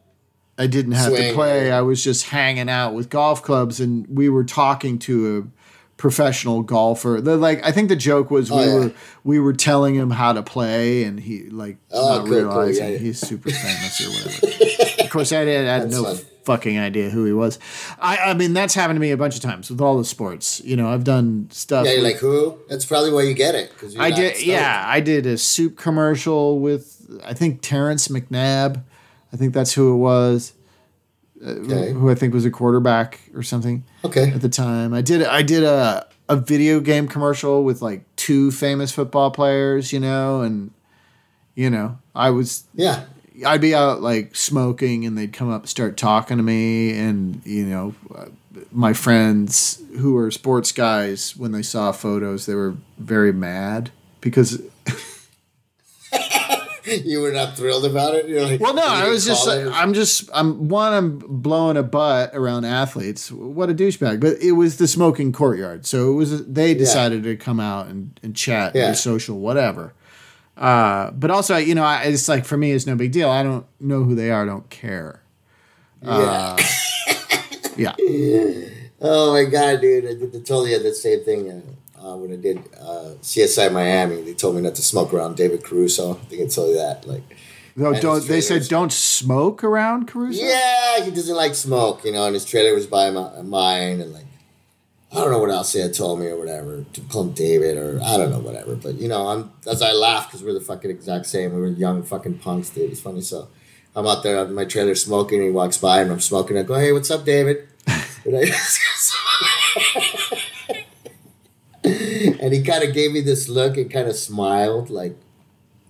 I 0.58 0.68
didn't 0.68 0.94
have 0.94 1.14
to 1.14 1.34
play. 1.34 1.72
I 1.72 1.82
was 1.82 2.04
just 2.04 2.28
hanging 2.28 2.70
out 2.70 2.94
with 2.94 3.10
golf 3.10 3.42
clubs, 3.42 3.80
and 3.80 4.06
we 4.08 4.30
were 4.30 4.44
talking 4.44 5.00
to 5.00 5.38
a 5.40 5.65
professional 5.98 6.62
golfer. 6.62 7.20
The, 7.22 7.38
like, 7.38 7.64
I 7.66 7.72
think 7.72 7.90
the 7.90 7.96
joke 7.96 8.30
was 8.30 8.52
we 8.52 8.58
Oh, 8.58 8.62
yeah. 8.66 8.74
were 8.76 8.92
we 9.24 9.40
were 9.40 9.54
telling 9.54 9.96
him 9.96 10.12
how 10.12 10.34
to 10.34 10.44
play, 10.44 11.04
and 11.04 11.20
he 11.20 11.50
like 11.50 11.78
Oh, 11.92 12.18
not 12.18 12.26
cool, 12.26 12.28
cool. 12.28 12.36
realizing 12.38 12.84
Yeah, 12.84 12.90
yeah. 12.92 12.98
he's 12.98 13.20
super 13.20 13.50
famous 13.50 14.02
or 14.02 14.10
whatever. 14.10 15.02
of 15.04 15.10
course, 15.10 15.32
I 15.32 15.38
had, 15.40 15.48
I 15.48 15.78
had 15.80 15.92
no 15.92 16.04
fun. 16.04 16.16
fucking 16.44 16.78
idea 16.78 17.10
who 17.10 17.24
he 17.26 17.34
was. 17.34 17.60
I, 18.00 18.18
I 18.18 18.34
mean, 18.34 18.54
that's 18.54 18.74
happened 18.74 18.98
to 18.98 19.02
me 19.02 19.12
a 19.12 19.18
bunch 19.18 19.36
of 19.36 19.42
times 19.42 19.70
with 19.70 19.80
all 19.82 19.98
the 19.98 20.06
sports. 20.06 20.62
You 20.66 20.76
know, 20.76 20.90
I've 20.90 21.04
done 21.06 21.48
stuff. 21.52 21.88
Yeah, 21.90 22.02
like, 22.02 22.18
who? 22.18 22.58
That's 22.70 22.86
probably 22.86 23.12
why 23.14 23.22
you 23.24 23.34
get 23.34 23.56
it. 23.56 23.72
'cause 23.78 23.96
I 23.98 24.12
did. 24.12 24.36
stoked. 24.36 24.48
Yeah, 24.48 24.84
I 24.86 25.00
did 25.00 25.26
a 25.26 25.38
soup 25.38 25.78
commercial 25.78 26.60
with 26.60 26.92
I 27.24 27.34
think 27.34 27.62
Terrence 27.62 28.08
McNabb. 28.10 28.84
I 29.32 29.38
think 29.38 29.54
that's 29.54 29.74
who 29.74 29.94
it 29.94 29.98
was. 29.98 30.54
Okay. 31.44 31.92
Who 31.92 32.10
I 32.10 32.16
think 32.16 32.34
was 32.34 32.46
a 32.46 32.52
quarterback 32.52 33.20
or 33.34 33.44
something 33.44 33.84
Okay. 34.04 34.32
at 34.32 34.42
the 34.42 34.50
time. 34.50 34.94
I 34.94 35.02
did. 35.02 35.24
I 35.24 35.42
did 35.42 35.64
a 35.64 36.08
a 36.28 36.36
video 36.36 36.80
game 36.80 37.08
commercial 37.08 37.64
with 37.64 37.82
like 37.82 38.04
two 38.16 38.52
famous 38.52 38.92
football 38.92 39.32
players. 39.32 39.92
You 39.94 40.00
know, 40.00 40.42
and 40.42 40.72
you 41.56 41.70
know, 41.70 41.98
I 42.16 42.30
was 42.32 42.64
Yeah. 42.74 43.04
I'd 43.46 43.60
be 43.60 43.76
out 43.76 44.02
like 44.02 44.34
smoking, 44.36 45.06
and 45.06 45.18
they'd 45.18 45.34
come 45.34 45.52
up, 45.52 45.68
start 45.68 45.98
talking 45.98 46.38
to 46.38 46.44
me, 46.44 46.98
and 46.98 47.42
you 47.46 47.66
know, 47.66 47.94
uh, 48.16 48.26
my 48.72 48.94
friends 48.94 49.82
who 50.00 50.14
were 50.14 50.32
sports 50.32 50.72
guys, 50.72 51.36
when 51.36 51.52
they 51.52 51.62
saw 51.62 51.92
photos, 51.92 52.46
they 52.46 52.56
were 52.56 52.76
very 52.98 53.34
mad 53.34 53.92
because. 54.22 54.62
You 57.06 57.22
were 57.22 57.32
not 57.32 57.56
thrilled 57.58 57.86
about 57.86 58.16
it. 58.16 58.28
You're 58.28 58.44
like, 58.44 58.60
Well, 58.60 58.74
no, 58.74 58.84
I 58.86 59.10
was 59.10 59.26
just, 59.26 59.48
like. 59.48 59.66
I'm 59.68 59.94
just, 59.94 60.30
I'm 60.34 60.70
one, 60.70 60.94
I'm 60.94 61.18
blowing 61.18 61.78
a 61.78 61.84
butt 61.84 62.32
around 62.34 62.66
athletes. 62.66 63.32
What 63.32 63.70
a 63.70 63.74
douchebag! 63.74 64.20
But 64.20 64.38
it 64.42 64.54
was 64.54 64.78
the 64.78 64.88
smoking 64.88 65.32
courtyard, 65.34 65.86
so 65.86 66.12
it 66.12 66.16
was 66.16 66.46
they 66.46 66.74
decided 66.74 67.24
to 67.24 67.36
come 67.38 67.60
out 67.60 67.88
and, 67.88 68.20
and 68.24 68.36
chat, 68.36 68.76
Yeah. 68.76 68.88
and 68.88 68.98
social, 68.98 69.40
whatever. 69.40 69.94
Uh, 70.58 71.12
but 71.12 71.32
also, 71.32 71.58
you 71.58 71.76
know, 71.76 71.84
I, 71.84 72.04
it's 72.04 72.30
like 72.30 72.46
for 72.46 72.56
me, 72.58 72.72
it's 72.72 72.86
no 72.86 72.96
big 72.96 73.12
deal. 73.12 73.30
I 73.30 73.44
don't 73.44 73.66
know 73.80 74.04
who 74.04 74.16
they 74.16 74.32
are. 74.32 74.44
I 74.44 74.46
don't 74.46 74.70
care. 74.70 75.22
yeah. 76.02 76.58
Yeah. 77.78 77.94
Oh 79.02 79.34
my 79.34 79.44
god, 79.50 79.82
dude! 79.82 80.06
I 80.06 80.14
did 80.14 80.32
the, 80.32 80.40
totally 80.40 80.72
had 80.72 80.84
the 80.84 80.94
same 80.94 81.26
thing 81.26 81.78
uh, 82.06 82.16
when 82.16 82.32
I 82.32 82.36
did 82.36 82.58
uh, 82.80 83.16
CSI 83.22 83.72
Miami. 83.72 84.22
They 84.22 84.34
told 84.34 84.56
me 84.56 84.62
not 84.62 84.76
to 84.76 84.82
smoke 84.82 85.14
around 85.14 85.36
David 85.38 85.64
Caruso. 85.64 86.12
I 86.14 86.26
think 86.26 86.42
I 86.44 86.48
told 86.48 86.70
you 86.70 86.76
that. 86.76 87.08
Like, 87.08 87.24
No, 87.76 87.94
don't. 87.94 88.26
They 88.28 88.42
said 88.42 88.56
trainers. 88.56 88.68
don't 88.68 88.92
smoke 88.94 89.64
around 89.64 90.08
Caruso. 90.08 90.44
yeah, 90.44 91.04
he 91.04 91.12
doesn't 91.12 91.36
like 91.36 91.56
smoke, 91.56 92.06
you 92.06 92.12
know. 92.12 92.26
And 92.26 92.34
his 92.36 92.46
trailer 92.46 92.76
was 92.76 92.86
by 92.86 93.10
my, 93.10 93.42
mine, 93.42 94.02
and 94.02 94.14
like, 94.14 94.26
I 95.12 95.16
don't 95.16 95.32
know 95.32 95.40
what 95.40 95.50
else 95.50 95.74
they 95.74 95.80
had 95.80 95.94
told 95.94 96.20
me 96.20 96.28
or 96.28 96.38
whatever 96.38 96.86
to 96.94 97.02
call 97.02 97.24
him 97.24 97.32
David 97.32 97.78
or 97.78 98.00
I 98.04 98.18
don't 98.18 98.32
know 98.32 98.40
whatever. 98.40 98.76
But 98.76 98.96
you 98.96 99.08
know, 99.08 99.28
I'm 99.28 99.52
as 99.66 99.82
I 99.82 99.92
laugh 99.94 100.28
because 100.28 100.44
we're 100.44 100.54
the 100.54 100.62
fucking 100.62 100.92
exact 100.92 101.26
same. 101.26 101.54
We 101.54 101.62
were 101.62 101.68
young 101.70 102.04
fucking 102.04 102.40
punks, 102.40 102.70
dude. 102.70 102.92
It's 102.92 103.02
funny. 103.02 103.22
So 103.22 103.48
I'm 103.96 104.06
out 104.06 104.24
there 104.24 104.44
in 104.46 104.54
my 104.54 104.66
trailer 104.66 104.94
smoking, 104.94 105.40
and 105.40 105.48
he 105.48 105.52
walks 105.52 105.78
by, 105.78 106.02
and 106.02 106.12
I'm 106.12 106.20
smoking. 106.20 106.58
I 106.58 106.64
go, 106.64 106.76
"Hey, 106.76 106.92
what's 106.92 107.10
up, 107.10 107.26
David?" 107.26 107.68
And, 112.42 112.54
he 112.54 112.62
kind 112.64 112.84
of 112.84 112.94
gave 112.94 113.12
me 113.12 113.22
this 113.22 113.48
look 113.48 113.78
and 113.78 113.90
kind 113.90 114.08
of 114.08 114.16
smiled, 114.16 114.90
like, 114.90 115.16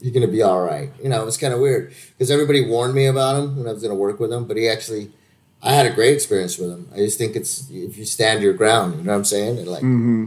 "You're 0.02 0.14
gonna 0.14 0.28
be 0.28 0.42
all 0.42 0.62
right." 0.62 0.90
You 1.02 1.10
know, 1.10 1.22
it 1.22 1.26
was 1.26 1.38
kind 1.38 1.54
of 1.54 1.60
weird 1.60 1.94
because 2.12 2.30
everybody 2.32 2.62
warned 2.66 2.94
me 2.94 3.06
about 3.08 3.38
him 3.42 3.58
when 3.58 3.68
I 3.68 3.72
was 3.74 3.82
gonna 3.82 3.96
work 3.96 4.20
with 4.20 4.32
him, 4.32 4.46
but 4.46 4.58
he 4.58 4.68
actually. 4.68 5.12
I 5.64 5.74
had 5.74 5.86
a 5.88 5.96
great 5.96 6.14
experience 6.14 6.60
with 6.60 6.70
him. 6.70 6.90
I 6.94 6.98
just 6.98 7.18
think 7.18 7.36
it's 7.36 7.70
if 7.72 7.98
you 7.98 8.06
stand 8.06 8.44
your 8.44 8.54
ground, 8.54 8.98
you 8.98 9.04
know 9.04 9.14
what 9.14 9.18
I'm 9.18 9.24
saying, 9.26 9.58
and 9.58 9.68
like, 9.68 9.82
Mm-hmm. 9.82 10.26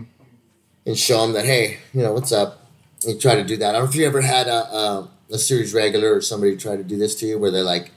and 0.87 0.99
show 0.99 1.23
him 1.23 1.33
that 1.35 1.45
hey, 1.45 1.79
you 1.95 2.03
know 2.03 2.12
what's 2.12 2.33
up. 2.33 2.66
You 3.07 3.16
try 3.16 3.37
to 3.37 3.45
do 3.45 3.57
that. 3.59 3.69
I 3.69 3.73
don't 3.73 3.85
know 3.85 3.89
if 3.91 3.95
you 3.95 4.05
ever 4.07 4.21
had 4.23 4.49
a 4.49 4.61
a, 4.83 5.09
a 5.33 5.39
series 5.39 5.73
regular 5.75 6.14
or 6.16 6.21
somebody 6.23 6.57
try 6.57 6.77
to 6.77 6.83
do 6.83 6.97
this 6.99 7.14
to 7.16 7.27
you, 7.27 7.39
where 7.39 7.51
they're 7.53 7.62
like, 7.62 7.93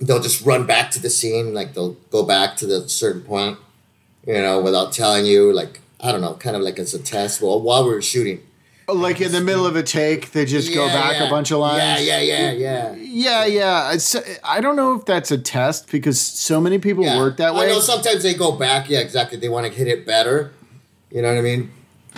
they'll 0.00 0.20
just 0.20 0.44
run 0.44 0.66
back 0.66 0.90
to 0.92 1.00
the 1.00 1.08
scene, 1.10 1.54
like 1.54 1.72
they'll 1.74 1.94
go 2.10 2.22
back 2.24 2.56
to 2.56 2.66
the 2.66 2.86
certain 2.88 3.22
point, 3.22 3.58
you 4.26 4.34
know, 4.34 4.60
without 4.60 4.92
telling 4.92 5.24
you, 5.24 5.52
like 5.52 5.80
I 6.04 6.12
don't 6.12 6.20
know, 6.20 6.34
kind 6.34 6.54
of 6.54 6.60
like 6.60 6.78
as 6.78 6.92
a 6.92 6.98
test. 7.02 7.40
Well, 7.40 7.60
while 7.62 7.84
we 7.84 7.94
were 7.94 8.02
shooting, 8.02 8.42
oh, 8.88 8.92
Like 8.92 9.22
in 9.22 9.32
the 9.32 9.40
middle 9.40 9.66
of 9.66 9.74
a 9.74 9.82
take, 9.82 10.32
they 10.32 10.44
just 10.44 10.74
go 10.74 10.86
back 10.88 11.18
yeah. 11.18 11.26
a 11.26 11.30
bunch 11.30 11.50
of 11.50 11.58
lines. 11.60 12.06
Yeah, 12.06 12.20
yeah, 12.20 12.50
yeah, 12.50 12.52
yeah. 12.52 12.94
Yeah, 12.94 13.44
yeah. 13.46 13.92
It's, 13.92 14.14
I 14.44 14.60
don't 14.60 14.76
know 14.76 14.94
if 14.96 15.06
that's 15.06 15.30
a 15.30 15.38
test 15.38 15.90
because 15.90 16.20
so 16.20 16.60
many 16.60 16.78
people 16.78 17.04
yeah. 17.04 17.16
work 17.16 17.38
that 17.38 17.54
I 17.54 17.58
way. 17.58 17.68
know 17.68 17.80
sometimes 17.80 18.22
they 18.22 18.34
go 18.34 18.52
back. 18.52 18.90
Yeah, 18.90 19.00
exactly. 19.00 19.38
They 19.38 19.48
want 19.48 19.66
to 19.66 19.72
hit 19.72 19.88
it 19.88 20.04
better. 20.06 20.52
You 21.10 21.22
know 21.22 21.28
what 21.28 21.38
I 21.38 21.42
mean? 21.42 21.72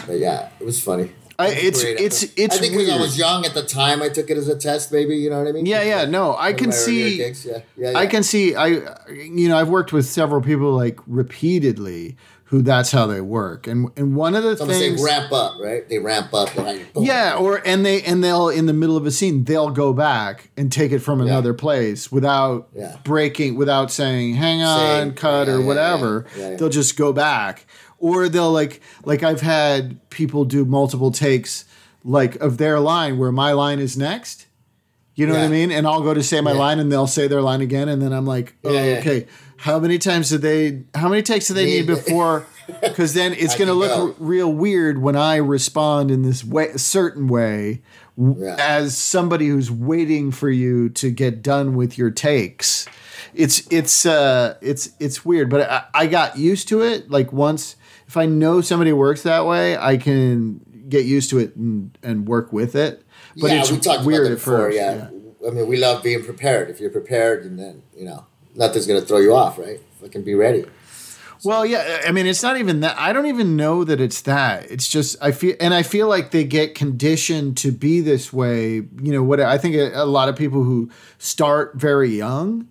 But 0.06 0.18
yeah, 0.18 0.48
it 0.58 0.64
was 0.64 0.82
funny. 0.82 1.12
I, 1.38 1.48
It 1.48 1.64
it's 1.64 1.82
it's 1.84 2.22
it's 2.36 2.56
I 2.56 2.58
think 2.58 2.76
because. 2.76 2.90
I 2.90 2.98
was 2.98 3.18
young 3.18 3.44
at 3.44 3.52
the 3.54 3.62
time, 3.62 4.02
I 4.02 4.08
took 4.08 4.30
it 4.30 4.38
as 4.38 4.48
a 4.48 4.56
test. 4.58 4.90
Maybe 4.90 5.16
you 5.16 5.28
know 5.30 5.38
what 5.38 5.48
I 5.48 5.52
mean? 5.52 5.66
yeah, 5.66 5.82
yeah. 5.82 6.06
No, 6.06 6.32
I 6.32 6.48
One 6.48 6.56
can 6.58 6.68
of 6.70 6.76
my 6.76 6.80
earlier 6.80 7.34
see. 7.34 7.48
Yeah, 7.48 7.58
yeah, 7.76 7.90
yeah. 7.90 7.98
I 7.98 8.06
can 8.06 8.22
see. 8.22 8.54
I 8.56 8.66
you 9.10 9.48
know 9.48 9.58
I've 9.58 9.68
worked 9.68 9.92
with 9.92 10.06
several 10.06 10.40
people 10.40 10.72
like 10.72 10.98
repeatedly 11.06 12.16
who 12.50 12.62
that's 12.62 12.92
how 12.92 13.06
they 13.06 13.20
work, 13.20 13.66
and 13.66 13.90
and 13.96 14.14
one 14.14 14.34
of 14.36 14.44
the 14.44 14.54
things. 14.56 14.98
they 14.98 15.04
ramp 15.04 15.32
up, 15.32 15.58
right? 15.60 15.88
They 15.88 15.98
ramp 15.98 16.32
up. 16.32 16.54
Like. 16.56 16.86
Yeah, 16.94 17.36
or 17.36 17.60
and 17.66 17.84
they 17.84 18.02
and 18.02 18.22
they'll 18.22 18.48
in 18.48 18.66
the 18.66 18.72
middle 18.72 18.96
of 18.96 19.04
a 19.04 19.10
scene 19.10 19.42
they'll 19.44 19.70
go 19.70 19.92
back 19.92 20.50
and 20.56 20.70
take 20.70 20.92
it 20.92 21.00
from 21.00 21.20
another 21.20 21.54
place 21.54 22.12
without 22.12 22.68
Yeah. 22.74 22.96
breaking, 23.04 23.56
without 23.56 23.90
saying 23.90 24.34
"hang 24.34 24.62
on," 24.62 24.78
Saying, 24.78 25.12
cut 25.14 25.48
yeah, 25.48 25.54
or 25.54 25.60
yeah, 25.60 25.66
whatever. 25.66 26.26
yeah, 26.36 26.40
yeah, 26.42 26.50
yeah. 26.50 26.56
They'll 26.56 26.68
just 26.68 26.96
go 26.96 27.12
back, 27.12 27.66
or 27.98 28.28
they'll 28.28 28.52
like 28.52 28.80
like 29.04 29.24
I've 29.24 29.40
had 29.40 29.98
people 30.10 30.44
do 30.44 30.64
multiple 30.64 31.10
takes 31.10 31.64
like 32.04 32.36
of 32.36 32.58
their 32.58 32.78
line 32.78 33.18
where 33.18 33.32
my 33.32 33.50
line 33.52 33.80
is 33.80 33.96
next. 33.96 34.46
You 35.16 35.26
know 35.26 35.32
what 35.32 35.42
I 35.44 35.48
mean? 35.48 35.72
And 35.72 35.86
I'll 35.86 36.02
go 36.02 36.12
to 36.14 36.22
say 36.22 36.40
my 36.42 36.52
Yeah. 36.52 36.58
line, 36.58 36.78
and 36.78 36.92
they'll 36.92 37.06
say 37.06 37.26
their 37.26 37.40
line 37.42 37.62
again, 37.62 37.88
and 37.88 38.00
then 38.02 38.12
I'm 38.12 38.26
like, 38.26 38.54
oh, 38.64 38.70
Yeah, 38.72 38.84
yeah. 38.84 38.94
Oh, 38.96 38.98
okay. 38.98 39.26
How 39.58 39.78
many 39.78 39.98
times 39.98 40.28
do 40.30 40.38
they? 40.38 40.84
How 40.94 41.08
many 41.08 41.22
takes 41.22 41.48
do 41.48 41.54
they 41.54 41.66
need 41.66 41.86
before? 41.86 42.46
Because 42.82 43.14
then 43.14 43.32
it's 43.32 43.54
going 43.54 43.68
to 43.68 43.74
look 43.74 43.92
r- 43.96 44.14
real 44.18 44.52
weird 44.52 45.00
when 45.00 45.14
I 45.14 45.36
respond 45.36 46.10
in 46.10 46.22
this 46.22 46.42
way, 46.44 46.66
a 46.70 46.78
certain 46.80 47.28
way, 47.28 47.80
w- 48.18 48.44
Yeah. 48.44 48.56
as 48.58 48.96
somebody 48.98 49.46
who's 49.46 49.70
waiting 49.70 50.32
for 50.32 50.50
you 50.50 50.88
to 50.88 51.10
get 51.12 51.42
done 51.42 51.76
with 51.76 51.96
your 51.96 52.10
takes. 52.10 52.86
It's 53.34 53.64
it's 53.70 54.04
uh 54.04 54.56
it's 54.60 54.90
it's 54.98 55.24
weird, 55.24 55.48
but 55.48 55.70
I, 55.70 55.84
I 55.94 56.06
got 56.08 56.38
used 56.38 56.66
to 56.70 56.80
it. 56.82 57.08
Like 57.08 57.32
once, 57.32 57.76
if 58.08 58.16
I 58.16 58.26
know 58.26 58.60
somebody 58.60 58.92
works 58.92 59.22
that 59.22 59.46
way, 59.46 59.76
I 59.76 59.96
can 59.96 60.60
get 60.88 61.04
used 61.04 61.30
to 61.30 61.38
it 61.38 61.54
and, 61.54 61.96
and 62.02 62.26
work 62.26 62.52
with 62.52 62.74
it. 62.74 63.04
But 63.36 63.52
yeah, 63.52 63.60
it's 63.60 63.70
we 63.70 63.78
talked 63.78 64.04
weird 64.04 64.22
about 64.26 64.28
that 64.28 64.32
at 64.32 64.38
before. 64.38 64.56
first. 64.58 64.76
yeah. 64.76 65.08
I 65.46 65.50
mean, 65.52 65.68
we 65.68 65.76
love 65.76 66.02
being 66.02 66.24
prepared. 66.24 66.68
If 66.68 66.80
you're 66.80 66.90
prepared, 66.90 67.44
and 67.44 67.56
then 67.60 67.82
you 67.96 68.06
know 68.06 68.26
nothing's 68.56 68.86
gonna 68.86 69.00
throw 69.00 69.18
you 69.18 69.34
off, 69.34 69.58
right? 69.58 69.80
Fucking 70.00 70.22
be 70.22 70.34
ready. 70.34 70.64
Well, 71.44 71.66
yeah, 71.66 72.00
I 72.06 72.12
mean, 72.12 72.26
it's 72.26 72.42
not 72.42 72.56
even 72.56 72.80
that. 72.80 72.98
I 72.98 73.12
don't 73.12 73.26
even 73.26 73.56
know 73.56 73.84
that 73.84 74.00
it's 74.00 74.22
that. 74.22 74.70
It's 74.70 74.88
just 74.88 75.16
I 75.20 75.32
feel, 75.32 75.54
and 75.60 75.74
I 75.74 75.82
feel 75.82 76.08
like 76.08 76.30
they 76.30 76.44
get 76.44 76.74
conditioned 76.74 77.56
to 77.58 77.70
be 77.70 78.00
this 78.00 78.32
way. 78.32 78.74
You 78.76 79.12
know 79.12 79.22
what? 79.22 79.38
I 79.40 79.58
think 79.58 79.76
a, 79.76 79.92
a 80.02 80.06
lot 80.06 80.28
of 80.28 80.34
people 80.36 80.62
who 80.64 80.90
start 81.18 81.74
very 81.76 82.08
young, 82.08 82.68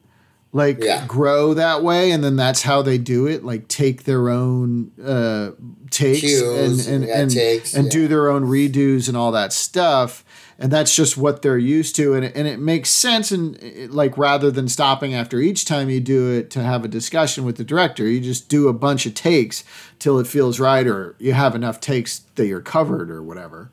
like 0.52 0.84
Yeah. 0.84 1.06
grow 1.08 1.54
that 1.54 1.84
way, 1.84 2.12
and 2.12 2.24
then 2.24 2.36
that's 2.38 2.64
how 2.64 2.82
they 2.82 2.98
do 2.98 3.28
it. 3.28 3.46
Like 3.46 3.68
take 3.68 4.04
their 4.04 4.30
own 4.30 4.92
uh, 5.02 5.52
takes 5.92 6.22
Cues, 6.22 6.88
and 6.88 7.04
and 7.04 7.12
and, 7.12 7.32
takes, 7.32 7.76
and 7.76 7.86
yeah. 7.86 7.92
do 7.92 8.08
their 8.08 8.30
own 8.30 8.46
redos 8.46 9.08
and 9.08 9.16
all 9.16 9.32
that 9.34 9.54
stuff. 9.54 10.25
And 10.58 10.72
that's 10.72 10.96
just 10.96 11.18
what 11.18 11.42
they're 11.42 11.58
used 11.58 11.98
to, 11.98 12.14
and 12.14 12.24
it, 12.24 12.34
and 12.34 12.48
it 12.48 12.60
makes 12.60 12.90
sense. 12.90 13.30
And 13.32 13.58
it- 13.62 13.92
like 13.92 14.18
rather 14.18 14.50
than 14.50 14.70
stopping 14.70 15.14
after 15.14 15.40
each 15.42 15.66
time 15.66 15.90
you 15.90 16.00
do 16.00 16.32
it 16.32 16.50
to 16.52 16.64
have 16.64 16.86
a 16.86 16.88
discussion 16.88 17.44
with 17.44 17.58
the 17.58 17.66
director, 17.66 18.08
you 18.08 18.22
just 18.22 18.48
do 18.48 18.70
a 18.70 18.74
bunch 18.74 19.06
of 19.06 19.14
takes 19.14 19.66
till 20.00 20.18
it 20.18 20.28
feels 20.28 20.58
right, 20.60 20.88
or 20.88 21.16
you 21.20 21.34
have 21.34 21.56
enough 21.56 21.82
takes 21.82 22.20
that 22.36 22.48
you're 22.48 22.62
covered, 22.62 23.12
or 23.12 23.22
whatever. 23.22 23.70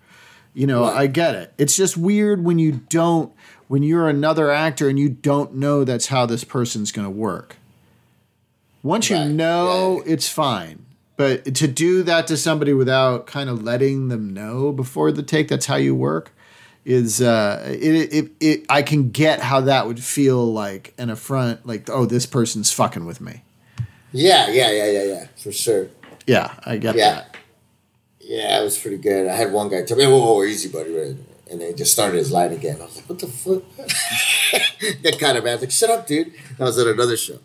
You 0.55 0.66
know, 0.66 0.83
Right. 0.83 0.97
I 1.03 1.07
get 1.07 1.35
it. 1.37 1.53
It's 1.57 1.76
just 1.76 1.97
weird 1.97 2.43
when 2.45 2.59
you 2.59 2.80
don't, 2.89 3.33
when 3.68 3.83
you're 3.85 4.09
another 4.09 4.51
actor 4.51 4.89
and 4.89 4.99
you 4.99 5.09
don't 5.09 5.55
know 5.55 5.85
that's 5.85 6.09
how 6.09 6.26
this 6.26 6.43
person's 6.45 6.91
going 6.93 7.07
to 7.07 7.11
work. 7.11 7.57
Once 8.83 9.09
you 9.09 9.24
know, 9.24 10.03
Yeah. 10.05 10.12
it's 10.14 10.28
fine. 10.28 10.80
But 11.16 11.55
to 11.55 11.68
do 11.68 12.03
that 12.03 12.26
to 12.26 12.37
somebody 12.37 12.72
without 12.72 13.26
kind 13.26 13.49
of 13.49 13.62
letting 13.62 14.09
them 14.09 14.35
know 14.35 14.72
before 14.72 15.12
the 15.12 15.22
take 15.22 15.47
that's 15.49 15.66
how 15.66 15.76
you 15.76 15.95
work, 15.95 16.33
is 16.85 17.20
uh, 17.22 17.62
it, 17.80 18.12
it 18.12 18.30
it 18.41 18.66
I 18.68 18.83
can 18.83 19.11
get 19.11 19.41
how 19.41 19.61
that 19.62 19.87
would 19.87 20.03
feel 20.03 20.53
like 20.53 20.95
an 20.99 21.11
affront, 21.11 21.64
like 21.66 21.89
oh 21.91 22.07
this 22.07 22.26
person's 22.26 22.72
fucking 22.72 23.05
with 23.07 23.20
me. 23.20 23.43
Yeah, 24.12 24.49
yeah, 24.51 24.70
yeah, 24.70 24.87
yeah, 24.91 25.03
yeah, 25.05 25.26
for 25.43 25.53
sure. 25.53 25.89
Yeah, 26.26 26.53
I 26.64 26.76
get 26.76 26.97
Yeah. 26.97 27.14
that. 27.14 27.37
Yeah, 28.20 28.61
it 28.61 28.64
was 28.64 28.78
pretty 28.78 28.99
good. 28.99 29.26
I 29.28 29.35
had 29.35 29.53
one 29.53 29.68
guy 29.68 29.83
tell 29.85 29.97
me, 29.97 30.07
"Whoa, 30.07 30.18
whoa, 30.20 30.45
easy, 30.45 30.68
buddy," 30.68 30.95
right? 30.95 31.16
and 31.51 31.61
then 31.61 31.68
he 31.68 31.74
just 31.74 31.93
started 31.93 32.16
his 32.16 32.33
line 32.33 32.53
again. 32.53 32.78
I 32.80 32.85
was 32.85 32.97
like, 32.97 33.09
"What 33.11 33.18
the 33.18 33.26
fuck?" 33.26 33.62
that 35.03 35.18
kind 35.18 35.37
of 35.37 35.45
man. 35.45 35.61
Like, 35.61 35.70
shut 35.70 35.91
up, 35.91 36.07
dude. 36.07 36.33
I 36.59 36.64
was 36.64 36.78
at 36.78 36.87
another 36.87 37.16
show. 37.16 37.39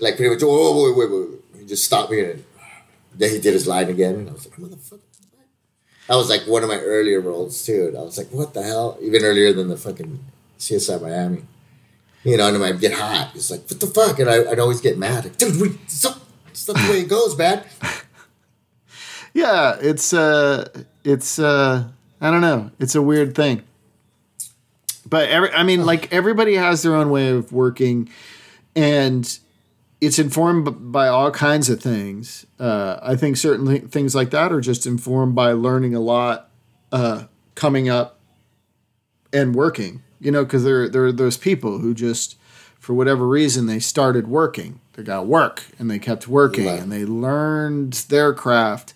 Like 0.00 0.16
pretty 0.16 0.32
much, 0.34 0.42
whoa, 0.42 0.72
whoa, 0.72 0.92
wait, 0.92 0.96
wait, 0.96 1.10
wait, 1.10 1.30
wait. 1.54 1.60
He 1.60 1.66
just 1.66 1.84
stopped 1.84 2.10
me 2.10 2.20
and 2.20 2.44
then 3.14 3.30
he 3.30 3.38
did 3.40 3.52
his 3.54 3.66
line 3.66 3.88
again, 3.88 4.14
and 4.14 4.30
I 4.30 4.32
was 4.32 4.46
like, 4.48 4.56
"Motherfucker." 4.58 5.00
That 6.10 6.16
was 6.16 6.28
like 6.28 6.42
one 6.48 6.64
of 6.64 6.68
my 6.68 6.80
earlier 6.80 7.20
roles 7.20 7.64
too. 7.64 7.86
And 7.86 7.96
I 7.96 8.02
was 8.02 8.18
like, 8.18 8.26
"What 8.32 8.52
the 8.52 8.64
hell?" 8.64 8.98
Even 9.00 9.22
earlier 9.22 9.52
than 9.52 9.68
the 9.68 9.76
fucking 9.76 10.18
CSI 10.58 11.00
Miami. 11.00 11.44
You 12.24 12.36
know, 12.36 12.48
and 12.48 12.56
then 12.56 12.62
I'd 12.64 12.80
get 12.80 12.94
hot. 12.94 13.30
It's 13.36 13.48
like, 13.48 13.60
what 13.70 13.78
the 13.78 13.86
fuck? 13.86 14.18
And 14.18 14.28
I, 14.28 14.50
I'd 14.50 14.58
always 14.58 14.80
get 14.80 14.98
mad. 14.98 15.22
Like, 15.22 15.36
dude, 15.36 15.60
we, 15.60 15.78
it's 15.84 16.04
not 16.04 16.18
the 16.52 16.74
way 16.90 17.02
it 17.02 17.08
goes, 17.08 17.38
man. 17.38 17.62
Yeah, 19.32 19.76
it's 19.80 20.12
uh 20.12 20.68
it's 21.04 21.38
uh 21.38 21.84
I 22.20 22.30
don't 22.32 22.40
know. 22.40 22.72
It's 22.80 22.96
a 22.96 23.02
weird 23.02 23.36
thing. 23.36 23.62
But 25.08 25.28
every 25.28 25.52
I 25.52 25.62
mean 25.62 25.86
like 25.86 26.12
everybody 26.12 26.56
has 26.56 26.82
their 26.82 26.96
own 26.96 27.10
way 27.10 27.28
of 27.28 27.52
working 27.52 28.08
and 28.74 29.38
it's 30.00 30.18
informed 30.18 30.92
by 30.92 31.08
all 31.08 31.30
kinds 31.30 31.68
of 31.68 31.80
things. 31.80 32.46
Uh, 32.58 32.98
I 33.02 33.16
think 33.16 33.36
certain 33.36 33.66
thi- 33.66 33.86
things 33.86 34.14
like 34.14 34.30
that 34.30 34.52
are 34.52 34.60
just 34.60 34.86
informed 34.86 35.34
by 35.34 35.52
learning 35.52 35.94
a 35.94 36.00
lot, 36.00 36.50
uh, 36.90 37.24
coming 37.54 37.88
up, 37.88 38.18
and 39.32 39.54
working. 39.54 40.02
You 40.20 40.30
know, 40.30 40.44
because 40.44 40.64
there 40.64 40.88
there 40.88 41.04
are 41.06 41.12
those 41.12 41.36
people 41.36 41.78
who 41.78 41.94
just, 41.94 42.36
for 42.78 42.94
whatever 42.94 43.26
reason, 43.26 43.66
they 43.66 43.78
started 43.78 44.26
working. 44.26 44.80
They 44.94 45.02
got 45.02 45.26
work 45.26 45.64
and 45.78 45.90
they 45.90 45.98
kept 45.98 46.28
working 46.28 46.66
and 46.68 46.92
they 46.92 47.04
learned 47.06 47.94
their 48.10 48.34
craft 48.34 48.92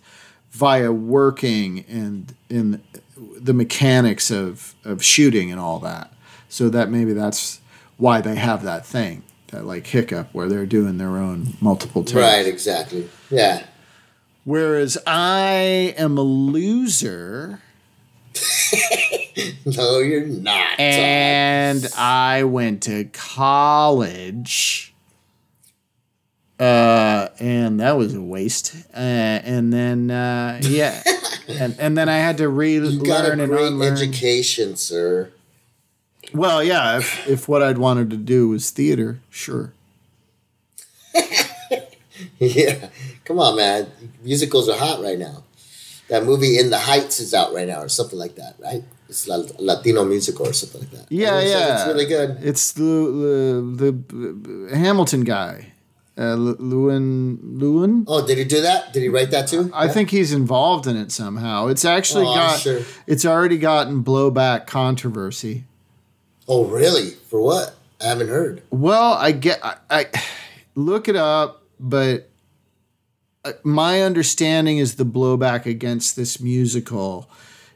via 0.50 0.92
working 0.92 1.84
and 1.88 2.34
in 2.50 2.82
the 3.16 3.54
mechanics 3.54 4.30
of 4.30 4.74
of 4.84 5.02
shooting 5.02 5.50
and 5.50 5.58
all 5.58 5.78
that. 5.80 6.12
So 6.48 6.68
that 6.68 6.90
maybe 6.90 7.14
that's 7.14 7.60
why 7.96 8.20
they 8.20 8.34
have 8.36 8.62
that 8.64 8.84
thing, 8.84 9.22
that 9.54 9.64
like 9.64 9.86
hiccup 9.86 10.28
where 10.32 10.48
they're 10.48 10.66
doing 10.66 10.98
their 10.98 11.16
own 11.16 11.54
multiple 11.60 12.02
takes. 12.02 12.14
Right, 12.14 12.46
exactly. 12.46 13.08
Yeah. 13.30 13.64
Whereas 14.44 14.98
I 15.06 15.94
am 15.96 16.18
a 16.18 16.22
loser 16.22 17.60
No, 19.66 19.98
you're 20.00 20.26
not. 20.26 20.78
and 20.78 21.86
I 21.96 22.44
went 22.44 22.82
to 22.84 23.04
college. 23.12 24.92
Uh, 26.58 27.28
and 27.40 27.80
that 27.80 27.96
was 27.96 28.14
a 28.14 28.20
waste. 28.20 28.74
Uh, 28.92 28.98
and 28.98 29.72
then 29.72 30.10
uh, 30.10 30.60
yeah, 30.62 31.02
and 31.48 31.74
and 31.78 31.96
then 31.98 32.08
I 32.08 32.18
had 32.18 32.36
to 32.38 32.44
you 32.44 32.48
got 32.48 33.24
a 33.24 33.30
relearn 33.30 33.40
and 33.40 33.50
great 33.50 33.66
unlearn. 33.66 33.92
education, 33.92 34.76
sir. 34.76 35.30
Well, 36.34 36.62
yeah, 36.64 36.98
if, 36.98 37.28
if 37.28 37.48
what 37.48 37.62
I'd 37.62 37.78
wanted 37.78 38.10
to 38.10 38.16
do 38.16 38.48
was 38.48 38.70
theater, 38.70 39.20
sure. 39.30 39.72
yeah. 42.38 42.88
Come 43.24 43.38
on, 43.38 43.56
man. 43.56 43.86
Musicals 44.22 44.68
are 44.68 44.76
hot 44.78 45.00
right 45.02 45.18
now. 45.18 45.44
That 46.08 46.24
movie 46.24 46.58
In 46.58 46.70
the 46.70 46.78
Heights 46.78 47.20
is 47.20 47.32
out 47.32 47.54
right 47.54 47.66
now, 47.66 47.80
or 47.80 47.88
something 47.88 48.18
like 48.18 48.34
that, 48.34 48.56
right? 48.58 48.82
It's 49.08 49.26
la- 49.26 49.44
Latino 49.58 50.04
musical 50.04 50.46
or 50.46 50.52
something 50.52 50.80
like 50.82 50.90
that. 50.90 51.06
Yeah, 51.10 51.40
yeah, 51.40 51.74
It's 51.78 51.86
really 51.86 52.04
good. 52.06 52.38
It's 52.42 52.72
the 52.72 52.82
the, 53.76 53.92
the 53.92 54.76
Hamilton 54.76 55.22
guy, 55.24 55.72
uh, 56.18 56.34
Lewin 56.34 57.38
Lewin. 57.42 58.04
Oh, 58.06 58.26
did 58.26 58.36
he 58.38 58.44
do 58.44 58.60
that? 58.60 58.92
Did 58.92 59.02
he 59.02 59.08
write 59.08 59.30
that 59.30 59.48
too? 59.48 59.70
I 59.72 59.86
Yeah? 59.86 59.92
think 59.92 60.10
he's 60.10 60.32
involved 60.32 60.86
in 60.86 60.96
it 60.96 61.10
somehow. 61.10 61.68
It's 61.68 61.84
actually 61.86 62.26
Oh, 62.26 62.34
got 62.34 62.60
sure. 62.60 62.80
it's 63.06 63.24
already 63.24 63.56
gotten 63.56 64.02
blowback 64.04 64.66
controversy. 64.66 65.64
Oh, 66.48 66.66
really? 66.66 67.10
For 67.10 67.40
what? 67.40 67.74
I 68.00 68.08
haven't 68.08 68.28
heard. 68.28 68.62
Well, 68.70 69.14
I 69.14 69.32
get 69.32 69.64
I, 69.64 69.76
I 69.90 70.06
look 70.74 71.08
it 71.08 71.16
up, 71.16 71.62
but 71.80 72.28
uh, 73.44 73.52
my 73.62 74.02
understanding 74.02 74.78
is 74.78 74.96
the 74.96 75.06
blowback 75.06 75.66
against 75.66 76.16
this 76.16 76.40
musical 76.40 77.28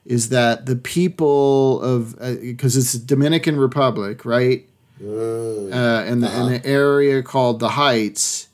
is 0.09 0.31
that 0.31 0.65
the 0.65 0.75
people 0.75 1.83
of 1.83 2.19
because 2.41 2.77
it's 2.77 2.95
the 2.95 2.99
Dominican 2.99 3.57
Republic, 3.59 4.25
right? 4.25 4.67
Mm. 5.01 5.73
Uh, 5.73 6.05
in 6.07 6.21
the 6.21 6.35
in 6.35 6.53
an 6.55 6.63
area 6.65 7.23
called 7.23 7.61
the 7.61 7.69
Heights, 7.69 8.49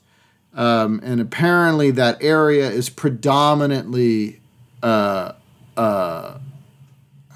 um, 0.53 0.99
and 1.01 1.21
apparently 1.21 1.91
that 1.91 2.21
area 2.21 2.69
is 2.69 2.89
predominantly, 2.89 4.41
uh, 4.83 5.31
uh, 5.75 6.37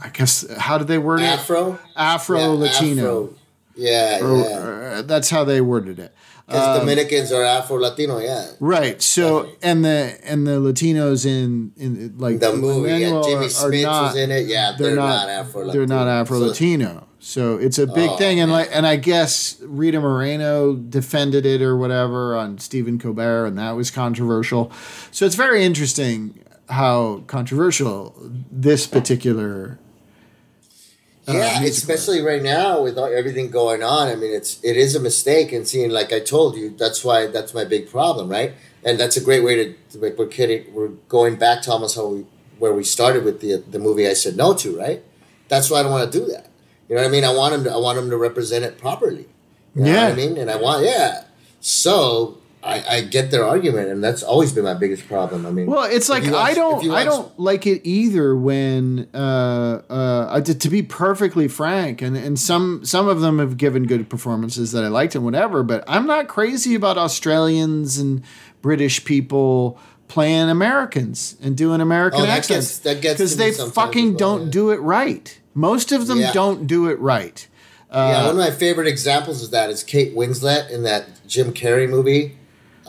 I 0.01 0.09
guess 0.09 0.45
how 0.57 0.77
did 0.77 0.87
they 0.87 0.97
word 0.97 1.19
it? 1.21 1.25
Afro? 1.25 1.79
Afro 1.95 2.39
Yeah, 2.39 2.45
Latino. 2.47 3.01
Afro. 3.25 3.33
Yeah, 3.75 4.19
Or- 4.25 4.37
yeah. 4.37 4.97
uh, 4.97 5.01
that's 5.03 5.29
how 5.29 5.43
they 5.43 5.61
worded 5.61 5.99
it. 5.99 6.13
Because 6.47 6.79
Dominicans 6.79 7.31
are 7.31 7.43
Afro 7.43 7.77
Latino, 7.77 8.17
yeah. 8.17 8.47
Right. 8.59 8.99
So 9.03 9.43
Definitely. 9.43 9.57
and 9.69 9.85
the 9.85 10.17
and 10.23 10.47
the 10.47 10.51
Latinos 10.59 11.23
in 11.25 11.71
in 11.77 12.15
like 12.17 12.39
The 12.39 12.53
movie, 12.53 12.89
yeah. 12.89 13.21
Jimmy 13.23 13.45
are- 13.45 13.49
Smits 13.49 13.83
not- 13.83 14.03
was 14.07 14.15
in 14.15 14.31
it. 14.31 14.47
Yeah, 14.47 14.73
They're, 14.77 14.95
not, 14.95 15.29
Afro 15.29 15.61
Latino. 15.65 15.73
They're 15.85 15.87
not 15.97 16.07
Afro 16.07 16.39
Latino. 16.39 17.05
So 17.19 17.57
it's 17.57 17.77
a 17.77 17.85
big 17.85 18.09
Oh, 18.11 18.17
thing, 18.17 18.39
and 18.39 18.49
man. 18.49 18.61
like, 18.61 18.69
and 18.73 18.87
I 18.87 18.95
guess 18.95 19.57
Rita 19.61 19.99
Moreno 19.99 20.73
defended 20.73 21.45
it 21.45 21.61
or 21.61 21.77
whatever 21.77 22.35
on 22.35 22.57
Stephen 22.57 22.97
Colbert, 22.97 23.45
and 23.45 23.57
that 23.59 23.75
was 23.75 23.91
controversial. 23.91 24.71
So 25.11 25.25
it's 25.27 25.35
very 25.35 25.63
interesting 25.63 26.39
how 26.69 27.23
controversial 27.27 28.15
this 28.51 28.87
particular. 28.87 29.77
Uh, 31.29 31.33
Yeah, 31.33 31.63
especially 31.63 32.21
right 32.21 32.41
now 32.41 32.81
with 32.81 32.97
all, 32.97 33.05
everything 33.13 33.49
going 33.51 33.83
on. 33.83 34.07
I 34.07 34.15
mean, 34.15 34.33
it's 34.33 34.59
it 34.63 34.75
is 34.77 34.95
a 34.95 34.99
mistake, 34.99 35.51
and 35.51 35.67
seeing 35.67 35.89
like 35.91 36.11
I 36.13 36.19
told 36.19 36.55
you, 36.57 36.69
that's 36.71 37.03
why 37.03 37.27
that's 37.27 37.53
my 37.53 37.65
big 37.65 37.89
problem, 37.89 38.29
right? 38.29 38.53
And 38.83 38.99
that's 38.99 39.17
a 39.17 39.21
great 39.21 39.43
way 39.43 39.55
to, 39.55 39.73
to 39.91 39.97
like 39.99 40.17
we're 40.17 40.27
kidding. 40.27 40.73
We're 40.73 40.89
going 41.09 41.35
back 41.35 41.61
to 41.63 41.71
almost 41.71 41.95
how 41.95 42.07
we 42.07 42.25
where 42.59 42.73
we 42.73 42.83
started 42.83 43.23
with 43.23 43.41
the 43.41 43.57
the 43.57 43.79
movie 43.79 44.07
I 44.07 44.13
said 44.13 44.35
no 44.37 44.53
to, 44.55 44.77
right? 44.77 45.03
That's 45.49 45.69
why 45.69 45.79
I 45.79 45.83
don't 45.83 45.91
want 45.91 46.11
to 46.11 46.19
do 46.19 46.25
that. 46.33 46.47
You 46.87 46.95
know 46.95 47.01
what 47.01 47.07
I 47.07 47.11
mean? 47.11 47.23
I 47.23 47.33
want 47.33 47.53
him 47.55 47.63
to 47.65 47.71
I 47.71 47.77
want 47.77 47.97
him 47.97 48.09
to 48.09 48.17
represent 48.17 48.63
it 48.65 48.77
properly. 48.77 49.27
You 49.75 49.83
know 49.83 49.91
Yeah. 49.91 50.03
what 50.05 50.13
I 50.13 50.15
mean? 50.15 50.37
And 50.37 50.49
I 50.49 50.55
want 50.55 50.83
yeah. 50.85 51.23
So 51.61 52.37
I, 52.61 52.83
I 52.97 53.01
get 53.01 53.31
their 53.31 53.45
argument, 53.45 53.87
and 53.89 54.03
that's 54.03 54.21
always 54.21 54.51
been 54.51 54.65
my 54.65 54.73
biggest 54.73 55.07
problem. 55.07 55.45
I 55.45 55.51
mean, 55.51 55.65
Well, 55.67 55.85
it's 55.89 56.09
like 56.09 56.23
watch- 56.23 56.33
I 56.33 56.53
don't 56.53 56.89
I 56.91 57.05
don't 57.05 57.39
like 57.39 57.65
it 57.65 57.81
either 57.87 58.35
when 58.35 59.07
uh 59.13 59.81
uh 59.89 60.39
did 60.41 60.59
to 60.61 60.69
be 60.69 60.81
perfectly 60.83 61.47
frank 61.47 62.01
and 62.01 62.17
and 62.17 62.37
some 62.37 62.81
some 62.83 63.07
of 63.07 63.21
them 63.21 63.39
have 63.39 63.55
given 63.57 63.83
good 63.87 64.09
performances 64.09 64.73
that 64.73 64.83
I 64.83 64.87
liked 64.89 65.15
and 65.15 65.23
whatever, 65.23 65.63
but 65.63 65.83
I'm 65.87 66.05
not 66.05 66.27
crazy 66.27 66.75
about 66.75 66.97
Australians 66.97 67.97
and 67.97 68.23
British 68.61 69.05
people 69.05 69.79
playing 70.09 70.49
Americans 70.49 71.37
and 71.41 71.55
doing 71.55 71.79
American 71.81 72.21
Oh, 72.21 72.25
that 72.25 72.39
accents 72.39 72.67
gets- 72.67 72.79
that 72.79 73.01
gets 73.01 73.17
because 73.19 73.37
they 73.37 73.51
fucking 73.53 74.09
well, 74.09 74.17
don't 74.17 74.45
yeah. 74.45 74.51
do 74.51 74.69
it 74.71 74.81
right. 74.81 75.39
Most 75.53 75.91
of 75.93 76.07
them 76.07 76.19
Yeah. 76.19 76.33
don't 76.33 76.67
do 76.67 76.87
it 76.87 76.99
right. 76.99 77.47
yeah, 77.91 77.97
Uh, 77.97 78.21
one 78.25 78.31
of 78.31 78.37
my 78.37 78.51
favorite 78.51 78.87
examples 78.87 79.43
of 79.43 79.51
that 79.51 79.69
is 79.69 79.83
Kate 79.83 80.15
Winslet 80.15 80.69
in 80.69 80.83
that 80.83 81.25
Jim 81.27 81.53
Carrey 81.53 81.87
movie. 81.89 82.35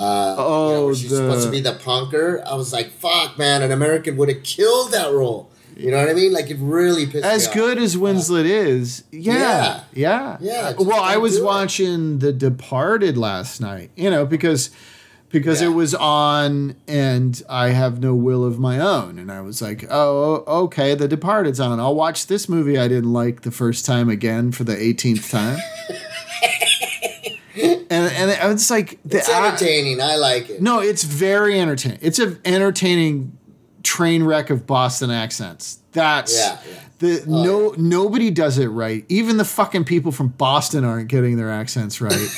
Uh, 0.01 0.35
you 0.39 0.43
know, 0.43 0.87
Oh, 0.89 0.95
she's 0.95 1.11
the- 1.11 1.17
supposed 1.17 1.45
to 1.45 1.51
be 1.51 1.61
the 1.61 1.75
punker. 1.75 2.43
I 2.47 2.55
was 2.55 2.73
like, 2.73 2.91
"Fuck, 2.99 3.39
man! 3.39 3.63
An 3.63 3.71
American 3.71 4.17
would 4.17 4.29
have 4.31 4.43
killed 4.43 4.93
that 4.93 5.13
role." 5.13 5.51
You 5.77 5.91
know 5.91 5.99
what 5.99 6.09
I 6.11 6.15
mean? 6.15 6.33
Like 6.33 6.51
it 6.51 6.59
really 6.61 7.07
pissed 7.07 7.25
as 7.25 7.43
me 7.45 7.49
off. 7.49 7.55
good 7.55 7.79
as 7.79 7.97
Winslet 7.97 8.45
is, 8.45 9.05
yeah, 9.13 9.81
yeah, 9.95 10.37
Yeah, 10.41 10.73
just 10.73 10.85
Well, 10.87 11.01
I 11.01 11.17
was 11.17 11.37
it. 11.37 11.45
watching 11.45 12.19
The 12.19 12.33
Departed 12.33 13.17
last 13.17 13.61
night, 13.63 13.91
you 13.97 14.11
know, 14.11 14.27
because 14.27 14.71
because 15.31 15.61
Yeah. 15.63 15.69
it 15.69 15.71
was 15.71 15.95
on, 15.95 16.75
and 16.89 17.41
I 17.49 17.69
have 17.71 18.01
no 18.03 18.15
will 18.17 18.45
of 18.45 18.59
my 18.59 18.79
own, 18.81 19.17
and 19.19 19.31
I 19.31 19.41
was 19.43 19.63
like, 19.63 19.87
oh, 19.91 20.43
okay, 20.65 20.95
The 20.97 21.07
Departed's 21.09 21.61
on. 21.61 21.79
I'll 21.79 21.95
watch 21.95 22.27
this 22.27 22.49
movie 22.49 22.77
I 22.77 22.89
didn't 22.89 23.13
like 23.13 23.43
the 23.43 23.53
first 23.53 23.87
time 23.87 24.09
again 24.11 24.51
for 24.53 24.65
the 24.65 24.75
18th 24.77 25.31
time. 25.31 25.59
and 27.61 27.87
and 27.91 28.31
I 28.31 28.49
was 28.49 28.71
like, 28.71 28.99
the 29.05 29.19
It's 29.19 29.29
ac- 29.29 29.39
entertaining. 29.39 30.01
I 30.01 30.17
like 30.17 30.51
it. 30.51 30.63
no, 30.63 30.81
it's 30.81 31.03
very 31.05 31.61
entertaining. 31.61 31.99
It's 32.03 32.19
an 32.19 32.39
entertaining 32.45 33.37
train 33.83 34.23
wreck 34.25 34.51
of 34.51 34.67
Boston 34.67 35.11
accents. 35.11 35.79
That's 35.93 36.37
Yeah, 36.37 36.59
yeah. 36.71 36.81
the 36.99 37.25
no 37.27 37.75
nobody 37.77 38.31
does 38.31 38.59
it 38.59 38.69
right. 38.69 39.05
Even 39.09 39.37
the 39.37 39.45
fucking 39.45 39.85
people 39.85 40.13
from 40.13 40.29
Boston 40.29 40.85
aren't 40.85 41.09
getting 41.09 41.37
their 41.37 41.51
accents 41.51 42.01
right. 42.01 42.29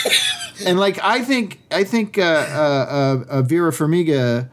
and 0.66 0.78
like 0.80 0.98
I 1.02 1.22
think 1.22 1.60
I 1.70 1.84
think 1.84 2.18
uh, 2.18 2.22
uh, 2.22 2.24
uh, 2.26 3.24
uh, 3.30 3.42
Vera 3.42 3.70
Farmiga 3.70 4.48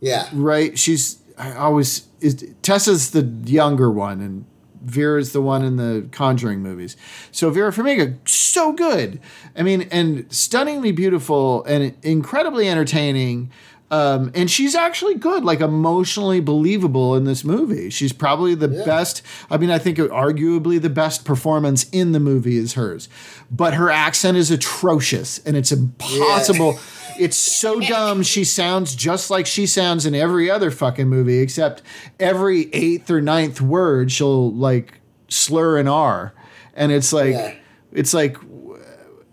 Yeah, 0.00 0.28
right. 0.32 0.78
She's 0.78 1.18
I 1.38 1.52
always 1.54 2.06
is 2.20 2.36
Taissa's 2.62 3.10
the 3.10 3.22
younger 3.44 3.90
one 3.90 4.20
and 4.20 4.44
Vera's 4.84 5.32
the 5.32 5.42
one 5.42 5.64
in 5.64 5.76
the 5.76 6.06
Conjuring 6.12 6.60
movies. 6.60 6.96
So 7.32 7.50
Vera 7.50 7.72
Farmiga, 7.72 8.16
so 8.28 8.72
good. 8.72 9.20
I 9.56 9.62
mean, 9.62 9.82
and 9.90 10.26
stunningly 10.32 10.92
beautiful 10.92 11.64
and 11.64 11.94
incredibly 12.02 12.68
entertaining. 12.68 13.50
Um, 13.90 14.32
and 14.34 14.50
she's 14.50 14.74
actually 14.74 15.14
good, 15.14 15.44
like 15.44 15.60
emotionally 15.60 16.40
believable 16.40 17.14
in 17.14 17.24
this 17.24 17.44
movie. 17.44 17.90
She's 17.90 18.12
probably 18.12 18.54
the 18.54 18.68
Yeah. 18.68 18.84
best. 18.84 19.22
I 19.50 19.56
mean, 19.56 19.70
I 19.70 19.78
think 19.78 19.98
arguably 19.98 20.80
the 20.80 20.90
best 20.90 21.24
performance 21.24 21.86
in 21.92 22.12
the 22.12 22.18
movie 22.18 22.56
is 22.56 22.72
hers. 22.72 23.08
But 23.50 23.74
her 23.74 23.90
accent 23.90 24.36
is 24.36 24.50
atrocious, 24.50 25.38
and 25.46 25.56
it's 25.56 25.70
impossible. 25.70 26.78
It's 27.18 27.36
so 27.36 27.80
dumb. 27.80 28.22
She 28.22 28.44
sounds 28.44 28.94
just 28.94 29.30
like 29.30 29.46
she 29.46 29.66
sounds 29.66 30.06
in 30.06 30.14
every 30.14 30.50
other 30.50 30.70
fucking 30.70 31.08
movie, 31.08 31.38
except 31.38 31.82
every 32.20 32.72
eighth 32.74 33.10
or 33.10 33.20
ninth 33.20 33.60
word 33.60 34.10
she'll 34.12 34.52
like 34.52 35.00
slur 35.28 35.78
an 35.78 35.88
R, 35.88 36.34
and 36.74 36.92
it's 36.92 37.12
like, 37.12 37.32
Yeah. 37.34 37.54
it's 37.92 38.14
like 38.14 38.36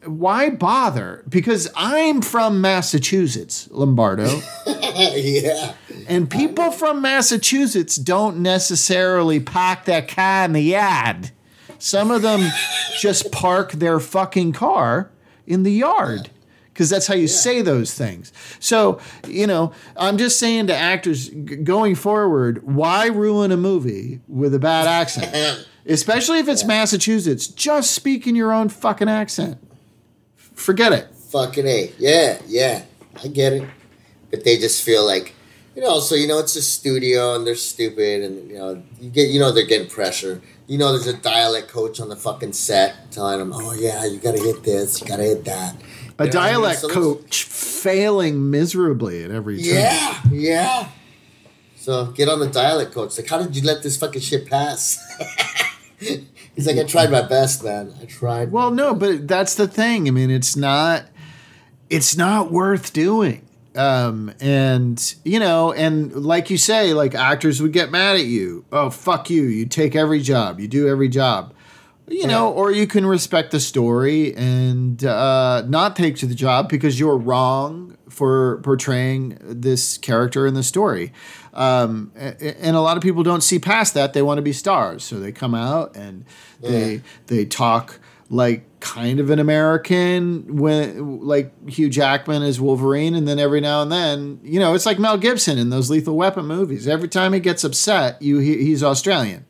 why 0.06 0.50
bother? 0.50 1.24
Because 1.30 1.70
I'm 1.76 2.24
from 2.24 2.60
Massachusetts, 2.60 3.68
Lombardo, 3.72 4.42
yeah. 4.66 5.74
and 6.08 6.28
people 6.30 6.72
from 6.72 7.04
Massachusetts 7.04 7.98
don't 7.98 8.38
necessarily 8.38 9.40
park 9.40 9.86
their 9.86 10.02
car 10.02 10.46
in 10.46 10.54
the 10.54 10.62
yard. 10.62 11.30
Some 11.78 12.10
of 12.10 12.24
them 12.24 12.50
just 13.00 13.32
park 13.32 13.74
their 13.74 14.00
fucking 14.00 14.54
car 14.54 15.12
in 15.46 15.62
the 15.64 15.72
yard. 15.72 16.32
Because 16.74 16.90
that's 16.90 17.06
how 17.08 17.16
you 17.16 17.28
say 17.28 17.62
those 17.62 17.94
things. 17.94 18.32
So, 18.60 19.00
you 19.28 19.46
know, 19.46 19.74
I'm 19.98 20.18
just 20.18 20.40
saying 20.40 20.68
to 20.68 20.76
actors 20.76 21.28
g- 21.28 21.58
going 21.58 21.96
forward, 21.96 22.64
why 22.64 23.08
ruin 23.08 23.52
a 23.52 23.58
movie 23.58 24.22
with 24.28 24.54
a 24.56 24.60
bad 24.60 24.88
accent? 24.88 25.68
Especially 25.86 26.40
if 26.40 26.48
it's 26.48 26.64
Massachusetts. 26.64 27.48
Just 27.48 27.92
speak 27.92 28.26
in 28.26 28.36
your 28.36 28.54
own 28.54 28.70
fucking 28.70 29.10
accent. 29.10 29.58
Forget 30.38 30.94
it. 30.94 31.14
Fucking 31.32 31.68
A. 31.68 31.92
Yeah, 31.98 32.40
yeah. 32.48 32.84
I 33.22 33.28
get 33.28 33.54
it. 33.54 33.68
But 34.30 34.46
they 34.46 34.58
just 34.58 34.84
feel 34.84 35.06
like, 35.06 35.34
you 35.76 35.82
know, 35.82 36.00
so, 36.00 36.16
you 36.16 36.28
know, 36.28 36.40
it's 36.40 36.56
a 36.56 36.62
studio 36.62 37.36
and 37.36 37.46
they're 37.46 37.56
stupid 37.56 38.24
and, 38.24 38.50
you 38.50 38.58
know, 38.58 38.84
you 39.00 39.10
get, 39.10 39.30
you 39.30 39.40
know, 39.40 39.52
they're 39.52 39.66
getting 39.66 39.90
pressure. 39.90 40.42
You 40.68 40.78
know, 40.78 40.92
there's 40.92 41.08
a 41.08 41.18
dialect 41.18 41.68
coach 41.68 42.00
on 42.00 42.08
the 42.10 42.16
fucking 42.16 42.54
set 42.54 43.12
telling 43.12 43.40
them, 43.40 43.52
oh, 43.54 43.74
yeah, 43.74 44.06
you 44.06 44.20
gotta 44.20 44.40
hit 44.40 44.64
this, 44.64 45.02
you 45.02 45.08
gotta 45.08 45.24
hit 45.24 45.44
that. 45.46 45.76
A 46.22 46.26
You 46.26 46.32
know 46.32 46.40
I 46.40 46.44
mean? 46.44 46.54
dialect 46.54 46.80
So 46.80 46.90
coach 46.90 47.44
failing 47.46 48.50
miserably 48.52 49.24
at 49.24 49.32
every 49.32 49.62
turn. 49.62 49.76
Yeah, 49.76 50.22
yeah. 50.32 50.88
So 51.76 52.08
get 52.08 52.30
on 52.30 52.40
the 52.40 52.48
dialect 52.48 52.94
coach. 52.94 53.18
Like, 53.18 53.28
how 53.28 53.42
did 53.42 53.56
you 53.56 53.64
let 53.64 53.82
this 53.82 53.98
fucking 53.98 54.22
shit 54.22 54.48
pass? 54.48 55.00
He's 56.00 56.68
like, 56.68 56.78
I 56.78 56.84
tried 56.84 57.12
my 57.12 57.22
best, 57.22 57.64
man. 57.64 57.94
I 58.02 58.06
tried. 58.06 58.52
Well, 58.52 58.72
no, 58.72 58.94
but 58.94 59.28
that's 59.28 59.56
the 59.56 59.68
thing. 59.68 60.08
I 60.08 60.12
mean, 60.12 60.30
it's 60.30 60.56
not 60.56 61.06
it's 61.90 62.16
not 62.16 62.52
worth 62.52 62.94
doing. 62.94 63.48
Um, 63.76 64.34
and 64.40 65.16
you 65.24 65.40
know, 65.40 65.72
and 65.74 66.14
like 66.14 66.50
you 66.50 66.58
say, 66.58 66.94
like 66.94 67.16
actors 67.16 67.62
would 67.62 67.72
get 67.74 67.90
mad 67.90 68.16
at 68.18 68.26
you. 68.26 68.66
Oh, 68.72 68.90
fuck 68.90 69.30
you. 69.30 69.44
You 69.44 69.66
take 69.66 69.96
every 69.96 70.22
job. 70.22 70.60
You 70.60 70.68
do 70.68 70.88
every 70.88 71.10
job. 71.10 71.54
You 72.08 72.28
know, 72.28 72.52
or 72.52 72.72
you 72.72 72.88
can 72.88 73.06
respect 73.06 73.52
the 73.52 73.60
story 73.60 74.36
and 74.36 75.04
uh, 75.06 75.64
not 75.68 75.96
take 75.96 76.18
to 76.18 76.26
the 76.26 76.36
job 76.36 76.68
because 76.68 77.00
you're 77.00 77.18
wrong 77.18 77.98
for 78.10 78.60
portraying 78.64 79.38
this 79.42 79.98
character 79.98 80.46
in 80.46 80.54
the 80.54 80.64
story. 80.64 81.14
Um, 81.54 82.12
and 82.16 82.76
a 82.76 82.82
lot 82.82 82.98
of 82.98 83.04
people 83.04 83.24
don't 83.24 83.42
see 83.42 83.60
past 83.60 83.94
that. 83.94 84.14
They 84.14 84.22
want 84.22 84.38
to 84.40 84.42
be 84.42 84.54
stars, 84.54 85.04
so 85.04 85.20
they 85.20 85.32
come 85.32 85.56
out 85.56 85.96
and 85.96 86.26
they 86.60 87.02
they 87.28 87.46
talk 87.46 88.00
like 88.30 88.64
kind 88.80 89.20
of 89.20 89.30
an 89.30 89.40
American 89.40 90.58
when 90.58 91.22
like 91.22 91.70
Hugh 91.70 91.90
Jackman 91.90 92.42
is 92.42 92.60
Wolverine, 92.60 93.16
and 93.16 93.28
then 93.28 93.40
every 93.40 93.62
now 93.62 93.82
and 93.82 93.92
then, 93.92 94.40
you 94.44 94.60
know, 94.60 94.74
it's 94.74 94.86
like 94.86 95.00
Mel 95.00 95.18
Gibson 95.18 95.58
in 95.58 95.70
those 95.70 95.90
Lethal 95.90 96.16
Weapon 96.16 96.46
movies. 96.46 96.88
Every 96.88 97.10
time 97.10 97.34
he 97.34 97.40
gets 97.40 97.64
upset, 97.64 98.22
you 98.22 98.40
he, 98.40 98.58
he's 98.58 98.84
Australian. 98.84 99.46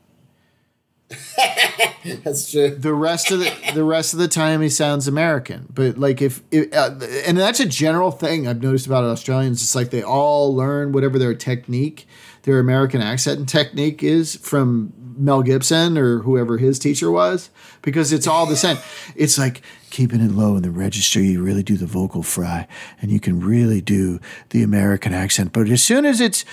That's 2.23 2.51
true. 2.51 2.69
The 2.69 2.93
rest 2.93 3.31
of 3.31 3.39
the 3.39 3.53
the 3.73 3.83
rest 3.83 4.13
of 4.13 4.19
the 4.19 4.27
time 4.27 4.61
he 4.61 4.69
sounds 4.69 5.07
American. 5.07 5.67
But 5.71 5.97
like 5.97 6.21
if, 6.21 6.41
if 6.51 6.73
uh, 6.73 6.95
and 7.25 7.37
that's 7.37 7.59
a 7.59 7.65
general 7.65 8.11
thing 8.11 8.47
I've 8.47 8.61
noticed 8.61 8.87
about 8.87 9.03
Australians. 9.03 9.61
It's 9.61 9.75
like 9.75 9.91
they 9.91 10.03
all 10.03 10.55
learn 10.55 10.91
whatever 10.93 11.19
their 11.19 11.35
technique, 11.35 12.07
their 12.43 12.59
American 12.59 13.01
accent 13.01 13.39
and 13.39 13.47
technique 13.47 14.01
is 14.01 14.35
from 14.35 14.93
Mel 15.15 15.43
Gibson 15.43 15.97
or 15.97 16.19
whoever 16.19 16.57
his 16.57 16.79
teacher 16.79 17.11
was, 17.11 17.49
because 17.81 18.11
it's 18.11 18.27
all 18.27 18.45
the 18.45 18.55
same. 18.55 18.77
It's 19.15 19.37
like 19.37 19.61
keeping 19.91 20.21
it 20.21 20.31
low 20.31 20.55
in 20.55 20.63
the 20.63 20.71
register. 20.71 21.21
You 21.21 21.43
really 21.43 21.63
do 21.63 21.77
the 21.77 21.85
vocal 21.85 22.23
fry, 22.23 22.67
and 23.01 23.11
you 23.11 23.19
can 23.19 23.39
really 23.39 23.81
do 23.81 24.19
the 24.49 24.63
American 24.63 25.13
accent. 25.13 25.53
But 25.53 25.69
as 25.69 25.83
soon 25.83 26.05
as 26.05 26.19
it's 26.19 26.45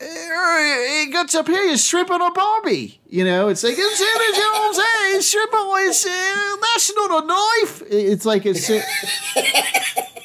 it 0.00 1.12
gets 1.12 1.34
up 1.34 1.46
here, 1.46 1.62
you're 1.62 1.76
stripping 1.76 2.20
a 2.20 2.30
Barbie. 2.30 3.00
You 3.08 3.24
know, 3.24 3.48
it's 3.48 3.62
like 3.62 3.74
it's 3.76 4.00
in 4.00 4.06
you 4.06 4.32
know 4.40 4.50
what 4.52 4.68
I'm 4.68 4.74
saying? 4.74 5.16
It's 5.16 5.26
stripping, 5.26 5.60
it's, 5.88 6.06
uh, 6.06 6.56
that's 6.62 6.94
not 6.94 7.22
a 7.22 7.26
knife. 7.26 7.82
It's 7.90 8.24
like 8.24 8.46
it's, 8.46 8.70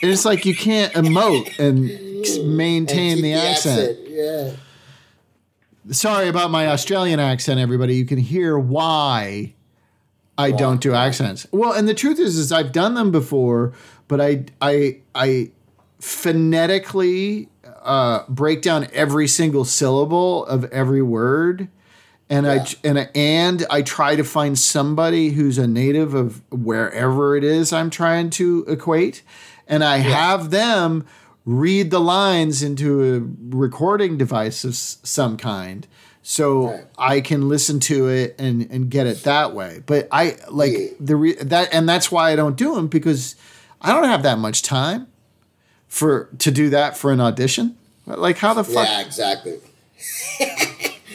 it's 0.01 0.25
like 0.25 0.45
you 0.45 0.55
can't 0.55 0.93
emote 0.93 1.59
and 1.59 1.85
maintain 2.55 3.15
Keep 3.15 3.23
the, 3.23 3.33
accent. 3.33 3.99
Yeah. 4.07 4.51
Sorry 5.91 6.29
about 6.29 6.51
my 6.51 6.67
Australian 6.67 7.19
accent, 7.19 7.59
everybody. 7.59 7.95
You 7.95 8.05
can 8.05 8.17
hear 8.17 8.57
why 8.57 9.53
I 10.37 10.51
don't 10.51 10.81
do 10.81 10.93
accents. 10.93 11.45
Well, 11.51 11.73
and 11.73 11.87
the 11.87 11.93
truth 11.93 12.19
is, 12.19 12.37
is 12.37 12.51
I've 12.51 12.71
done 12.71 12.95
them 12.95 13.11
before, 13.11 13.73
but 14.07 14.19
I, 14.19 14.45
I, 14.61 14.99
I 15.13 15.51
phonetically 15.99 17.49
uh, 17.85 18.23
break 18.27 18.61
down 18.61 18.87
every 18.93 19.27
single 19.27 19.63
syllable 19.65 20.45
of 20.47 20.65
every 20.65 21.01
word, 21.01 21.67
and 22.29 22.47
I 22.47 22.65
and 22.83 22.99
I- 22.99 23.09
and 23.15 23.65
I 23.69 23.81
try 23.83 24.15
to 24.15 24.23
find 24.23 24.57
somebody 24.57 25.29
who's 25.31 25.57
a 25.57 25.67
native 25.67 26.13
of 26.13 26.41
wherever 26.51 27.35
it 27.37 27.43
is 27.43 27.71
I'm 27.71 27.89
trying 27.89 28.29
to 28.31 28.65
equate, 28.67 29.21
and 29.67 29.83
I 29.83 29.97
have 29.97 30.49
them 30.51 31.05
read 31.45 31.91
the 31.91 31.99
lines 32.01 32.63
into 32.63 33.03
a 33.15 33.55
recording 33.55 34.17
device 34.17 34.63
of 34.63 34.71
s- 34.71 34.97
some 35.03 35.37
kind. 35.37 35.87
So. 36.23 36.79
I 36.97 37.21
can 37.21 37.47
listen 37.49 37.79
to 37.81 38.07
it 38.07 38.33
and, 38.39 38.67
and 38.71 38.89
get 38.89 39.05
it 39.05 39.23
that 39.25 39.53
way, 39.53 39.83
but 39.85 40.07
I 40.11 40.37
like 40.49 40.71
Yeah. 40.73 40.87
the 40.99 41.15
re- 41.15 41.35
that 41.35 41.71
and 41.71 41.87
that's 41.87 42.11
why 42.11 42.31
I 42.31 42.35
don't 42.35 42.55
do 42.55 42.73
them 42.73 42.87
because 42.87 43.35
I 43.79 43.91
don't 43.91 44.05
have 44.05 44.23
that 44.23 44.39
much 44.39 44.63
time 44.63 45.05
for 45.87 46.29
to 46.39 46.51
do 46.51 46.69
that 46.69 46.97
for 46.97 47.11
an 47.11 47.19
audition. 47.19 47.77
Like 48.05 48.37
how 48.37 48.53
the 48.53 48.63
fuck? 48.63 48.87
Yeah, 48.87 49.01
exactly. 49.01 49.59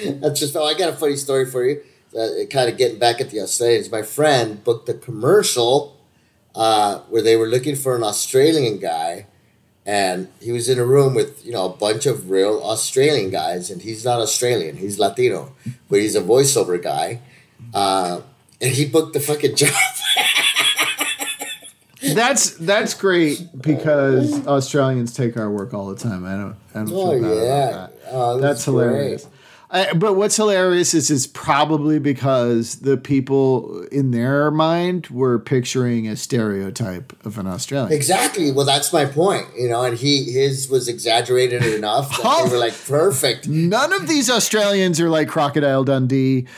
That's 0.04 0.40
just. 0.40 0.56
Oh, 0.56 0.64
I 0.64 0.74
got 0.74 0.88
a 0.90 0.96
funny 0.96 1.16
story 1.16 1.46
for 1.46 1.64
you. 1.64 1.82
Uh, 2.16 2.44
kind 2.50 2.68
of 2.68 2.76
getting 2.76 2.98
back 2.98 3.20
at 3.20 3.30
the 3.30 3.40
Australians. 3.40 3.90
My 3.90 4.02
friend 4.02 4.62
booked 4.64 4.88
a 4.88 4.94
commercial 4.94 5.96
uh, 6.54 6.98
where 7.10 7.22
they 7.22 7.36
were 7.36 7.46
looking 7.46 7.76
for 7.76 7.94
an 7.94 8.02
Australian 8.02 8.78
guy, 8.78 9.26
and 9.86 10.28
he 10.40 10.50
was 10.50 10.68
in 10.68 10.78
a 10.78 10.84
room 10.84 11.14
with 11.14 11.44
you 11.44 11.52
know 11.52 11.66
a 11.66 11.76
bunch 11.76 12.06
of 12.06 12.30
real 12.30 12.60
Australian 12.62 13.30
guys, 13.30 13.70
and 13.70 13.82
he's 13.82 14.04
not 14.04 14.18
Australian. 14.20 14.78
He's 14.78 14.98
Latino, 14.98 15.54
but 15.88 16.00
he's 16.00 16.16
a 16.16 16.22
voiceover 16.22 16.82
guy. 16.82 17.20
Uh, 17.72 18.22
and 18.60 18.72
he 18.72 18.86
booked 18.86 19.12
the 19.12 19.20
fucking 19.20 19.56
job. 19.62 19.70
That's 22.02 22.50
that's 22.56 22.94
great 22.94 23.46
because 23.60 24.46
Australians 24.46 25.12
take 25.14 25.36
our 25.36 25.50
work 25.50 25.74
all 25.74 25.86
the 25.88 25.96
time. 25.96 26.24
I 26.24 26.32
don't 26.32 26.56
I 26.74 26.78
don't 26.78 26.86
feel 26.88 27.00
Oh, 27.00 27.10
bad 27.12 27.18
about 27.20 27.36
yeah. 27.36 27.70
that. 27.72 27.92
Oh, 28.10 28.32
That's 28.38 28.42
that's 28.42 28.64
hilarious. 28.64 29.26
I, 29.72 29.92
but 29.92 30.14
what's 30.14 30.34
hilarious 30.34 30.94
is 30.94 31.12
it's 31.12 31.28
probably 31.28 32.00
because 32.00 32.80
the 32.80 32.96
people 32.96 33.82
in 33.92 34.10
their 34.10 34.50
mind 34.50 35.06
were 35.08 35.38
picturing 35.38 36.08
a 36.08 36.16
stereotype 36.16 37.12
of 37.24 37.38
an 37.38 37.46
Australian. 37.46 37.92
Exactly. 37.92 38.50
Well, 38.50 38.66
that's 38.66 38.92
my 38.92 39.04
point. 39.04 39.46
You 39.56 39.68
know, 39.68 39.84
and 39.84 39.96
he 39.96 40.24
his 40.32 40.68
was 40.68 40.88
exaggerated 40.88 41.62
enough 41.64 42.10
that 42.20 42.44
they 42.46 42.50
were 42.50 42.58
like 42.58 42.74
perfect. 42.88 43.46
None 43.46 43.92
of 43.92 44.08
these 44.08 44.28
Australians 44.28 45.00
are 45.00 45.08
like 45.08 45.28
Crocodile 45.28 45.84
Dundee. 45.84 46.48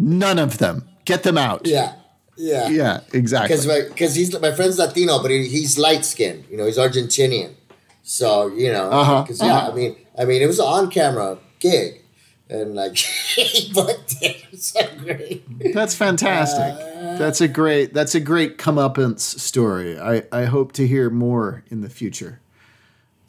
None 0.00 0.40
of 0.40 0.58
them. 0.58 0.88
Get 1.04 1.22
them 1.22 1.38
out. 1.38 1.64
Yeah, 1.66 1.92
yeah, 2.36 2.68
Yeah, 2.68 3.00
exactly. 3.12 3.56
Because 3.56 3.88
because 3.88 4.14
he's 4.14 4.38
my 4.40 4.52
friend's 4.52 4.78
Latino, 4.78 5.20
but 5.20 5.30
he, 5.30 5.46
he's 5.48 5.78
light 5.78 6.04
skinned. 6.04 6.44
You 6.50 6.56
know, 6.56 6.66
he's 6.66 6.78
Argentinian. 6.78 7.54
So 8.02 8.48
you 8.48 8.72
know, 8.72 8.90
Uh-huh, 8.90 9.22
because 9.22 9.40
yeah, 9.40 9.56
uh-huh. 9.56 9.72
I 9.72 9.74
mean, 9.74 9.96
I 10.18 10.24
mean, 10.24 10.42
it 10.42 10.46
was 10.46 10.58
an 10.58 10.66
on 10.66 10.90
camera 10.90 11.38
gig, 11.60 12.02
and 12.48 12.74
like 12.74 12.96
he 12.96 13.72
booked 13.72 14.16
it. 14.22 14.44
It 14.52 14.62
so 14.62 14.82
great. 14.98 15.74
That's 15.74 15.94
fantastic. 15.94 16.74
that's 17.18 17.40
a 17.40 17.48
great 17.48 17.94
that's 17.94 18.14
a 18.14 18.20
great 18.20 18.58
comeuppance 18.58 19.20
story. 19.20 19.98
I, 19.98 20.24
I 20.32 20.44
hope 20.44 20.72
to 20.72 20.86
hear 20.86 21.10
more 21.10 21.64
in 21.68 21.80
the 21.80 21.90
future. 21.90 22.40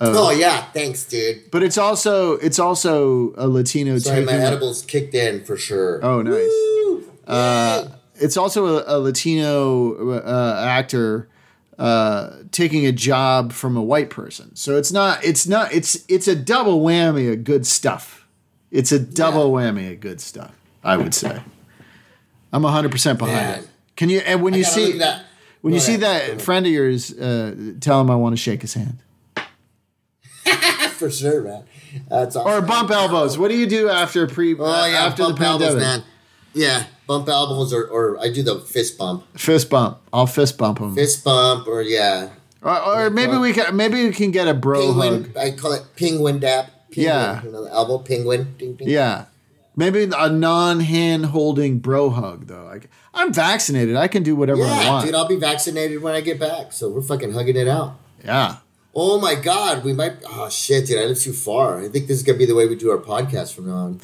oh 0.01 0.31
yeah, 0.31 0.63
thanks, 0.71 1.05
dude. 1.05 1.49
But 1.51 1.63
it's 1.63 1.77
also 1.77 2.33
it's 2.33 2.59
also 2.59 3.33
a 3.37 3.47
Latino 3.47 3.97
Sorry, 3.99 4.25
my 4.25 4.33
edibles 4.33 4.81
kicked 4.81 5.13
in 5.13 5.43
for 5.43 5.55
sure. 5.55 6.03
Oh, 6.03 6.21
nice. 6.21 6.51
Uh! 7.25 7.92
It's 8.15 8.37
also 8.37 8.77
a, 8.79 8.83
a 8.87 8.97
Latino 8.99 10.11
uh, 10.19 10.65
actor 10.67 11.29
uh, 11.79 12.37
taking 12.51 12.85
a 12.85 12.91
job 12.91 13.51
from 13.51 13.75
a 13.75 13.81
white 13.81 14.09
person. 14.09 14.55
So 14.55 14.77
it's 14.77 14.91
not 14.91 15.23
it's 15.23 15.47
not 15.47 15.73
it's 15.73 16.03
it's 16.07 16.27
a 16.27 16.35
double 16.35 16.81
whammy 16.81 17.31
of 17.31 17.43
good 17.43 17.65
stuff. 17.65 18.27
It's 18.71 18.91
a 18.91 18.99
double 18.99 19.51
whammy 19.51 19.91
of 19.91 19.99
good 19.99 20.21
stuff. 20.21 20.53
I 20.83 20.97
would 20.97 21.13
say. 21.13 21.41
I'm 22.53 22.63
100 22.63 22.91
percent 22.91 23.17
behind 23.19 23.35
Man. 23.35 23.59
it. 23.59 23.69
Can 23.95 24.09
you 24.09 24.19
and 24.19 24.41
when 24.43 24.53
I 24.53 24.57
you 24.57 24.63
see 24.63 24.97
that. 24.99 25.25
when 25.61 25.71
Go 25.71 25.75
you 25.75 25.81
see 25.81 25.95
that 25.97 26.41
friend 26.41 26.65
of 26.65 26.71
yours, 26.71 27.11
uh, 27.17 27.73
tell 27.79 27.99
him 28.01 28.11
I 28.11 28.15
want 28.15 28.33
to 28.33 28.37
shake 28.37 28.61
his 28.61 28.73
hand 28.75 28.99
for 30.91 31.09
sure, 31.09 31.41
man. 31.41 31.63
That's 32.09 32.35
awesome. 32.35 32.51
or 32.51 32.65
bump 32.65 32.91
elbows. 32.91 33.37
What 33.37 33.49
do 33.49 33.57
you 33.57 33.65
do 33.65 33.89
after 33.89 34.27
pre? 34.27 34.55
Oh 34.57 34.85
yeah, 34.85 35.05
after 35.05 35.23
bump 35.23 35.39
the 35.39 35.45
elbows, 35.45 35.75
man. 35.75 36.03
Yeah, 36.53 36.85
bump 37.07 37.27
elbows, 37.29 37.73
or, 37.73 37.85
or 37.87 38.19
I 38.19 38.29
do 38.31 38.43
the 38.43 38.59
fist 38.59 38.97
bump, 38.97 39.23
Fist 39.37 39.69
bump. 39.69 39.99
I'll 40.11 40.27
fist 40.27 40.57
bump 40.57 40.79
him. 40.79 40.95
fist 40.95 41.23
bump, 41.23 41.67
or 41.67 41.81
yeah, 41.81 42.29
Or, 42.61 42.79
or 43.05 43.09
maybe 43.09 43.37
we 43.37 43.53
can 43.53 43.75
maybe 43.75 44.05
we 44.07 44.13
can 44.13 44.31
get 44.31 44.47
a 44.47 44.53
bro 44.53 44.87
penguin. 44.93 45.23
hug. 45.25 45.37
I 45.37 45.51
call 45.51 45.73
it 45.73 45.83
penguin 45.95 46.39
dap. 46.39 46.67
Penguin, 46.91 47.05
Yeah. 47.15 47.43
you 47.43 47.51
know, 47.51 47.63
the 47.65 47.71
elbow 47.71 47.97
penguin. 47.99 48.55
Ding, 48.57 48.75
ding. 48.75 48.87
Yeah. 48.89 49.25
Maybe 49.75 50.07
a 50.15 50.29
non-hand 50.29 51.25
holding 51.27 51.79
bro 51.79 52.11
hug 52.11 52.45
though. 52.47 52.63
Like 52.65 52.89
I'm 53.13 53.33
vaccinated. 53.33 53.95
I 53.95 54.07
can 54.07 54.21
do 54.23 54.35
whatever 54.35 54.61
I 54.61 54.67
yeah, 54.67 54.89
want. 54.89 55.05
dude. 55.05 55.15
I'll 55.15 55.27
be 55.27 55.35
vaccinated 55.35 56.01
when 56.03 56.13
I 56.13 56.21
get 56.21 56.39
back, 56.39 56.71
so 56.73 56.89
we're 56.89 57.01
fucking 57.01 57.33
hugging 57.33 57.57
it 57.57 57.67
out. 57.67 57.95
yeah. 58.23 58.57
Oh 58.95 59.19
my 59.19 59.33
god, 59.33 59.83
we 59.83 59.91
might. 59.91 60.13
Oh 60.29 60.47
shit, 60.49 60.85
dude, 60.85 60.99
I 61.01 61.05
live 61.05 61.17
too 61.19 61.33
far. 61.33 61.79
I 61.79 61.89
think 61.89 62.05
this 62.07 62.17
is 62.17 62.21
gonna 62.23 62.37
be 62.37 62.45
the 62.45 62.53
way 62.53 62.67
we 62.67 62.75
do 62.75 62.91
our 62.91 62.99
podcast 62.99 63.55
from 63.55 63.65
now 63.67 63.73
on. 63.75 64.01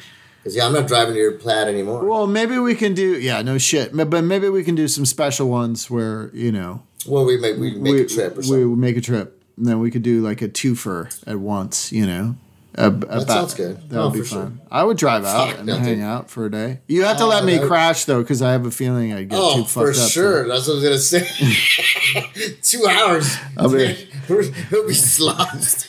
Because 0.49 0.57
yeah, 0.57 0.65
I'm 0.65 0.73
not 0.73 0.87
driving 0.87 1.13
to 1.13 1.19
your 1.19 1.33
plaid 1.33 1.67
anymore. 1.67 2.03
Well, 2.03 2.25
maybe 2.25 2.57
we 2.57 2.73
can 2.73 2.95
do 2.95 3.19
yeah, 3.19 3.43
no 3.43 3.59
shit. 3.59 3.95
But 3.95 4.23
maybe 4.23 4.49
we 4.49 4.63
can 4.63 4.73
do 4.73 4.87
some 4.87 5.05
special 5.05 5.47
ones 5.47 5.91
where, 5.91 6.31
you 6.33 6.51
know, 6.51 6.81
Well, 7.05 7.23
we 7.23 7.37
make 7.37 7.57
we 7.57 7.75
make 7.75 7.93
we, 7.93 8.01
a 8.01 8.07
trip 8.07 8.33
or 8.33 8.37
we 8.37 8.43
something. 8.47 8.69
would 8.71 8.79
make 8.79 8.97
a 8.97 9.01
trip. 9.01 9.39
And 9.57 9.67
then 9.67 9.79
we 9.79 9.91
could 9.91 10.01
do 10.01 10.21
like 10.21 10.41
a 10.41 10.47
twofer 10.49 11.15
at 11.27 11.37
once, 11.39 11.91
you 11.91 12.07
know. 12.07 12.35
A- 12.73 12.87
about- 12.87 13.27
sounds 13.27 13.53
good. 13.53 13.77
That 13.91 13.99
Oh, 13.99 14.05
would 14.05 14.13
be 14.13 14.19
for 14.21 14.25
sure. 14.25 14.41
fun. 14.43 14.59
I 14.71 14.83
would 14.83 14.97
drive 14.97 15.23
out 15.23 15.49
Fuck, 15.49 15.57
and 15.59 15.67
no, 15.67 15.77
hang 15.77 16.01
out 16.01 16.31
for 16.31 16.45
a 16.47 16.51
day. 16.51 16.79
You 16.87 17.03
have 17.03 17.17
to 17.17 17.25
Oh, 17.25 17.27
let 17.27 17.45
me 17.45 17.59
crash 17.59 18.05
though, 18.05 18.21
because 18.23 18.41
I 18.41 18.51
have 18.53 18.65
a 18.65 18.71
feeling 18.71 19.13
I'd 19.13 19.29
get 19.29 19.37
Oh, 19.39 19.57
too 19.57 19.63
for 19.65 19.93
fucked 19.93 20.03
up. 20.05 20.11
sure. 20.11 20.47
That's 20.47 20.67
what 20.67 20.73
I 20.73 20.75
was 20.77 20.83
gonna 20.83 20.97
say. 20.97 22.55
Two 22.63 22.87
hours. 22.87 23.35
I'll 23.55 23.69
be- 23.69 24.07
we'll 24.71 24.87
be 24.87 24.93
sloshed. 24.95 25.87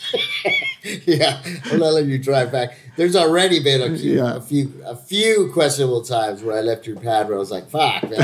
yeah, 1.06 1.40
I'm 1.66 1.78
not 1.78 1.92
letting 1.92 2.10
you 2.10 2.18
drive 2.18 2.50
back. 2.52 2.76
There's 2.96 3.16
already 3.16 3.62
been 3.62 3.80
a 3.94 3.96
few, 3.98 4.16
Yeah. 4.16 4.36
a 4.36 4.40
few, 4.40 4.72
a 4.84 4.96
few 4.96 5.50
questionable 5.52 6.02
times 6.02 6.42
where 6.42 6.56
I 6.56 6.60
left 6.60 6.86
your 6.86 6.96
pad 7.00 7.28
where 7.28 7.36
I 7.36 7.38
was 7.38 7.50
like, 7.50 7.68
"Fuck, 7.70 8.02
man." 8.10 8.10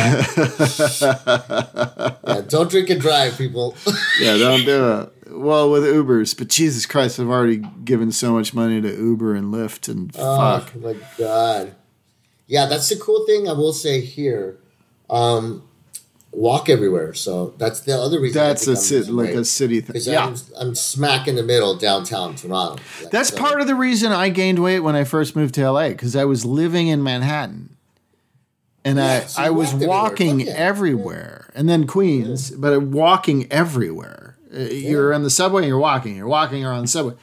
yeah, 2.27 2.43
don't 2.49 2.71
drink 2.71 2.91
and 2.91 3.01
drive, 3.01 3.37
people. 3.39 3.77
Yeah, 4.21 4.39
don't 4.39 4.65
do 4.65 4.93
it. 5.01 5.13
Well, 5.33 5.71
with 5.71 5.85
Ubers, 5.85 6.37
but 6.37 6.49
Jesus 6.49 6.87
Christ, 6.87 7.21
I've 7.21 7.29
already 7.29 7.59
given 7.85 8.11
so 8.13 8.33
much 8.33 8.55
money 8.55 8.81
to 8.81 8.89
Uber 8.89 9.35
and 9.35 9.53
Lyft 9.53 9.89
and 9.89 10.11
Oh 10.19 10.61
fuck. 10.61 10.75
my 10.77 10.95
god. 11.19 11.75
Yeah, 12.47 12.67
that's 12.67 12.89
the 12.89 12.97
cool 12.97 13.27
thing 13.27 13.49
I 13.49 13.53
will 13.53 13.73
say 13.73 14.01
here. 14.01 14.57
Um, 15.11 15.69
walk 16.37 16.69
everywhere. 16.69 17.15
So 17.15 17.55
that's 17.57 17.81
the 17.81 17.97
other 17.99 18.21
reason. 18.21 18.41
That's 18.43 18.67
a 18.69 18.73
I'm 18.73 18.77
ci- 18.77 18.95
losing 18.97 19.17
like 19.17 19.31
a 19.31 19.45
city 19.45 19.81
thing. 19.81 20.01
Yeah, 20.05 20.27
I'm, 20.27 20.35
I'm 20.59 20.75
smack 20.75 21.27
in 21.27 21.35
the 21.35 21.43
middle 21.43 21.75
downtown 21.77 22.37
Toronto. 22.37 22.81
Like, 23.03 23.11
that's 23.11 23.31
so- 23.31 23.39
part 23.39 23.61
of 23.61 23.67
the 23.67 23.75
reason 23.75 24.13
I 24.13 24.29
gained 24.29 24.63
weight 24.63 24.81
when 24.81 24.95
I 24.95 25.05
first 25.05 25.35
moved 25.35 25.55
to 25.55 25.71
LA 25.71 25.89
because 25.89 26.15
I 26.15 26.25
was 26.27 26.45
living 26.45 26.89
in 26.89 27.03
Manhattan, 27.03 27.77
and 28.85 28.99
Yeah, 28.99 29.27
so 29.27 29.43
I 29.43 29.47
I 29.47 29.51
was 29.51 29.69
walked 29.73 29.75
everywhere. 29.75 29.89
walking 29.99 30.41
yeah. 30.41 30.53
everywhere, 30.53 31.51
and 31.55 31.69
then 31.69 31.87
Queens, 31.87 32.51
but 32.51 32.81
walking 32.83 33.51
everywhere. 33.51 34.37
Uh, 34.55 34.61
You're 34.61 35.13
on 35.13 35.23
the 35.23 35.31
subway 35.31 35.63
and 35.63 35.69
you're 35.69 35.79
walking. 35.79 36.17
You're 36.17 36.29
walking 36.29 36.65
around 36.65 36.83
the 36.83 36.89
subway. 36.89 37.15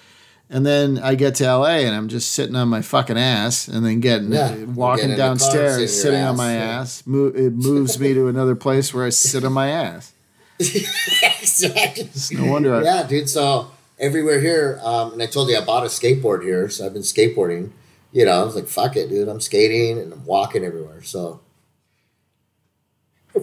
And 0.53 0.63
then 0.65 0.99
I 0.99 1.15
get 1.15 1.33
to 1.35 1.45
LA 1.45 1.77
and 1.79 1.95
I'm 1.95 2.07
just 2.07 2.31
sitting 2.31 2.55
on 2.55 2.67
my 2.69 2.83
fucking 2.83 3.17
ass 3.17 3.67
and 3.67 3.83
then 3.83 3.99
getting 4.01 4.31
Yeah. 4.31 4.49
uh, 4.49 4.65
walking 4.67 5.09
in 5.09 5.17
downstairs, 5.17 5.73
sit 5.73 5.79
your 5.79 5.87
sitting 5.87 6.21
on 6.21 6.37
my 6.37 6.53
yeah. 6.53 6.61
ass. 6.81 7.01
Mo- 7.07 7.33
it 7.35 7.53
moves 7.53 7.99
me 7.99 8.13
to 8.13 8.27
another 8.27 8.53
place 8.55 8.93
where 8.93 9.03
I 9.03 9.09
sit 9.09 9.43
on 9.43 9.51
my 9.51 9.69
ass. 9.69 10.13
exactly. 10.59 12.09
No 12.37 12.51
wonder 12.51 12.75
I, 12.75 12.83
Yeah, 12.83 13.03
dude. 13.07 13.29
So 13.29 13.71
everywhere 13.99 14.39
here, 14.39 14.79
um, 14.83 15.13
and 15.13 15.23
I 15.23 15.25
told 15.25 15.49
you 15.49 15.57
I 15.57 15.65
bought 15.65 15.83
a 15.83 15.87
skateboard 15.87 16.43
here, 16.43 16.69
so 16.69 16.85
I've 16.85 16.93
been 16.93 17.01
skateboarding. 17.01 17.71
You 18.11 18.25
know, 18.25 18.39
I 18.41 18.43
was 18.43 18.53
like, 18.53 18.67
"Fuck 18.67 18.95
it, 18.95 19.09
dude! 19.09 19.27
I'm 19.27 19.41
skating 19.41 19.97
and 19.97 20.13
I'm 20.13 20.23
walking 20.25 20.63
everywhere." 20.63 21.01
So 21.01 21.41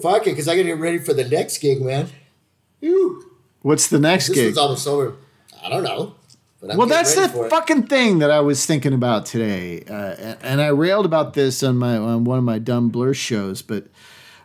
fuck 0.00 0.22
it, 0.22 0.30
because 0.30 0.46
I 0.46 0.54
gotta 0.54 0.68
get 0.68 0.78
ready 0.78 0.98
for 0.98 1.12
the 1.12 1.24
next 1.28 1.58
gig, 1.58 1.82
man. 1.82 2.08
Ew. 2.80 3.30
What's 3.62 3.88
the 3.88 3.98
next 3.98 4.28
This 4.28 4.36
gig? 4.36 4.44
one's 4.46 4.58
almost 4.58 4.86
over. 4.86 5.14
I 5.62 5.68
don't 5.68 5.82
know. 5.82 6.14
Well, 6.62 6.86
that's 6.86 7.14
the 7.14 7.22
ready 7.22 7.32
for 7.32 7.46
it. 7.46 7.50
fucking 7.50 7.82
thing 7.84 8.18
that 8.18 8.30
I 8.30 8.40
was 8.40 8.66
thinking 8.66 8.92
about 8.92 9.24
today, 9.26 9.82
uh, 9.88 10.36
and- 10.42 10.60
I 10.60 10.68
railed 10.68 11.06
about 11.06 11.32
this 11.34 11.62
on 11.62 11.78
my 11.78 11.96
on 11.96 12.24
one 12.24 12.38
of 12.38 12.44
my 12.44 12.58
dumb 12.58 12.90
blur 12.90 13.14
shows. 13.14 13.62
But 13.62 13.86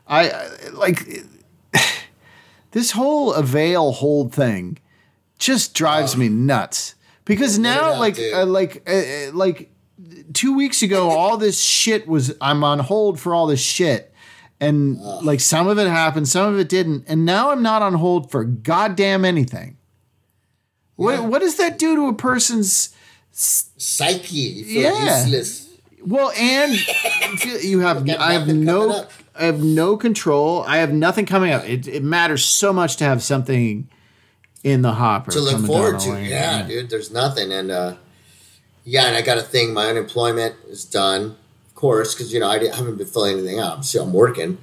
I, 0.07 0.30
I 0.30 0.49
like 0.74 1.07
this 2.72 2.91
whole 2.91 3.34
avail 3.34 3.91
hold 3.91 4.34
thing 4.34 4.78
just 5.39 5.74
drives 5.74 6.16
me 6.16 6.30
nuts 6.30 6.95
because 7.26 7.59
now, 7.59 7.93
out, 7.93 7.99
like, 7.99 8.18
uh, 8.18 8.45
like, 8.45 8.88
uh, 8.88 8.93
uh, 8.93 9.32
like 9.34 9.72
two 10.34 10.55
weeks 10.55 10.82
ago, 10.82 11.09
all 11.18 11.38
this 11.38 11.59
shit 11.61 12.07
was 12.07 12.34
I'm 12.39 12.63
on 12.63 12.80
hold 12.80 13.20
for 13.20 13.36
all 13.36 13.47
this 13.47 13.61
shit. 13.61 14.13
And 14.61 14.97
like 15.01 15.41
some 15.41 15.68
of 15.68 15.78
it 15.78 15.88
happened, 15.88 16.30
some 16.30 16.53
of 16.53 16.57
it 16.59 16.70
didn't, 16.70 17.03
and 17.09 17.26
now 17.26 17.51
I'm 17.51 17.61
not 17.61 17.82
on 17.82 17.95
hold 17.95 18.32
for 18.32 18.45
goddamn 18.45 19.26
anything. 19.26 19.76
Yeah. 20.98 21.06
What 21.06 21.26
what 21.26 21.39
does 21.41 21.58
that 21.58 21.78
do 21.80 21.96
to 21.96 22.08
a 22.08 22.14
person's 22.14 22.89
psyche. 23.32 24.36
You 24.38 24.64
feel 24.66 24.82
Yeah. 25.04 25.24
useless. 25.26 25.70
well 26.06 26.32
and 26.38 26.74
you 27.64 27.80
have 27.80 28.10
I 28.10 28.34
have 28.34 28.48
no. 28.48 29.06
I 29.38 29.43
have 29.46 29.62
no 29.62 29.98
control. 29.98 30.64
I 30.64 30.78
have 30.78 30.93
nothing 30.93 31.26
coming 31.26 31.52
up. 31.52 31.68
It, 31.68 31.88
it 31.89 32.02
matters 32.04 32.46
so 32.46 32.72
much 32.72 32.96
to 32.98 33.04
have 33.04 33.22
something 33.22 33.89
in 34.64 34.82
the 34.82 34.93
hopper 34.93 35.32
to 35.32 35.41
look 35.41 35.66
forward 35.66 36.00
to. 36.00 36.12
lane. 36.12 36.30
Yeah, 36.30 36.66
dude. 36.66 36.89
There's 36.89 37.12
nothing, 37.12 37.52
and 37.52 37.70
uh, 37.70 37.96
yeah, 38.86 39.08
and 39.08 39.16
I 39.18 39.22
got 39.22 39.38
a 39.38 39.41
thing. 39.41 39.74
My 39.74 39.88
unemployment 39.89 40.56
is 40.70 40.86
done, 40.86 41.36
of 41.68 41.76
course, 41.76 42.14
because 42.16 42.32
you 42.32 42.39
know 42.39 42.48
I 42.48 42.58
didn't- 42.60 42.76
haven't 42.76 42.96
been 42.98 43.08
filling 43.08 43.38
anything 43.39 43.60
out. 43.60 43.86
I'm 43.98 44.02
I'm 44.08 44.14
working, 44.14 44.58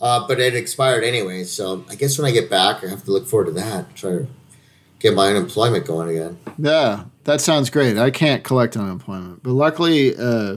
uh, 0.00 0.26
but 0.26 0.40
it 0.40 0.54
expired 0.56 1.04
anyway. 1.04 1.44
So 1.44 1.84
I 1.90 1.94
guess 1.94 2.18
when 2.18 2.26
I 2.26 2.30
get 2.32 2.48
back, 2.48 2.82
I 2.82 2.88
have 2.88 3.04
to 3.04 3.10
look 3.10 3.26
forward 3.28 3.46
to 3.46 3.52
that. 3.52 3.94
Try 3.94 4.10
to 4.12 4.26
get 5.04 5.14
my 5.14 5.28
unemployment 5.28 5.86
going 5.86 6.08
again. 6.08 6.38
Yeah, 6.56 7.04
that 7.24 7.42
sounds 7.42 7.68
great. 7.68 7.98
I 7.98 8.10
can't 8.10 8.42
collect 8.42 8.74
unemployment, 8.74 9.42
but 9.42 9.50
luckily, 9.52 10.16
uh, 10.16 10.56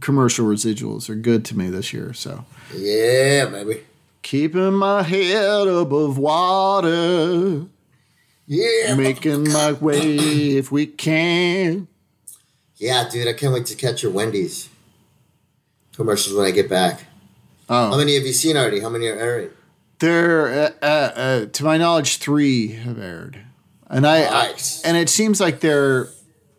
commercial 0.00 0.46
residuals 0.46 1.10
are 1.10 1.16
good 1.16 1.44
to 1.46 1.58
me 1.58 1.70
this 1.70 1.92
year. 1.92 2.12
So 2.14 2.44
Yeah, 2.72 3.46
baby. 3.46 3.80
keeping 4.22 4.74
my 4.74 5.02
head 5.02 5.66
above 5.66 6.16
water, 6.18 7.66
Yeah, 8.46 8.94
making 8.94 9.50
my 9.52 9.72
way 9.72 10.16
if 10.56 10.70
we 10.70 10.86
can. 10.86 11.88
yeah, 12.76 13.08
dude. 13.10 13.26
I 13.26 13.32
can't 13.32 13.52
wait 13.52 13.66
to 13.66 13.74
catch 13.74 14.04
your 14.04 14.12
Wendy's 14.12 14.68
commercials 15.96 16.36
when 16.36 16.46
I 16.46 16.52
get 16.52 16.68
back. 16.70 17.06
Oh. 17.68 17.90
How 17.90 17.96
many 17.96 18.14
have 18.14 18.24
you 18.24 18.32
seen 18.32 18.56
already? 18.56 18.78
How 18.80 18.88
many 18.88 19.08
are 19.08 19.16
airing? 19.18 19.50
there, 19.98 20.48
uh, 20.48 20.70
uh, 20.80 21.12
uh, 21.14 21.46
to 21.46 21.62
my 21.64 21.76
knowledge, 21.76 22.16
three 22.18 22.68
have 22.68 22.98
aired, 22.98 23.40
and 23.90 24.06
I, 24.06 24.22
Nice. 24.22 24.82
and 24.84 24.96
it 24.96 25.08
seems 25.10 25.40
like 25.40 25.60
they're 25.60 26.08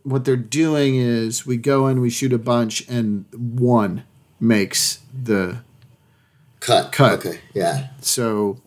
what 0.03 0.25
they're 0.25 0.35
doing 0.35 0.95
is 0.95 1.45
we 1.45 1.57
go 1.57 1.87
in, 1.87 2.01
we 2.01 2.09
shoot 2.09 2.33
a 2.33 2.37
bunch, 2.39 2.87
and 2.89 3.25
one 3.33 4.03
makes 4.39 4.99
the 5.13 5.59
Cut. 6.59 6.91
Cut. 6.91 7.13
Okay. 7.25 7.39
Yeah. 7.53 7.87
so 8.01 8.59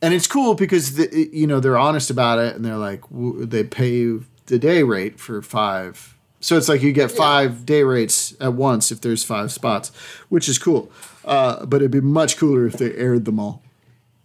and 0.00 0.12
it's 0.14 0.26
cool 0.26 0.54
because 0.54 0.96
the, 0.96 1.28
you 1.32 1.46
know 1.46 1.60
they're 1.60 1.76
honest 1.78 2.10
about 2.10 2.38
it 2.38 2.54
and 2.56 2.64
they're 2.64 2.76
like 2.78 3.02
they 3.10 3.62
pay 3.64 3.90
you 3.92 4.24
the 4.46 4.58
day 4.58 4.82
rate 4.82 5.18
for 5.18 5.40
five 5.42 6.14
so 6.40 6.56
it's 6.58 6.68
like 6.68 6.82
you 6.82 6.92
get 6.92 7.10
five 7.10 7.64
day 7.66 7.82
rates 7.82 8.34
at 8.40 8.52
once 8.54 8.90
if 8.92 9.00
there's 9.00 9.24
five 9.24 9.50
spots 9.52 9.90
which 10.28 10.46
is 10.48 10.58
cool 10.58 10.90
uh, 11.24 11.64
but 11.66 11.76
it'd 11.82 11.90
be 11.90 12.00
much 12.02 12.36
cooler 12.36 12.66
if 12.66 12.74
they 12.74 12.92
aired 12.94 13.24
them 13.24 13.38
all 13.40 13.62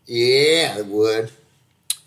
Yeah, 0.05 0.77
it 0.77 0.85
would. 0.87 1.31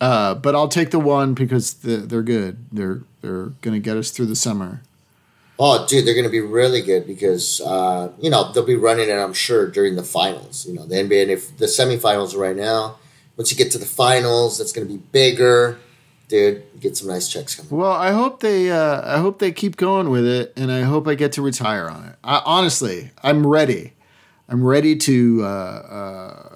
Uh, 0.02 0.34
but 0.34 0.54
i'll 0.54 0.68
take 0.68 0.90
the 0.90 1.00
one 1.00 1.32
because 1.32 1.74
the, 1.74 1.96
they're 1.96 2.22
good 2.22 2.66
they're 2.70 3.00
they're 3.22 3.46
gonna 3.62 3.78
get 3.78 3.96
us 3.96 4.10
through 4.10 4.26
the 4.26 4.36
summer 4.36 4.82
Oh, 5.64 5.86
dude, 5.86 6.04
they're 6.04 6.14
going 6.14 6.24
to 6.24 6.30
be 6.30 6.40
really 6.40 6.82
good 6.82 7.06
because 7.06 7.60
uh, 7.60 8.10
you 8.20 8.30
know 8.30 8.50
they'll 8.50 8.66
be 8.66 8.74
running 8.74 9.08
it. 9.08 9.12
I'm 9.12 9.34
sure 9.34 9.70
during 9.70 9.94
the 9.94 10.02
finals. 10.02 10.66
You 10.66 10.74
know, 10.74 10.86
the 10.86 10.96
NBA 10.96 11.22
and 11.22 11.30
if 11.30 11.56
the 11.56 11.66
semifinals 11.66 12.36
right 12.36 12.56
now. 12.56 12.96
Once 13.36 13.50
you 13.50 13.56
get 13.56 13.70
to 13.72 13.78
the 13.78 13.86
finals, 13.86 14.58
that's 14.58 14.72
going 14.72 14.86
to 14.86 14.92
be 14.92 14.98
bigger. 15.12 15.78
dude, 16.28 16.64
get 16.80 16.96
some 16.96 17.08
nice 17.08 17.28
checks 17.28 17.54
coming. 17.54 17.70
Well, 17.70 17.92
I 17.92 18.10
hope 18.10 18.40
they 18.40 18.70
uh, 18.72 19.02
I 19.04 19.20
hope 19.20 19.38
they 19.38 19.52
keep 19.52 19.76
going 19.76 20.10
with 20.10 20.26
it, 20.26 20.52
and 20.56 20.72
I 20.72 20.82
hope 20.82 21.06
I 21.06 21.14
get 21.14 21.32
to 21.32 21.42
retire 21.42 21.88
on 21.88 22.04
it. 22.06 22.16
I, 22.24 22.42
honestly, 22.44 23.12
I'm 23.22 23.46
ready. 23.46 23.92
I'm 24.48 24.64
ready 24.64 24.96
to 24.96 25.44
uh, 25.44 25.46
uh, 25.46 26.48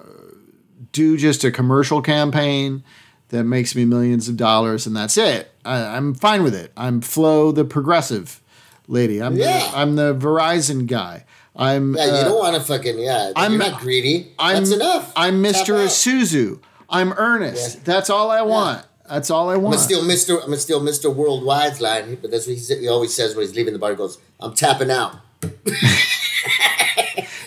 do 0.93 1.17
just 1.17 1.45
a 1.45 1.53
commercial 1.53 2.03
campaign 2.03 2.83
that 3.31 3.45
makes 3.45 3.75
me 3.75 3.85
millions 3.85 4.29
of 4.29 4.37
dollars, 4.37 4.87
and 4.87 4.97
that's 4.97 5.17
it. 5.17 5.51
I, 5.65 5.97
I'm 5.97 6.15
fine 6.15 6.43
with 6.43 6.55
it. 6.55 6.73
I'm 6.77 7.01
Flo, 7.01 7.53
the 7.53 7.65
progressive 7.65 8.41
lady. 8.89 9.23
I'm 9.23 9.37
Yeah. 9.37 9.59
the, 9.71 9.77
I'm 9.79 9.97
the 9.97 10.15
Verizon 10.15 10.87
guy. 10.87 11.25
I'm 11.57 11.95
Yeah, 11.97 12.05
you 12.05 12.11
uh, 12.13 12.25
don't 12.25 12.39
want 12.39 12.55
to 12.57 12.63
fucking 12.63 12.99
yeah. 12.99 13.33
I'm- 13.35 13.53
you're 13.53 13.61
not 13.71 13.81
greedy. 13.81 14.33
I'm 14.39 14.57
That's 14.65 14.73
enough. 14.73 15.13
I'm 15.17 15.43
Mr. 15.43 15.75
out. 15.83 15.89
Isuzu. 15.89 16.61
I'm 16.89 17.13
Ernest. 17.15 17.77
Yeah. 17.77 17.81
That's 17.85 18.11
all 18.11 18.31
I 18.31 18.43
want. 18.43 18.85
That's 19.09 19.31
all 19.31 19.49
I 19.51 19.57
want. 19.57 19.77
I'm 19.77 19.81
steal 19.81 20.03
Mr. 20.03 20.45
I'm 20.45 20.55
steal 20.57 20.81
Mr. 20.81 21.15
Worldwide's 21.15 21.81
line, 21.81 22.19
but 22.21 22.31
that's 22.31 22.47
what 22.47 22.57
he 22.59 22.89
always 22.89 23.15
says 23.15 23.35
when 23.35 23.47
he's 23.47 23.55
leaving 23.57 23.73
the 23.73 23.79
bar. 23.79 23.91
He 23.91 23.97
goes, 23.97 24.19
"I'm 24.41 24.53
tapping 24.55 24.91
out." 24.91 25.17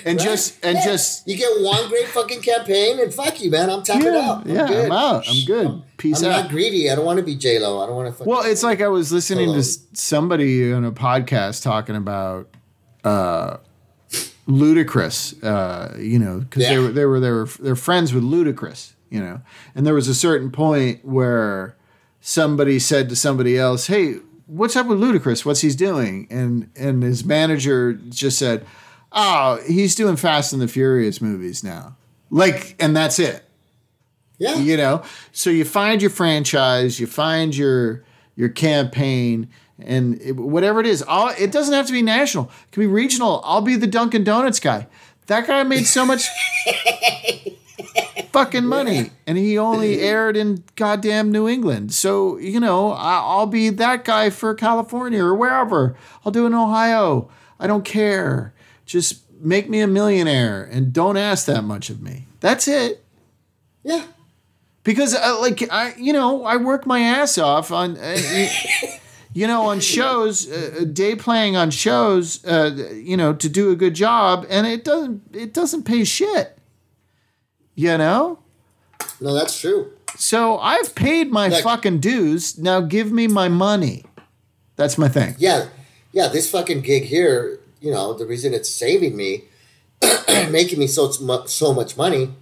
and 0.05 0.19
just 0.19 0.63
and 0.63 0.77
Yeah. 0.77 0.83
just 0.85 1.27
you 1.27 1.37
get 1.37 1.49
one 1.61 1.87
great 1.89 2.07
fucking 2.07 2.41
campaign, 2.41 2.99
and 2.99 3.13
fuck 3.13 3.41
you, 3.41 3.51
man. 3.51 3.69
I'm 3.69 3.83
tapping 3.83 4.13
yeah, 4.13 4.19
out. 4.19 4.45
I'm 4.45 4.55
yeah, 4.55 4.67
good. 4.67 4.85
I'm 4.85 4.91
out. 4.91 5.25
I'm 5.29 5.45
good. 5.45 5.83
Peace 5.97 6.21
I'm 6.23 6.31
out. 6.31 6.41
not 6.43 6.49
greedy. 6.51 6.89
I 6.89 6.95
don't 6.95 7.05
want 7.05 7.17
to 7.19 7.25
be 7.25 7.35
J 7.35 7.59
Lo. 7.59 7.81
I 7.81 7.87
don't 7.87 7.95
want 7.95 8.17
to. 8.17 8.23
Well, 8.23 8.43
it's 8.45 8.63
like 8.63 8.81
I 8.81 8.87
was 8.87 9.11
listening 9.11 9.49
Hello. 9.49 9.61
to 9.61 9.63
somebody 9.93 10.71
on 10.71 10.85
a 10.85 10.91
podcast 10.91 11.63
talking 11.63 11.95
about 11.95 12.49
uh, 13.03 13.57
Ludacris, 14.47 15.43
uh, 15.43 15.97
you 15.97 16.19
know, 16.19 16.39
because 16.39 16.67
they 16.67 16.77
were 16.79 16.89
they 16.89 17.05
were 17.05 17.19
they 17.19 17.31
were 17.31 17.45
they're 17.59 17.75
friends 17.75 18.13
with 18.13 18.23
Ludacris, 18.23 18.93
you 19.09 19.19
know, 19.19 19.41
and 19.75 19.85
there 19.85 19.93
was 19.93 20.07
a 20.07 20.15
certain 20.15 20.51
point 20.51 21.03
where 21.05 21.75
somebody 22.21 22.79
said 22.79 23.09
to 23.09 23.15
somebody 23.15 23.57
else, 23.57 23.87
"Hey, 23.87 24.15
what's 24.47 24.75
up 24.75 24.87
with 24.87 24.99
Ludacris? 24.99 25.45
What's 25.45 25.61
he's 25.61 25.75
doing?" 25.75 26.27
And 26.29 26.69
and 26.75 27.03
his 27.03 27.23
manager 27.23 27.93
just 27.93 28.39
said, 28.39 28.65
"Oh, 29.11 29.59
he's 29.67 29.95
doing 29.95 30.15
Fast 30.15 30.53
and 30.53 30.61
the 30.61 30.67
Furious 30.67 31.21
movies 31.21 31.63
now." 31.63 31.95
Like, 32.29 32.75
and 32.79 32.95
that's 32.95 33.19
it. 33.19 33.43
Yeah, 34.39 34.55
you 34.55 34.77
know? 34.77 35.03
So 35.33 35.49
you 35.49 35.65
find 35.65 36.01
your 36.01 36.09
franchise 36.09 36.99
you 36.99 37.07
find 37.07 37.55
your 37.55 38.03
your 38.35 38.49
campaign 38.49 39.49
and 39.79 40.19
it, 40.21 40.37
whatever 40.37 40.79
it 40.79 40.87
is 40.87 41.03
all 41.03 41.29
it 41.37 41.51
doesn't 41.51 41.73
have 41.73 41.87
to 41.87 41.91
be 41.93 42.01
national. 42.01 42.45
It 42.45 42.71
can 42.71 42.83
be 42.83 42.87
regional. 42.87 43.41
I'll 43.43 43.61
be 43.61 43.75
the 43.75 43.87
dunkin 43.87 44.23
donuts 44.23 44.59
guy. 44.59 44.87
That 45.27 45.45
guy 45.45 45.61
made 45.63 45.85
so 45.85 46.05
much 46.05 46.25
fucking 48.31 48.65
money 48.65 49.11
and 49.27 49.37
he 49.37 49.57
only 49.57 49.99
aired 50.01 50.37
in 50.37 50.63
goddamn 50.77 51.31
new 51.33 51.47
england. 51.47 51.93
So 51.93 52.37
you 52.37 52.61
know 52.61 52.93
I, 52.93 53.19
i'll 53.19 53.45
be 53.45 53.69
that 53.69 54.05
guy 54.05 54.29
for 54.29 54.55
california 54.55 55.21
or 55.21 55.35
wherever. 55.35 55.97
I'll 56.25 56.31
do 56.31 56.45
it 56.45 56.47
in 56.47 56.53
ohio. 56.53 57.29
I 57.59 57.67
don't 57.67 57.83
care 57.83 58.53
just 58.89 59.21
make 59.39 59.69
me 59.69 59.79
a 59.81 59.87
millionaire 59.87 60.63
and 60.63 60.91
don't 60.91 61.15
ask 61.15 61.45
that 61.45 61.63
much 61.63 61.89
of 61.89 62.01
me. 62.01 62.25
That's 62.39 62.67
it. 62.67 63.03
Yeah. 63.83 64.03
because 64.83 65.13
uh, 65.15 65.37
like 65.39 65.61
I 65.71 65.93
you 65.97 66.11
know 66.11 66.43
I 66.43 66.57
work 66.57 66.85
my 66.85 66.99
ass 66.99 67.37
off 67.37 67.71
on 67.71 67.97
uh, 67.97 68.17
you 69.33 69.47
know 69.47 69.67
on 69.69 69.79
shows 69.79 70.49
uh, 70.51 70.83
day 70.91 71.15
playing 71.15 71.55
on 71.55 71.69
shows 71.71 72.43
uh, 72.45 72.91
you 72.93 73.15
know 73.15 73.33
to 73.33 73.47
do 73.47 73.71
a 73.71 73.75
good 73.75 73.93
job 73.93 74.45
and 74.49 74.65
it 74.67 74.83
doesn't 74.83 75.21
it 75.33 75.53
doesn't 75.53 75.83
pay 75.83 76.03
shit. 76.03 76.57
You 77.75 77.97
know? 77.97 78.39
No, 79.21 79.33
that's 79.33 79.57
true. 79.59 79.93
so 80.17 80.57
I've 80.59 80.93
paid 80.95 81.31
my 81.31 81.47
Like- 81.47 81.63
fucking 81.63 81.99
dues. 81.99 82.57
Now 82.57 82.81
give 82.81 83.11
me 83.11 83.27
my 83.27 83.47
money. 83.47 84.03
That's 84.75 84.97
my 84.97 85.07
thing. 85.09 85.35
Yeah, 85.39 85.67
yeah. 86.11 86.27
This 86.27 86.49
fucking 86.51 86.81
gig 86.81 87.03
here, 87.03 87.59
you 87.81 87.91
know, 87.91 88.13
the 88.13 88.25
reason 88.25 88.53
it's 88.53 88.69
saving 88.69 89.15
me, 89.15 89.45
making 90.49 90.79
me 90.79 90.87
so 90.87 91.11
so 91.45 91.73
much 91.73 91.95
money, 91.97 92.33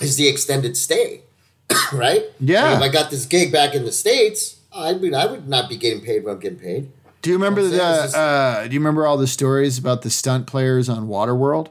is 0.00 0.16
the 0.16 0.28
extended 0.28 0.76
stay, 0.76 1.22
right? 1.92 2.24
Yeah. 2.40 2.76
If 2.76 2.82
I 2.82 2.88
got 2.88 3.10
this 3.10 3.26
gig 3.26 3.52
back 3.52 3.74
in 3.74 3.84
the 3.84 3.92
states, 3.92 4.56
I 4.72 4.94
mean, 4.94 5.14
I 5.14 5.26
would 5.26 5.48
not 5.48 5.68
be 5.68 5.76
getting 5.76 6.02
paid 6.02 6.24
what 6.24 6.32
I'm 6.32 6.40
getting 6.40 6.58
paid. 6.58 6.90
do 7.22 7.30
you 7.30 7.36
remember 7.36 7.62
the 7.62 7.82
uh, 7.82 8.66
do 8.66 8.72
you 8.74 8.80
remember 8.80 9.06
all 9.06 9.16
the 9.16 9.26
stories 9.26 9.78
about 9.78 10.02
the 10.02 10.10
stunt 10.10 10.46
players 10.46 10.88
on 10.88 11.08
Waterworld 11.08 11.68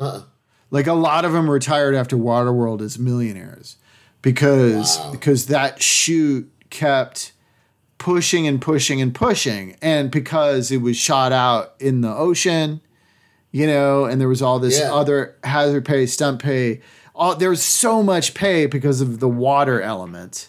Uh-uh. 0.00 0.22
like 0.70 0.86
a 0.86 0.92
lot 0.94 1.24
of 1.24 1.32
them 1.32 1.50
retired 1.50 1.94
after 1.94 2.16
Waterworld 2.16 2.80
as 2.80 2.98
millionaires 2.98 3.76
because 4.22 4.98
Wow. 4.98 5.10
because 5.12 5.46
that 5.46 5.82
shoot 5.82 6.50
kept 6.70 7.32
pushing 7.98 8.46
and 8.46 8.60
pushing 8.60 9.00
and 9.00 9.14
pushing 9.14 9.76
and 9.82 10.10
because 10.10 10.70
it 10.70 10.78
was 10.82 10.96
shot 10.96 11.32
out 11.32 11.74
in 11.80 12.00
the 12.00 12.08
ocean 12.14 12.80
you 13.50 13.66
know 13.66 14.04
and 14.04 14.20
there 14.20 14.28
was 14.28 14.40
all 14.42 14.58
this 14.58 14.78
Yeah. 14.78 14.92
other 14.94 15.36
hazard 15.44 15.84
pay 15.84 16.06
stunt 16.06 16.40
pay 16.42 16.80
all 17.14 17.34
there 17.34 17.50
was 17.50 17.62
so 17.62 18.02
much 18.02 18.34
pay 18.34 18.66
because 18.66 19.00
of 19.00 19.18
the 19.20 19.28
water 19.28 19.82
element 19.82 20.48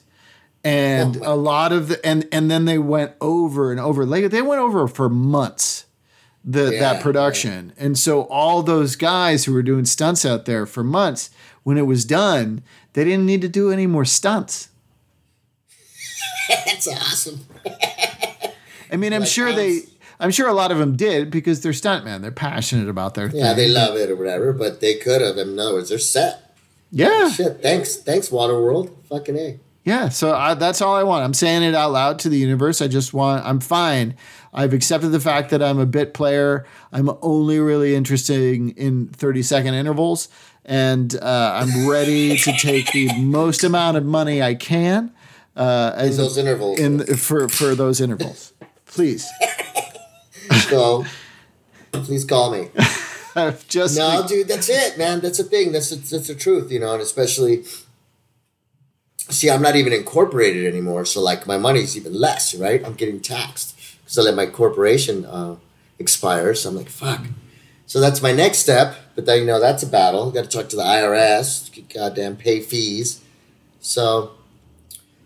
and 0.63 1.17
Oh 1.23 1.33
a 1.33 1.35
lot 1.35 1.71
of 1.71 1.87
the 1.87 2.05
and 2.05 2.27
and 2.31 2.51
then 2.51 2.65
they 2.65 2.77
went 2.77 3.13
over 3.21 3.71
and 3.71 3.79
over 3.79 4.05
like 4.05 4.29
they 4.29 4.41
went 4.41 4.61
over 4.61 4.87
for 4.87 5.09
months 5.09 5.85
the 6.45 6.71
Yeah, 6.73 6.79
that 6.79 7.03
production. 7.03 7.73
And 7.77 7.97
so 7.97 8.21
all 8.23 8.63
those 8.63 8.95
guys 8.95 9.43
who 9.43 9.53
were 9.53 9.61
doing 9.61 9.83
stunts 9.83 10.25
out 10.25 10.45
there 10.45 10.65
for 10.65 10.85
months, 10.85 11.29
when 11.63 11.77
it 11.77 11.81
was 11.85 12.05
done, 12.05 12.63
they 12.93 13.03
didn't 13.03 13.25
need 13.25 13.41
to 13.41 13.49
do 13.49 13.71
any 13.71 13.85
more 13.87 14.05
stunts. 14.05 14.68
That's 16.65 16.87
awesome. 16.87 17.41
I 18.91 18.95
mean, 18.97 19.13
I'm 19.13 19.21
Like 19.21 19.29
sure 19.29 19.53
they. 19.53 19.81
I'm 20.21 20.31
sure 20.31 20.49
a 20.49 20.53
lot 20.53 20.71
of 20.71 20.77
them 20.79 20.97
did 20.97 21.31
because 21.31 21.61
they're 21.61 21.71
stuntmen. 21.71 22.21
They're 22.21 22.31
passionate 22.31 22.89
about 22.89 23.13
their 23.13 23.27
Yeah, 23.27 23.49
thing. 23.53 23.55
they 23.55 23.67
love 23.69 23.95
it 23.95 24.09
or 24.09 24.17
whatever, 24.17 24.51
but 24.51 24.81
they 24.81 24.95
could 24.95 25.21
have. 25.21 25.37
In 25.37 25.57
other 25.57 25.75
words, 25.75 25.89
they're 25.89 25.97
set. 25.97 26.55
Yeah. 26.91 27.29
Shit, 27.29 27.61
thanks, 27.61 27.95
thanks, 27.97 28.29
Waterworld. 28.29 28.91
Fucking 29.09 29.37
a. 29.37 29.59
Yeah, 29.85 30.09
so 30.09 30.35
I, 30.35 30.55
that's 30.55 30.81
all 30.81 30.95
I 30.95 31.03
want. 31.03 31.23
I'm 31.23 31.33
saying 31.33 31.63
it 31.63 31.73
out 31.73 31.91
loud 31.93 32.19
to 32.19 32.29
the 32.29 32.37
universe. 32.37 32.81
I 32.81 32.87
just 32.89 33.13
want. 33.13 33.45
I'm 33.45 33.59
fine. 33.61 34.15
I've 34.53 34.73
accepted 34.73 35.09
the 35.09 35.19
fact 35.21 35.51
that 35.51 35.63
I'm 35.63 35.79
a 35.79 35.85
bit 35.85 36.13
player. 36.13 36.65
I'm 36.91 37.09
only 37.21 37.59
really 37.59 37.95
interested 37.95 38.43
in 38.77 39.07
30 39.09 39.41
second 39.43 39.75
intervals, 39.75 40.27
and 40.65 41.15
uh, 41.21 41.51
I'm 41.63 41.87
ready 41.87 42.35
to 42.37 42.51
take 42.57 42.91
the 42.91 43.13
most 43.21 43.63
amount 43.63 43.95
of 43.95 44.05
money 44.05 44.41
I 44.43 44.55
can 44.55 45.13
uh, 45.59 45.93
In 45.99 46.15
those 46.17 46.37
intervals. 46.37 46.79
in 46.79 47.05
for 47.17 47.47
for 47.49 47.75
those 47.75 48.01
intervals. 48.01 48.53
Please, 48.87 49.27
so, 50.67 51.05
please 51.91 52.25
call 52.25 52.51
me. 52.51 52.69
I've 53.35 53.67
just 53.67 53.95
No, 53.97 54.25
dude, 54.27 54.47
that's 54.47 54.67
it, 54.67 54.97
man. 54.97 55.19
That's 55.19 55.37
the 55.37 55.43
thing. 55.43 55.71
That's 55.71 55.91
the, 55.91 55.97
that's 55.97 56.27
the 56.27 56.33
truth, 56.33 56.71
you 56.71 56.79
know. 56.79 56.93
And 56.93 57.01
especially, 57.01 57.65
see, 59.29 59.49
I'm 59.49 59.61
not 59.61 59.75
even 59.75 59.93
incorporated 59.93 60.65
anymore, 60.65 61.05
so 61.05 61.21
like 61.21 61.45
my 61.45 61.57
money's 61.57 61.95
even 61.95 62.13
less, 62.13 62.55
right? 62.55 62.83
I'm 62.83 62.95
getting 62.95 63.19
taxed 63.19 63.75
because 64.01 64.17
I 64.17 64.23
let 64.23 64.33
my 64.35 64.47
corporation 64.47 65.23
uh, 65.25 65.57
expire. 65.99 66.55
So 66.55 66.69
I'm 66.69 66.75
like, 66.75 66.89
fuck. 66.89 67.21
So 67.85 67.99
that's 67.99 68.21
my 68.23 68.31
next 68.31 68.57
step. 68.59 68.95
But 69.15 69.27
then 69.27 69.39
you 69.41 69.45
know 69.45 69.59
that's 69.59 69.83
a 69.83 69.87
battle. 69.87 70.31
Got 70.31 70.45
to 70.45 70.49
talk 70.49 70.69
to 70.69 70.75
the 70.75 70.81
IRS. 70.83 71.69
Goddamn, 71.93 72.37
pay 72.37 72.59
fees. 72.59 73.21
So 73.79 74.31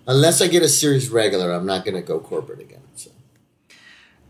unless 0.08 0.42
I 0.42 0.48
get 0.48 0.64
a 0.64 0.70
series 0.70 1.10
regular, 1.10 1.52
I'm 1.52 1.66
not 1.66 1.86
gonna 1.86 2.02
go 2.02 2.20
corporate 2.20 2.60
again. 2.60 2.82
So. 2.96 3.12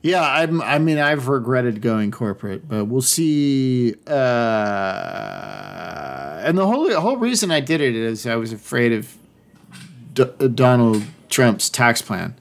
Yeah, 0.02 0.22
I'm, 0.22 0.62
I 0.62 0.80
mean, 0.80 1.00
I've 1.00 1.28
regretted 1.30 1.82
going 1.82 2.12
corporate, 2.12 2.68
but 2.68 2.86
we'll 2.86 3.02
see. 3.02 3.96
Uh, 4.06 4.12
and 6.44 6.58
the 6.58 6.68
whole 6.68 6.94
whole 7.00 7.18
reason 7.18 7.52
I 7.52 7.62
did 7.62 7.80
it 7.80 7.96
is 7.96 8.28
I 8.28 8.36
was 8.36 8.52
afraid 8.52 8.92
of 8.92 9.16
D- 10.14 10.26
Donald 10.54 11.04
Trump's 11.30 11.70
tax 11.70 12.02
plan, 12.02 12.36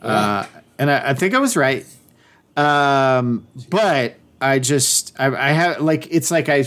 uh, 0.00 0.46
and 0.78 0.90
I, 0.90 1.10
I 1.10 1.14
think 1.14 1.34
I 1.34 1.38
was 1.38 1.56
right. 1.56 1.84
Um, 2.56 3.46
but 3.68 4.16
I 4.40 4.58
just 4.58 5.14
I, 5.18 5.26
I 5.26 5.52
have 5.52 5.80
like 5.80 6.08
it's 6.10 6.30
like 6.30 6.48
I 6.48 6.64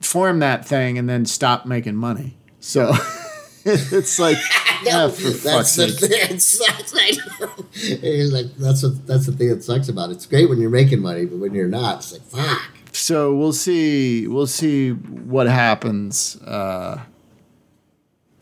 formed 0.00 0.42
that 0.42 0.66
thing 0.66 0.98
and 0.98 1.08
then 1.08 1.24
stopped 1.24 1.66
making 1.66 1.96
money. 1.96 2.36
So 2.60 2.92
it's 3.64 4.18
like 4.18 4.36
ah, 4.92 5.08
for 5.08 5.30
fuck's 5.30 5.42
that's 5.42 5.76
the 5.76 5.88
sake. 5.88 6.10
thing. 6.10 6.30
It 6.36 6.40
sucks. 6.42 6.92
I 6.96 7.10
know. 7.40 7.50
It's 7.74 8.32
like 8.32 8.56
that's 8.56 8.82
what 8.82 9.06
that's 9.06 9.26
the 9.26 9.32
thing 9.32 9.48
that 9.50 9.62
sucks 9.62 9.88
about 9.88 10.10
it. 10.10 10.14
It's 10.14 10.26
great 10.26 10.48
when 10.48 10.60
you're 10.60 10.70
making 10.70 11.00
money, 11.00 11.24
but 11.26 11.38
when 11.38 11.54
you're 11.54 11.68
not, 11.68 11.98
it's 11.98 12.12
like 12.12 12.22
fuck. 12.22 12.62
so 12.92 13.34
we'll 13.34 13.52
see 13.52 14.26
we'll 14.26 14.46
see 14.46 14.90
what 14.92 15.46
happens 15.46 16.36
uh 16.42 17.00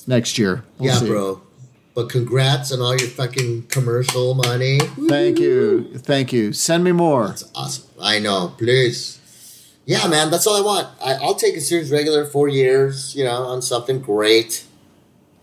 next 0.06 0.38
year 0.38 0.64
We'll 0.78 0.90
yeah, 0.92 0.98
see. 0.98 1.06
bro. 1.08 1.42
But 1.94 2.08
congrats 2.10 2.70
on 2.72 2.80
all 2.80 2.96
your 2.96 3.08
fucking 3.08 3.66
commercial 3.68 4.34
money. 4.34 4.78
thank 5.08 5.38
you 5.40 5.98
thank 5.98 6.32
you 6.32 6.52
send 6.52 6.84
me 6.84 6.92
more 6.92 7.28
That's 7.28 7.50
awesome. 7.54 7.84
I 8.00 8.20
know. 8.20 8.54
Please. 8.56 9.16
Yeah, 9.84 10.06
man. 10.06 10.30
That's 10.30 10.46
all 10.46 10.56
I 10.56 10.60
want. 10.64 10.88
I, 11.02 11.14
I'll 11.14 11.34
take 11.34 11.56
a 11.56 11.60
series 11.60 11.90
regular 11.90 12.24
four 12.26 12.46
years. 12.46 13.16
You 13.16 13.24
know, 13.24 13.42
on 13.42 13.62
something 13.62 13.98
great. 14.00 14.64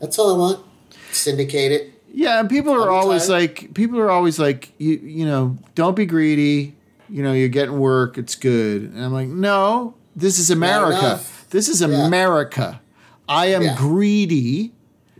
That's 0.05 0.19
all 0.19 0.35
I 0.35 0.37
want. 0.37 0.65
syndicate 1.11 1.71
it. 1.71 1.91
Yeah, 2.13 2.39
and 2.39 2.49
people 2.49 2.71
are 2.73 2.89
always 2.91 3.27
tired. 3.27 3.39
like, 3.41 3.73
people 3.73 3.99
are 3.99 4.09
always 4.11 4.37
like, 4.39 4.71
you, 4.77 4.93
you 4.97 5.25
know, 5.25 5.57
don't 5.73 5.95
be 5.95 6.05
greedy. 6.05 6.75
You 7.09 7.23
know, 7.23 7.33
you're 7.33 7.49
getting 7.49 7.79
work. 7.79 8.17
It's 8.17 8.35
good. 8.35 8.83
And 8.83 9.03
I'm 9.03 9.11
like, 9.13 9.27
no, 9.27 9.95
this 10.15 10.37
is 10.39 10.49
America. 10.51 11.19
This 11.49 11.67
is 11.69 11.81
Yeah. 11.81 12.05
America. 12.05 12.81
I 13.27 13.47
am 13.47 13.63
Yeah. 13.63 13.75
greedy, 13.77 14.71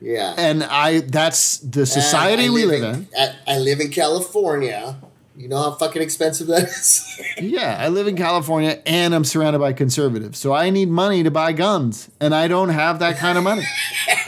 Yeah. 0.02 0.36
and 0.38 0.64
I. 0.64 1.00
That's 1.02 1.58
the 1.58 1.86
society 1.86 2.50
we 2.50 2.66
live 2.66 2.84
in. 2.84 3.08
I, 3.18 3.34
I 3.48 3.58
live 3.60 3.80
in 3.80 3.90
California. 3.90 4.98
You 5.38 5.50
know 5.50 5.58
how 5.58 5.72
fucking 5.72 6.02
expensive 6.02 6.48
that 6.48 6.64
is. 6.64 7.02
Yeah, 7.42 7.76
I 7.78 7.90
live 7.90 8.08
in 8.08 8.16
California, 8.16 8.80
and 8.86 9.14
I'm 9.14 9.26
surrounded 9.26 9.60
by 9.60 9.74
conservatives. 9.74 10.40
So 10.40 10.54
I 10.54 10.70
need 10.70 10.88
money 10.90 11.22
to 11.24 11.32
buy 11.32 11.52
guns, 11.52 12.10
and 12.22 12.34
I 12.34 12.48
don't 12.48 12.70
have 12.70 13.00
that 13.00 13.18
kind 13.18 13.38
of 13.38 13.44
money. 13.44 13.64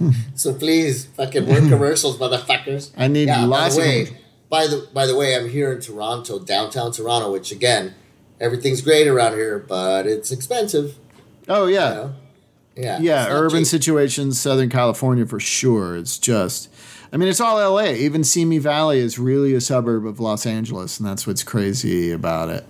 so 0.34 0.54
please, 0.54 1.06
fucking 1.06 1.46
work 1.46 1.60
commercials, 1.68 2.18
motherfuckers. 2.18 2.90
I 2.96 3.08
need 3.08 3.28
yeah, 3.28 3.44
lots 3.44 3.76
by 3.76 3.82
the 3.82 3.88
way, 3.88 4.04
them. 4.04 4.16
by 4.48 4.66
the 4.66 4.88
by 4.92 5.06
the 5.06 5.16
way, 5.16 5.36
I'm 5.36 5.48
here 5.48 5.72
in 5.72 5.80
Toronto, 5.80 6.38
downtown 6.38 6.92
Toronto, 6.92 7.32
which 7.32 7.52
again, 7.52 7.94
everything's 8.40 8.82
great 8.82 9.06
around 9.06 9.32
here, 9.34 9.58
but 9.58 10.06
it's 10.06 10.30
expensive. 10.30 10.96
Oh 11.48 11.66
You 11.66 11.74
yeah, 11.74 11.90
know? 11.90 12.14
Yeah. 12.76 12.98
yeah. 13.00 13.26
Urban 13.30 13.60
cheap. 13.60 13.66
situations, 13.68 14.40
Southern 14.40 14.68
California 14.68 15.24
for 15.26 15.40
sure. 15.40 15.96
It's 15.96 16.18
just, 16.18 16.68
I 17.12 17.16
mean, 17.16 17.28
it's 17.28 17.40
all 17.40 17.58
L.A. 17.58 17.96
Even 17.96 18.24
Simi 18.24 18.58
Valley 18.58 18.98
is 18.98 19.18
really 19.18 19.54
a 19.54 19.60
suburb 19.60 20.06
of 20.06 20.20
Los 20.20 20.44
Angeles, 20.44 20.98
and 20.98 21.08
that's 21.08 21.26
what's 21.26 21.42
crazy 21.42 22.10
about 22.10 22.48
it. 22.50 22.66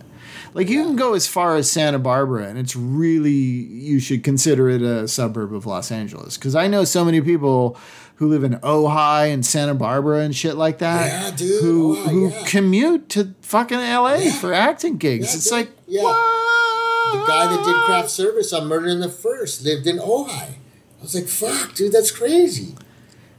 Like 0.55 0.68
you 0.68 0.85
can 0.85 0.97
go 0.97 1.14
as 1.14 1.27
far 1.27 1.57
as 1.57 1.70
Santa 1.70 1.99
Barbara, 1.99 2.47
and 2.49 2.59
it's 2.59 2.77
really 2.77 3.31
you 3.31 4.01
should 4.01 4.24
consider 4.24 4.68
it 4.68 4.83
a 4.83 5.07
suburb 5.09 5.55
of 5.55 5.66
Los 5.66 5.91
Angeles 5.91 6.37
because 6.37 6.55
I 6.55 6.66
know 6.68 6.85
so 6.85 7.05
many 7.05 7.20
people 7.20 7.77
who 8.16 8.29
live 8.29 8.45
in 8.45 8.55
Ojai 8.57 9.33
and 9.33 9.45
Santa 9.45 9.74
Barbara 9.74 10.20
and 10.20 10.35
shit 10.35 10.57
like 10.57 10.79
that. 10.79 11.07
Yeah, 11.07 11.37
dude. 11.37 11.62
Who 11.62 11.95
who 11.97 12.29
yeah. 12.31 12.45
commute 12.47 13.09
to 13.11 13.35
fucking 13.43 13.79
L.A. 13.79 14.24
Yeah. 14.24 14.33
for 14.33 14.53
acting 14.53 14.97
gigs? 14.97 15.27
Yeah, 15.27 15.35
it's 15.37 15.45
dude. 15.45 15.53
like 15.53 15.70
Yeah. 15.87 16.03
what? 16.03 16.43
The 17.12 17.24
guy 17.27 17.47
that 17.55 17.64
did 17.64 17.85
craft 17.85 18.11
service 18.11 18.53
on 18.53 18.66
Murder 18.66 18.89
in 18.89 19.01
the 19.01 19.09
First 19.09 19.64
lived 19.64 19.87
in 19.87 19.99
Ojai. 19.99 20.55
I 20.99 21.03
was 21.03 21.14
like, 21.14 21.29
fuck, 21.29 21.74
dude, 21.74 21.93
that's 21.93 22.11
crazy. 22.11 22.74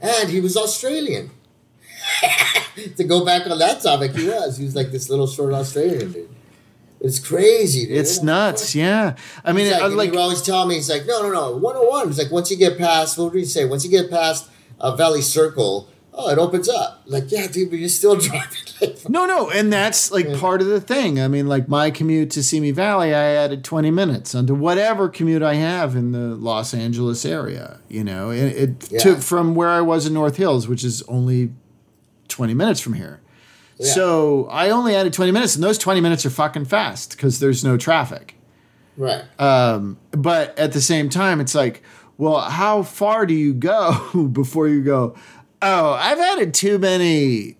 And 0.00 0.30
he 0.30 0.40
was 0.40 0.56
Australian. 0.56 1.30
to 2.96 3.04
go 3.04 3.24
back 3.24 3.46
on 3.46 3.58
that 3.58 3.82
topic, 3.82 4.14
he 4.14 4.28
was. 4.28 4.56
He 4.56 4.64
was 4.64 4.74
like 4.74 4.90
this 4.90 5.10
little 5.10 5.26
short 5.26 5.52
Australian 5.52 6.12
dude. 6.12 6.28
It's 7.00 7.18
crazy, 7.20 7.86
dude. 7.86 7.96
It's 7.96 8.22
nuts, 8.22 8.74
yeah. 8.74 9.14
I 9.44 9.52
mean, 9.52 9.70
like, 9.70 9.82
I 9.82 9.86
like 9.86 10.10
he 10.12 10.16
always 10.16 10.42
tell 10.42 10.66
me, 10.66 10.74
he's 10.76 10.90
like, 10.90 11.06
no, 11.06 11.22
no, 11.22 11.30
no, 11.30 11.56
101. 11.56 12.08
He's 12.08 12.18
like, 12.18 12.30
once 12.32 12.50
you 12.50 12.56
get 12.56 12.76
past, 12.76 13.16
what 13.18 13.32
would 13.32 13.38
you 13.38 13.44
say? 13.46 13.64
Once 13.64 13.84
you 13.84 13.90
get 13.90 14.10
past 14.10 14.48
uh, 14.80 14.96
Valley 14.96 15.22
Circle, 15.22 15.88
oh, 16.12 16.28
it 16.30 16.38
opens 16.38 16.68
up. 16.68 17.02
Like, 17.06 17.30
yeah, 17.30 17.46
dude, 17.46 17.70
but 17.70 17.78
you're 17.78 17.88
still 17.88 18.16
driving. 18.20 18.58
Like, 18.80 19.08
no, 19.08 19.26
no, 19.26 19.48
and 19.50 19.72
that's 19.72 20.10
like 20.10 20.36
part 20.38 20.60
of 20.60 20.66
the 20.66 20.80
thing. 20.80 21.20
I 21.20 21.28
mean, 21.28 21.46
like 21.48 21.68
my 21.68 21.90
commute 21.90 22.30
to 22.32 22.42
Simi 22.42 22.70
Valley, 22.72 23.14
I 23.14 23.24
added 23.34 23.64
twenty 23.64 23.90
minutes 23.90 24.34
onto 24.36 24.54
whatever 24.54 25.08
commute 25.08 25.42
I 25.42 25.54
have 25.54 25.96
in 25.96 26.12
the 26.12 26.34
Los 26.36 26.72
Angeles 26.74 27.24
area. 27.24 27.80
You 27.88 28.04
know, 28.04 28.30
it, 28.30 28.38
it 28.56 28.90
Yeah. 28.92 28.98
took 29.00 29.18
from 29.18 29.54
where 29.56 29.68
I 29.68 29.80
was 29.80 30.06
in 30.06 30.14
North 30.14 30.36
Hills, 30.36 30.68
which 30.68 30.84
is 30.84 31.02
only 31.08 31.50
twenty 32.28 32.54
minutes 32.54 32.80
from 32.80 32.92
here. 32.94 33.20
Yeah. 33.78 33.92
So 33.92 34.46
I 34.50 34.70
only 34.70 34.94
added 34.94 35.12
twenty 35.12 35.32
minutes, 35.32 35.54
and 35.54 35.62
those 35.64 35.78
twenty 35.78 36.00
minutes 36.00 36.26
are 36.26 36.30
fucking 36.30 36.64
fast 36.66 37.10
because 37.12 37.38
there's 37.40 37.62
no 37.64 37.76
traffic. 37.76 38.34
right. 38.96 39.22
Um, 39.40 39.98
but 40.12 40.58
at 40.58 40.72
the 40.72 40.80
same 40.80 41.08
time, 41.08 41.40
it's 41.40 41.54
like, 41.54 41.82
well, 42.16 42.40
how 42.40 42.82
far 42.82 43.24
do 43.26 43.34
you 43.34 43.54
go 43.54 44.28
before 44.32 44.68
you 44.68 44.82
go? 44.82 45.14
Oh, 45.62 45.92
I've 45.92 46.18
added 46.18 46.54
too 46.54 46.78
many 46.78 47.56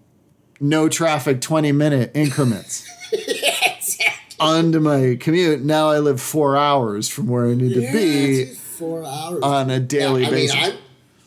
no 0.61 0.89
traffic 0.89 1.41
20 1.41 1.71
minute 1.73 2.11
increments 2.15 2.85
onto 4.41 4.81
my 4.81 5.17
commute. 5.21 5.63
Now 5.63 5.91
I 5.91 5.99
live 6.01 6.21
four 6.21 6.57
hours 6.57 7.09
from 7.09 7.29
where 7.29 7.47
I 7.47 7.55
need 7.55 7.75
to 7.75 7.81
be 7.93 8.47
four 8.55 9.05
hours 9.05 9.43
on 9.43 9.71
a 9.71 9.79
daily 9.81 10.27
I 10.27 10.31
basis. 10.31 10.55
mean, 10.57 10.65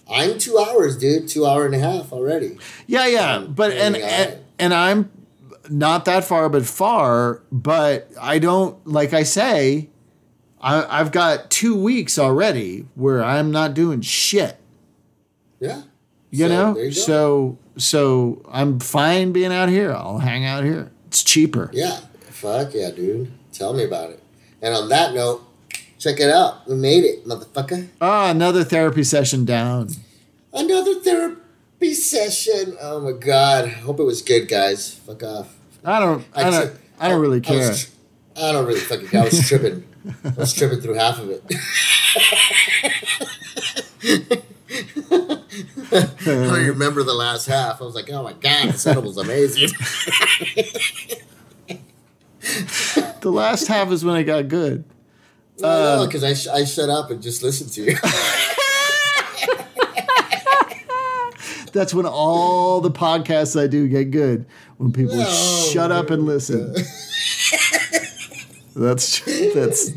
I'm, 0.08 0.32
I'm 0.32 0.38
two 0.38 0.58
hours, 0.58 0.98
dude. 0.98 1.28
Two 1.30 1.46
hour 1.46 1.66
and 1.66 1.76
a 1.76 1.80
half 1.80 2.12
already. 2.12 2.58
yeah, 2.88 3.06
yeah. 3.06 3.40
But, 3.40 3.72
and, 3.72 3.96
yeah. 3.96 4.06
and, 4.22 4.40
and 4.62 4.74
I'm 4.74 5.12
not 5.70 6.06
that 6.06 6.24
far, 6.24 6.48
but 6.50 6.66
far. 6.66 7.42
But 7.52 8.10
I 8.20 8.40
don't, 8.40 8.86
like 8.88 9.14
I 9.14 9.24
say, 9.24 9.90
I, 10.62 11.00
I've 11.00 11.12
got 11.12 11.50
two 11.50 11.76
weeks 11.76 12.18
already 12.18 12.86
where 12.96 13.24
I'm 13.24 13.52
not 13.52 13.74
doing 13.74 14.02
shit. 14.02 14.58
Yeah. 15.60 15.84
You 16.30 16.48
So, 16.48 16.50
know, 16.50 16.78
you 16.80 16.92
so 16.92 17.58
so 17.78 18.42
I'm 18.50 18.80
fine 18.80 19.32
being 19.34 19.52
out 19.52 19.70
here. 19.70 19.92
I'll 19.94 20.20
hang 20.20 20.46
out 20.46 20.64
here. 20.64 20.92
It's 21.08 21.24
cheaper. 21.24 21.70
Yeah. 21.74 22.00
Fuck 22.30 22.74
yeah, 22.74 22.92
dude. 22.92 23.32
Tell 23.52 23.74
me 23.74 23.84
about 23.84 24.12
it. 24.12 24.24
And 24.62 24.74
on 24.74 24.90
that 24.90 25.14
note, 25.14 25.44
check 26.00 26.20
it 26.20 26.30
out. 26.30 26.68
We 26.68 26.76
made 26.76 27.04
it, 27.04 27.26
motherfucker. 27.26 27.90
Ah, 28.00 28.32
another 28.32 28.64
therapy 28.64 29.04
session 29.04 29.46
down. 29.46 29.90
Another 30.54 30.96
therapy 31.02 31.41
session. 31.90 32.78
Oh 32.80 33.02
my 33.02 33.12
god. 33.12 33.70
Hope 33.70 34.00
it 34.00 34.04
was 34.04 34.22
good, 34.22 34.48
guys. 34.48 34.94
Fuck 34.94 35.24
off. 35.24 35.56
I 35.84 36.00
don't. 36.00 36.26
I, 36.34 36.44
don't. 36.44 36.54
tri- 36.54 36.80
I 37.00 37.10
don't 37.10 37.22
really 37.22 37.40
I 37.40 37.42
care. 37.42 37.70
was 37.70 37.96
I 38.36 38.52
don't 38.52 38.66
really 38.66 38.80
fucking 38.80 39.08
care. 39.08 39.22
I 39.22 39.26
was 39.26 39.48
tripping. 39.48 39.84
I 40.24 40.30
was 40.38 40.54
tripping 40.54 40.82
through 40.82 40.96
half 40.96 41.20
of 41.20 41.30
it. 41.30 41.44
I 45.94 46.66
remember 46.68 47.04
the 47.04 47.14
last 47.14 47.48
half. 47.48 47.82
I 47.82 47.84
was 47.84 47.96
like, 47.96 48.10
oh 48.12 48.24
my 48.24 48.34
god, 48.34 48.70
this 48.70 48.86
was 48.86 49.18
amazing. 49.18 49.70
the 53.22 53.32
last 53.32 53.68
half 53.68 53.92
is 53.92 54.06
when 54.06 54.16
it 54.16 54.24
got 54.24 54.48
good. 54.48 54.86
No, 55.60 56.06
because 56.08 56.24
um, 56.24 56.30
I, 56.30 56.34
sh- 56.34 56.48
I 56.48 56.66
shut 56.66 56.90
up 56.90 57.12
and 57.12 57.22
just 57.22 57.44
listened 57.44 57.72
to 57.74 57.84
you. 57.84 57.98
That's 61.74 61.94
when 61.94 62.06
all 62.06 62.82
the 62.82 62.92
podcasts 62.92 63.60
I 63.60 63.68
do 63.68 63.88
get 63.88 64.12
good. 64.12 64.46
When 64.78 64.92
people 64.92 65.16
No, 65.16 65.26
shut 65.72 65.92
up 65.92 66.10
and 66.10 66.26
listen. 66.26 66.74
that's 68.76 69.18
tr- 69.18 69.30
that's 69.54 69.92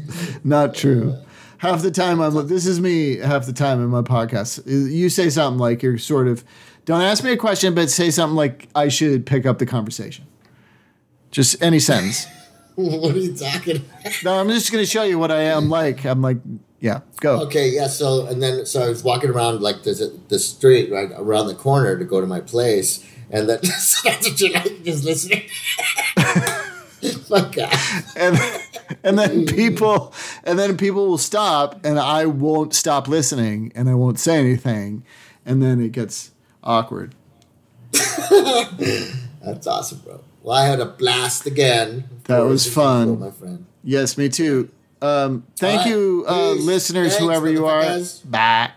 not 0.45 0.75
true. 0.75 1.17
Half 1.59 1.83
the 1.83 1.91
time 1.91 2.21
I'm 2.21 2.35
like, 2.35 2.49
this 2.49 2.67
is 2.67 2.81
me. 2.81 3.17
Half 3.17 3.47
the 3.47 3.53
time 3.53 3.83
in 3.83 3.89
my 3.89 4.03
podcast, 4.03 4.63
you 4.67 5.09
say 5.09 5.31
something 5.31 5.59
like 5.59 5.83
you're 5.83 5.99
sort 5.99 6.29
of. 6.29 6.45
Don't 6.85 7.01
ask 7.01 7.25
me 7.25 7.33
a 7.33 7.37
question, 7.37 7.75
but 7.75 7.91
say 7.91 8.11
something 8.11 8.37
like 8.37 8.69
I 8.75 8.89
should 8.89 9.25
pick 9.25 9.47
up 9.47 9.59
the 9.59 9.67
conversation. 9.67 10.27
Just 11.31 11.61
any 11.63 11.81
sentence. 11.81 12.27
what 12.77 13.15
are 13.15 13.19
you 13.19 13.35
talking 13.35 13.77
about? 13.77 14.13
No, 14.25 14.35
I'm 14.35 14.49
just 14.49 14.73
going 14.73 14.83
to 14.83 14.91
show 14.91 15.05
you 15.05 15.19
what 15.19 15.31
I 15.31 15.43
am 15.43 15.71
like. 15.71 16.05
I'm 16.05 16.23
like, 16.23 16.39
yeah, 16.81 17.01
go. 17.21 17.43
Okay, 17.43 17.69
yeah. 17.69 17.87
So 17.87 18.27
and 18.27 18.43
then 18.43 18.67
so 18.67 18.83
I 18.83 18.89
was 18.89 19.05
walking 19.05 19.31
around 19.31 19.61
like 19.61 19.85
the 19.85 20.19
the 20.29 20.39
street 20.39 20.91
right 20.91 21.11
around 21.15 21.47
the 21.47 21.55
corner 21.55 21.99
to 21.99 22.05
go 22.05 22.21
to 22.21 22.27
my 22.27 22.41
place, 22.41 23.05
and 23.31 23.49
then 23.49 23.63
so 23.65 24.09
that's 24.09 24.29
what 24.29 24.41
you 24.41 24.53
like 24.53 24.83
just 24.83 25.05
listening. 25.05 25.45
Fuck 27.29 27.59
off. 27.59 28.17
and 28.17 28.39
and 29.03 29.19
then 29.19 29.47
people 29.47 30.13
and 30.43 30.59
then 30.59 30.77
people 30.77 31.07
will 31.07 31.19
stop 31.19 31.85
and 31.85 31.99
I 31.99 32.27
won't 32.27 32.75
stop 32.75 33.09
listening 33.09 33.73
and 33.75 33.89
I 33.89 33.95
won't 33.95 34.19
say 34.19 34.39
anything 34.39 35.05
and 35.47 35.63
then 35.63 35.81
it 35.81 35.93
gets 35.93 36.33
awkward. 36.63 37.15
That's 37.93 39.67
awesome, 39.67 39.99
bro. 39.99 40.21
Well, 40.43 40.57
I 40.57 40.67
had 40.67 40.81
a 40.81 40.87
blast 40.87 41.47
again. 41.47 42.05
That 42.25 42.41
was 42.41 42.73
fun. 42.73 43.19
my 43.21 43.31
friend. 43.31 43.67
Yes, 43.83 44.17
me 44.19 44.29
too. 44.29 44.71
Um, 45.03 45.45
thank 45.57 45.81
All 45.81 45.85
right. 45.85 45.91
you, 45.91 46.25
uh, 46.27 46.55
Peace. 46.55 46.65
listeners, 46.65 47.09
Thanks, 47.13 47.23
whoever 47.25 47.51
you 47.51 47.67
are. 47.67 47.83
motherfuckers. 47.83 48.31
Bye. 48.31 48.71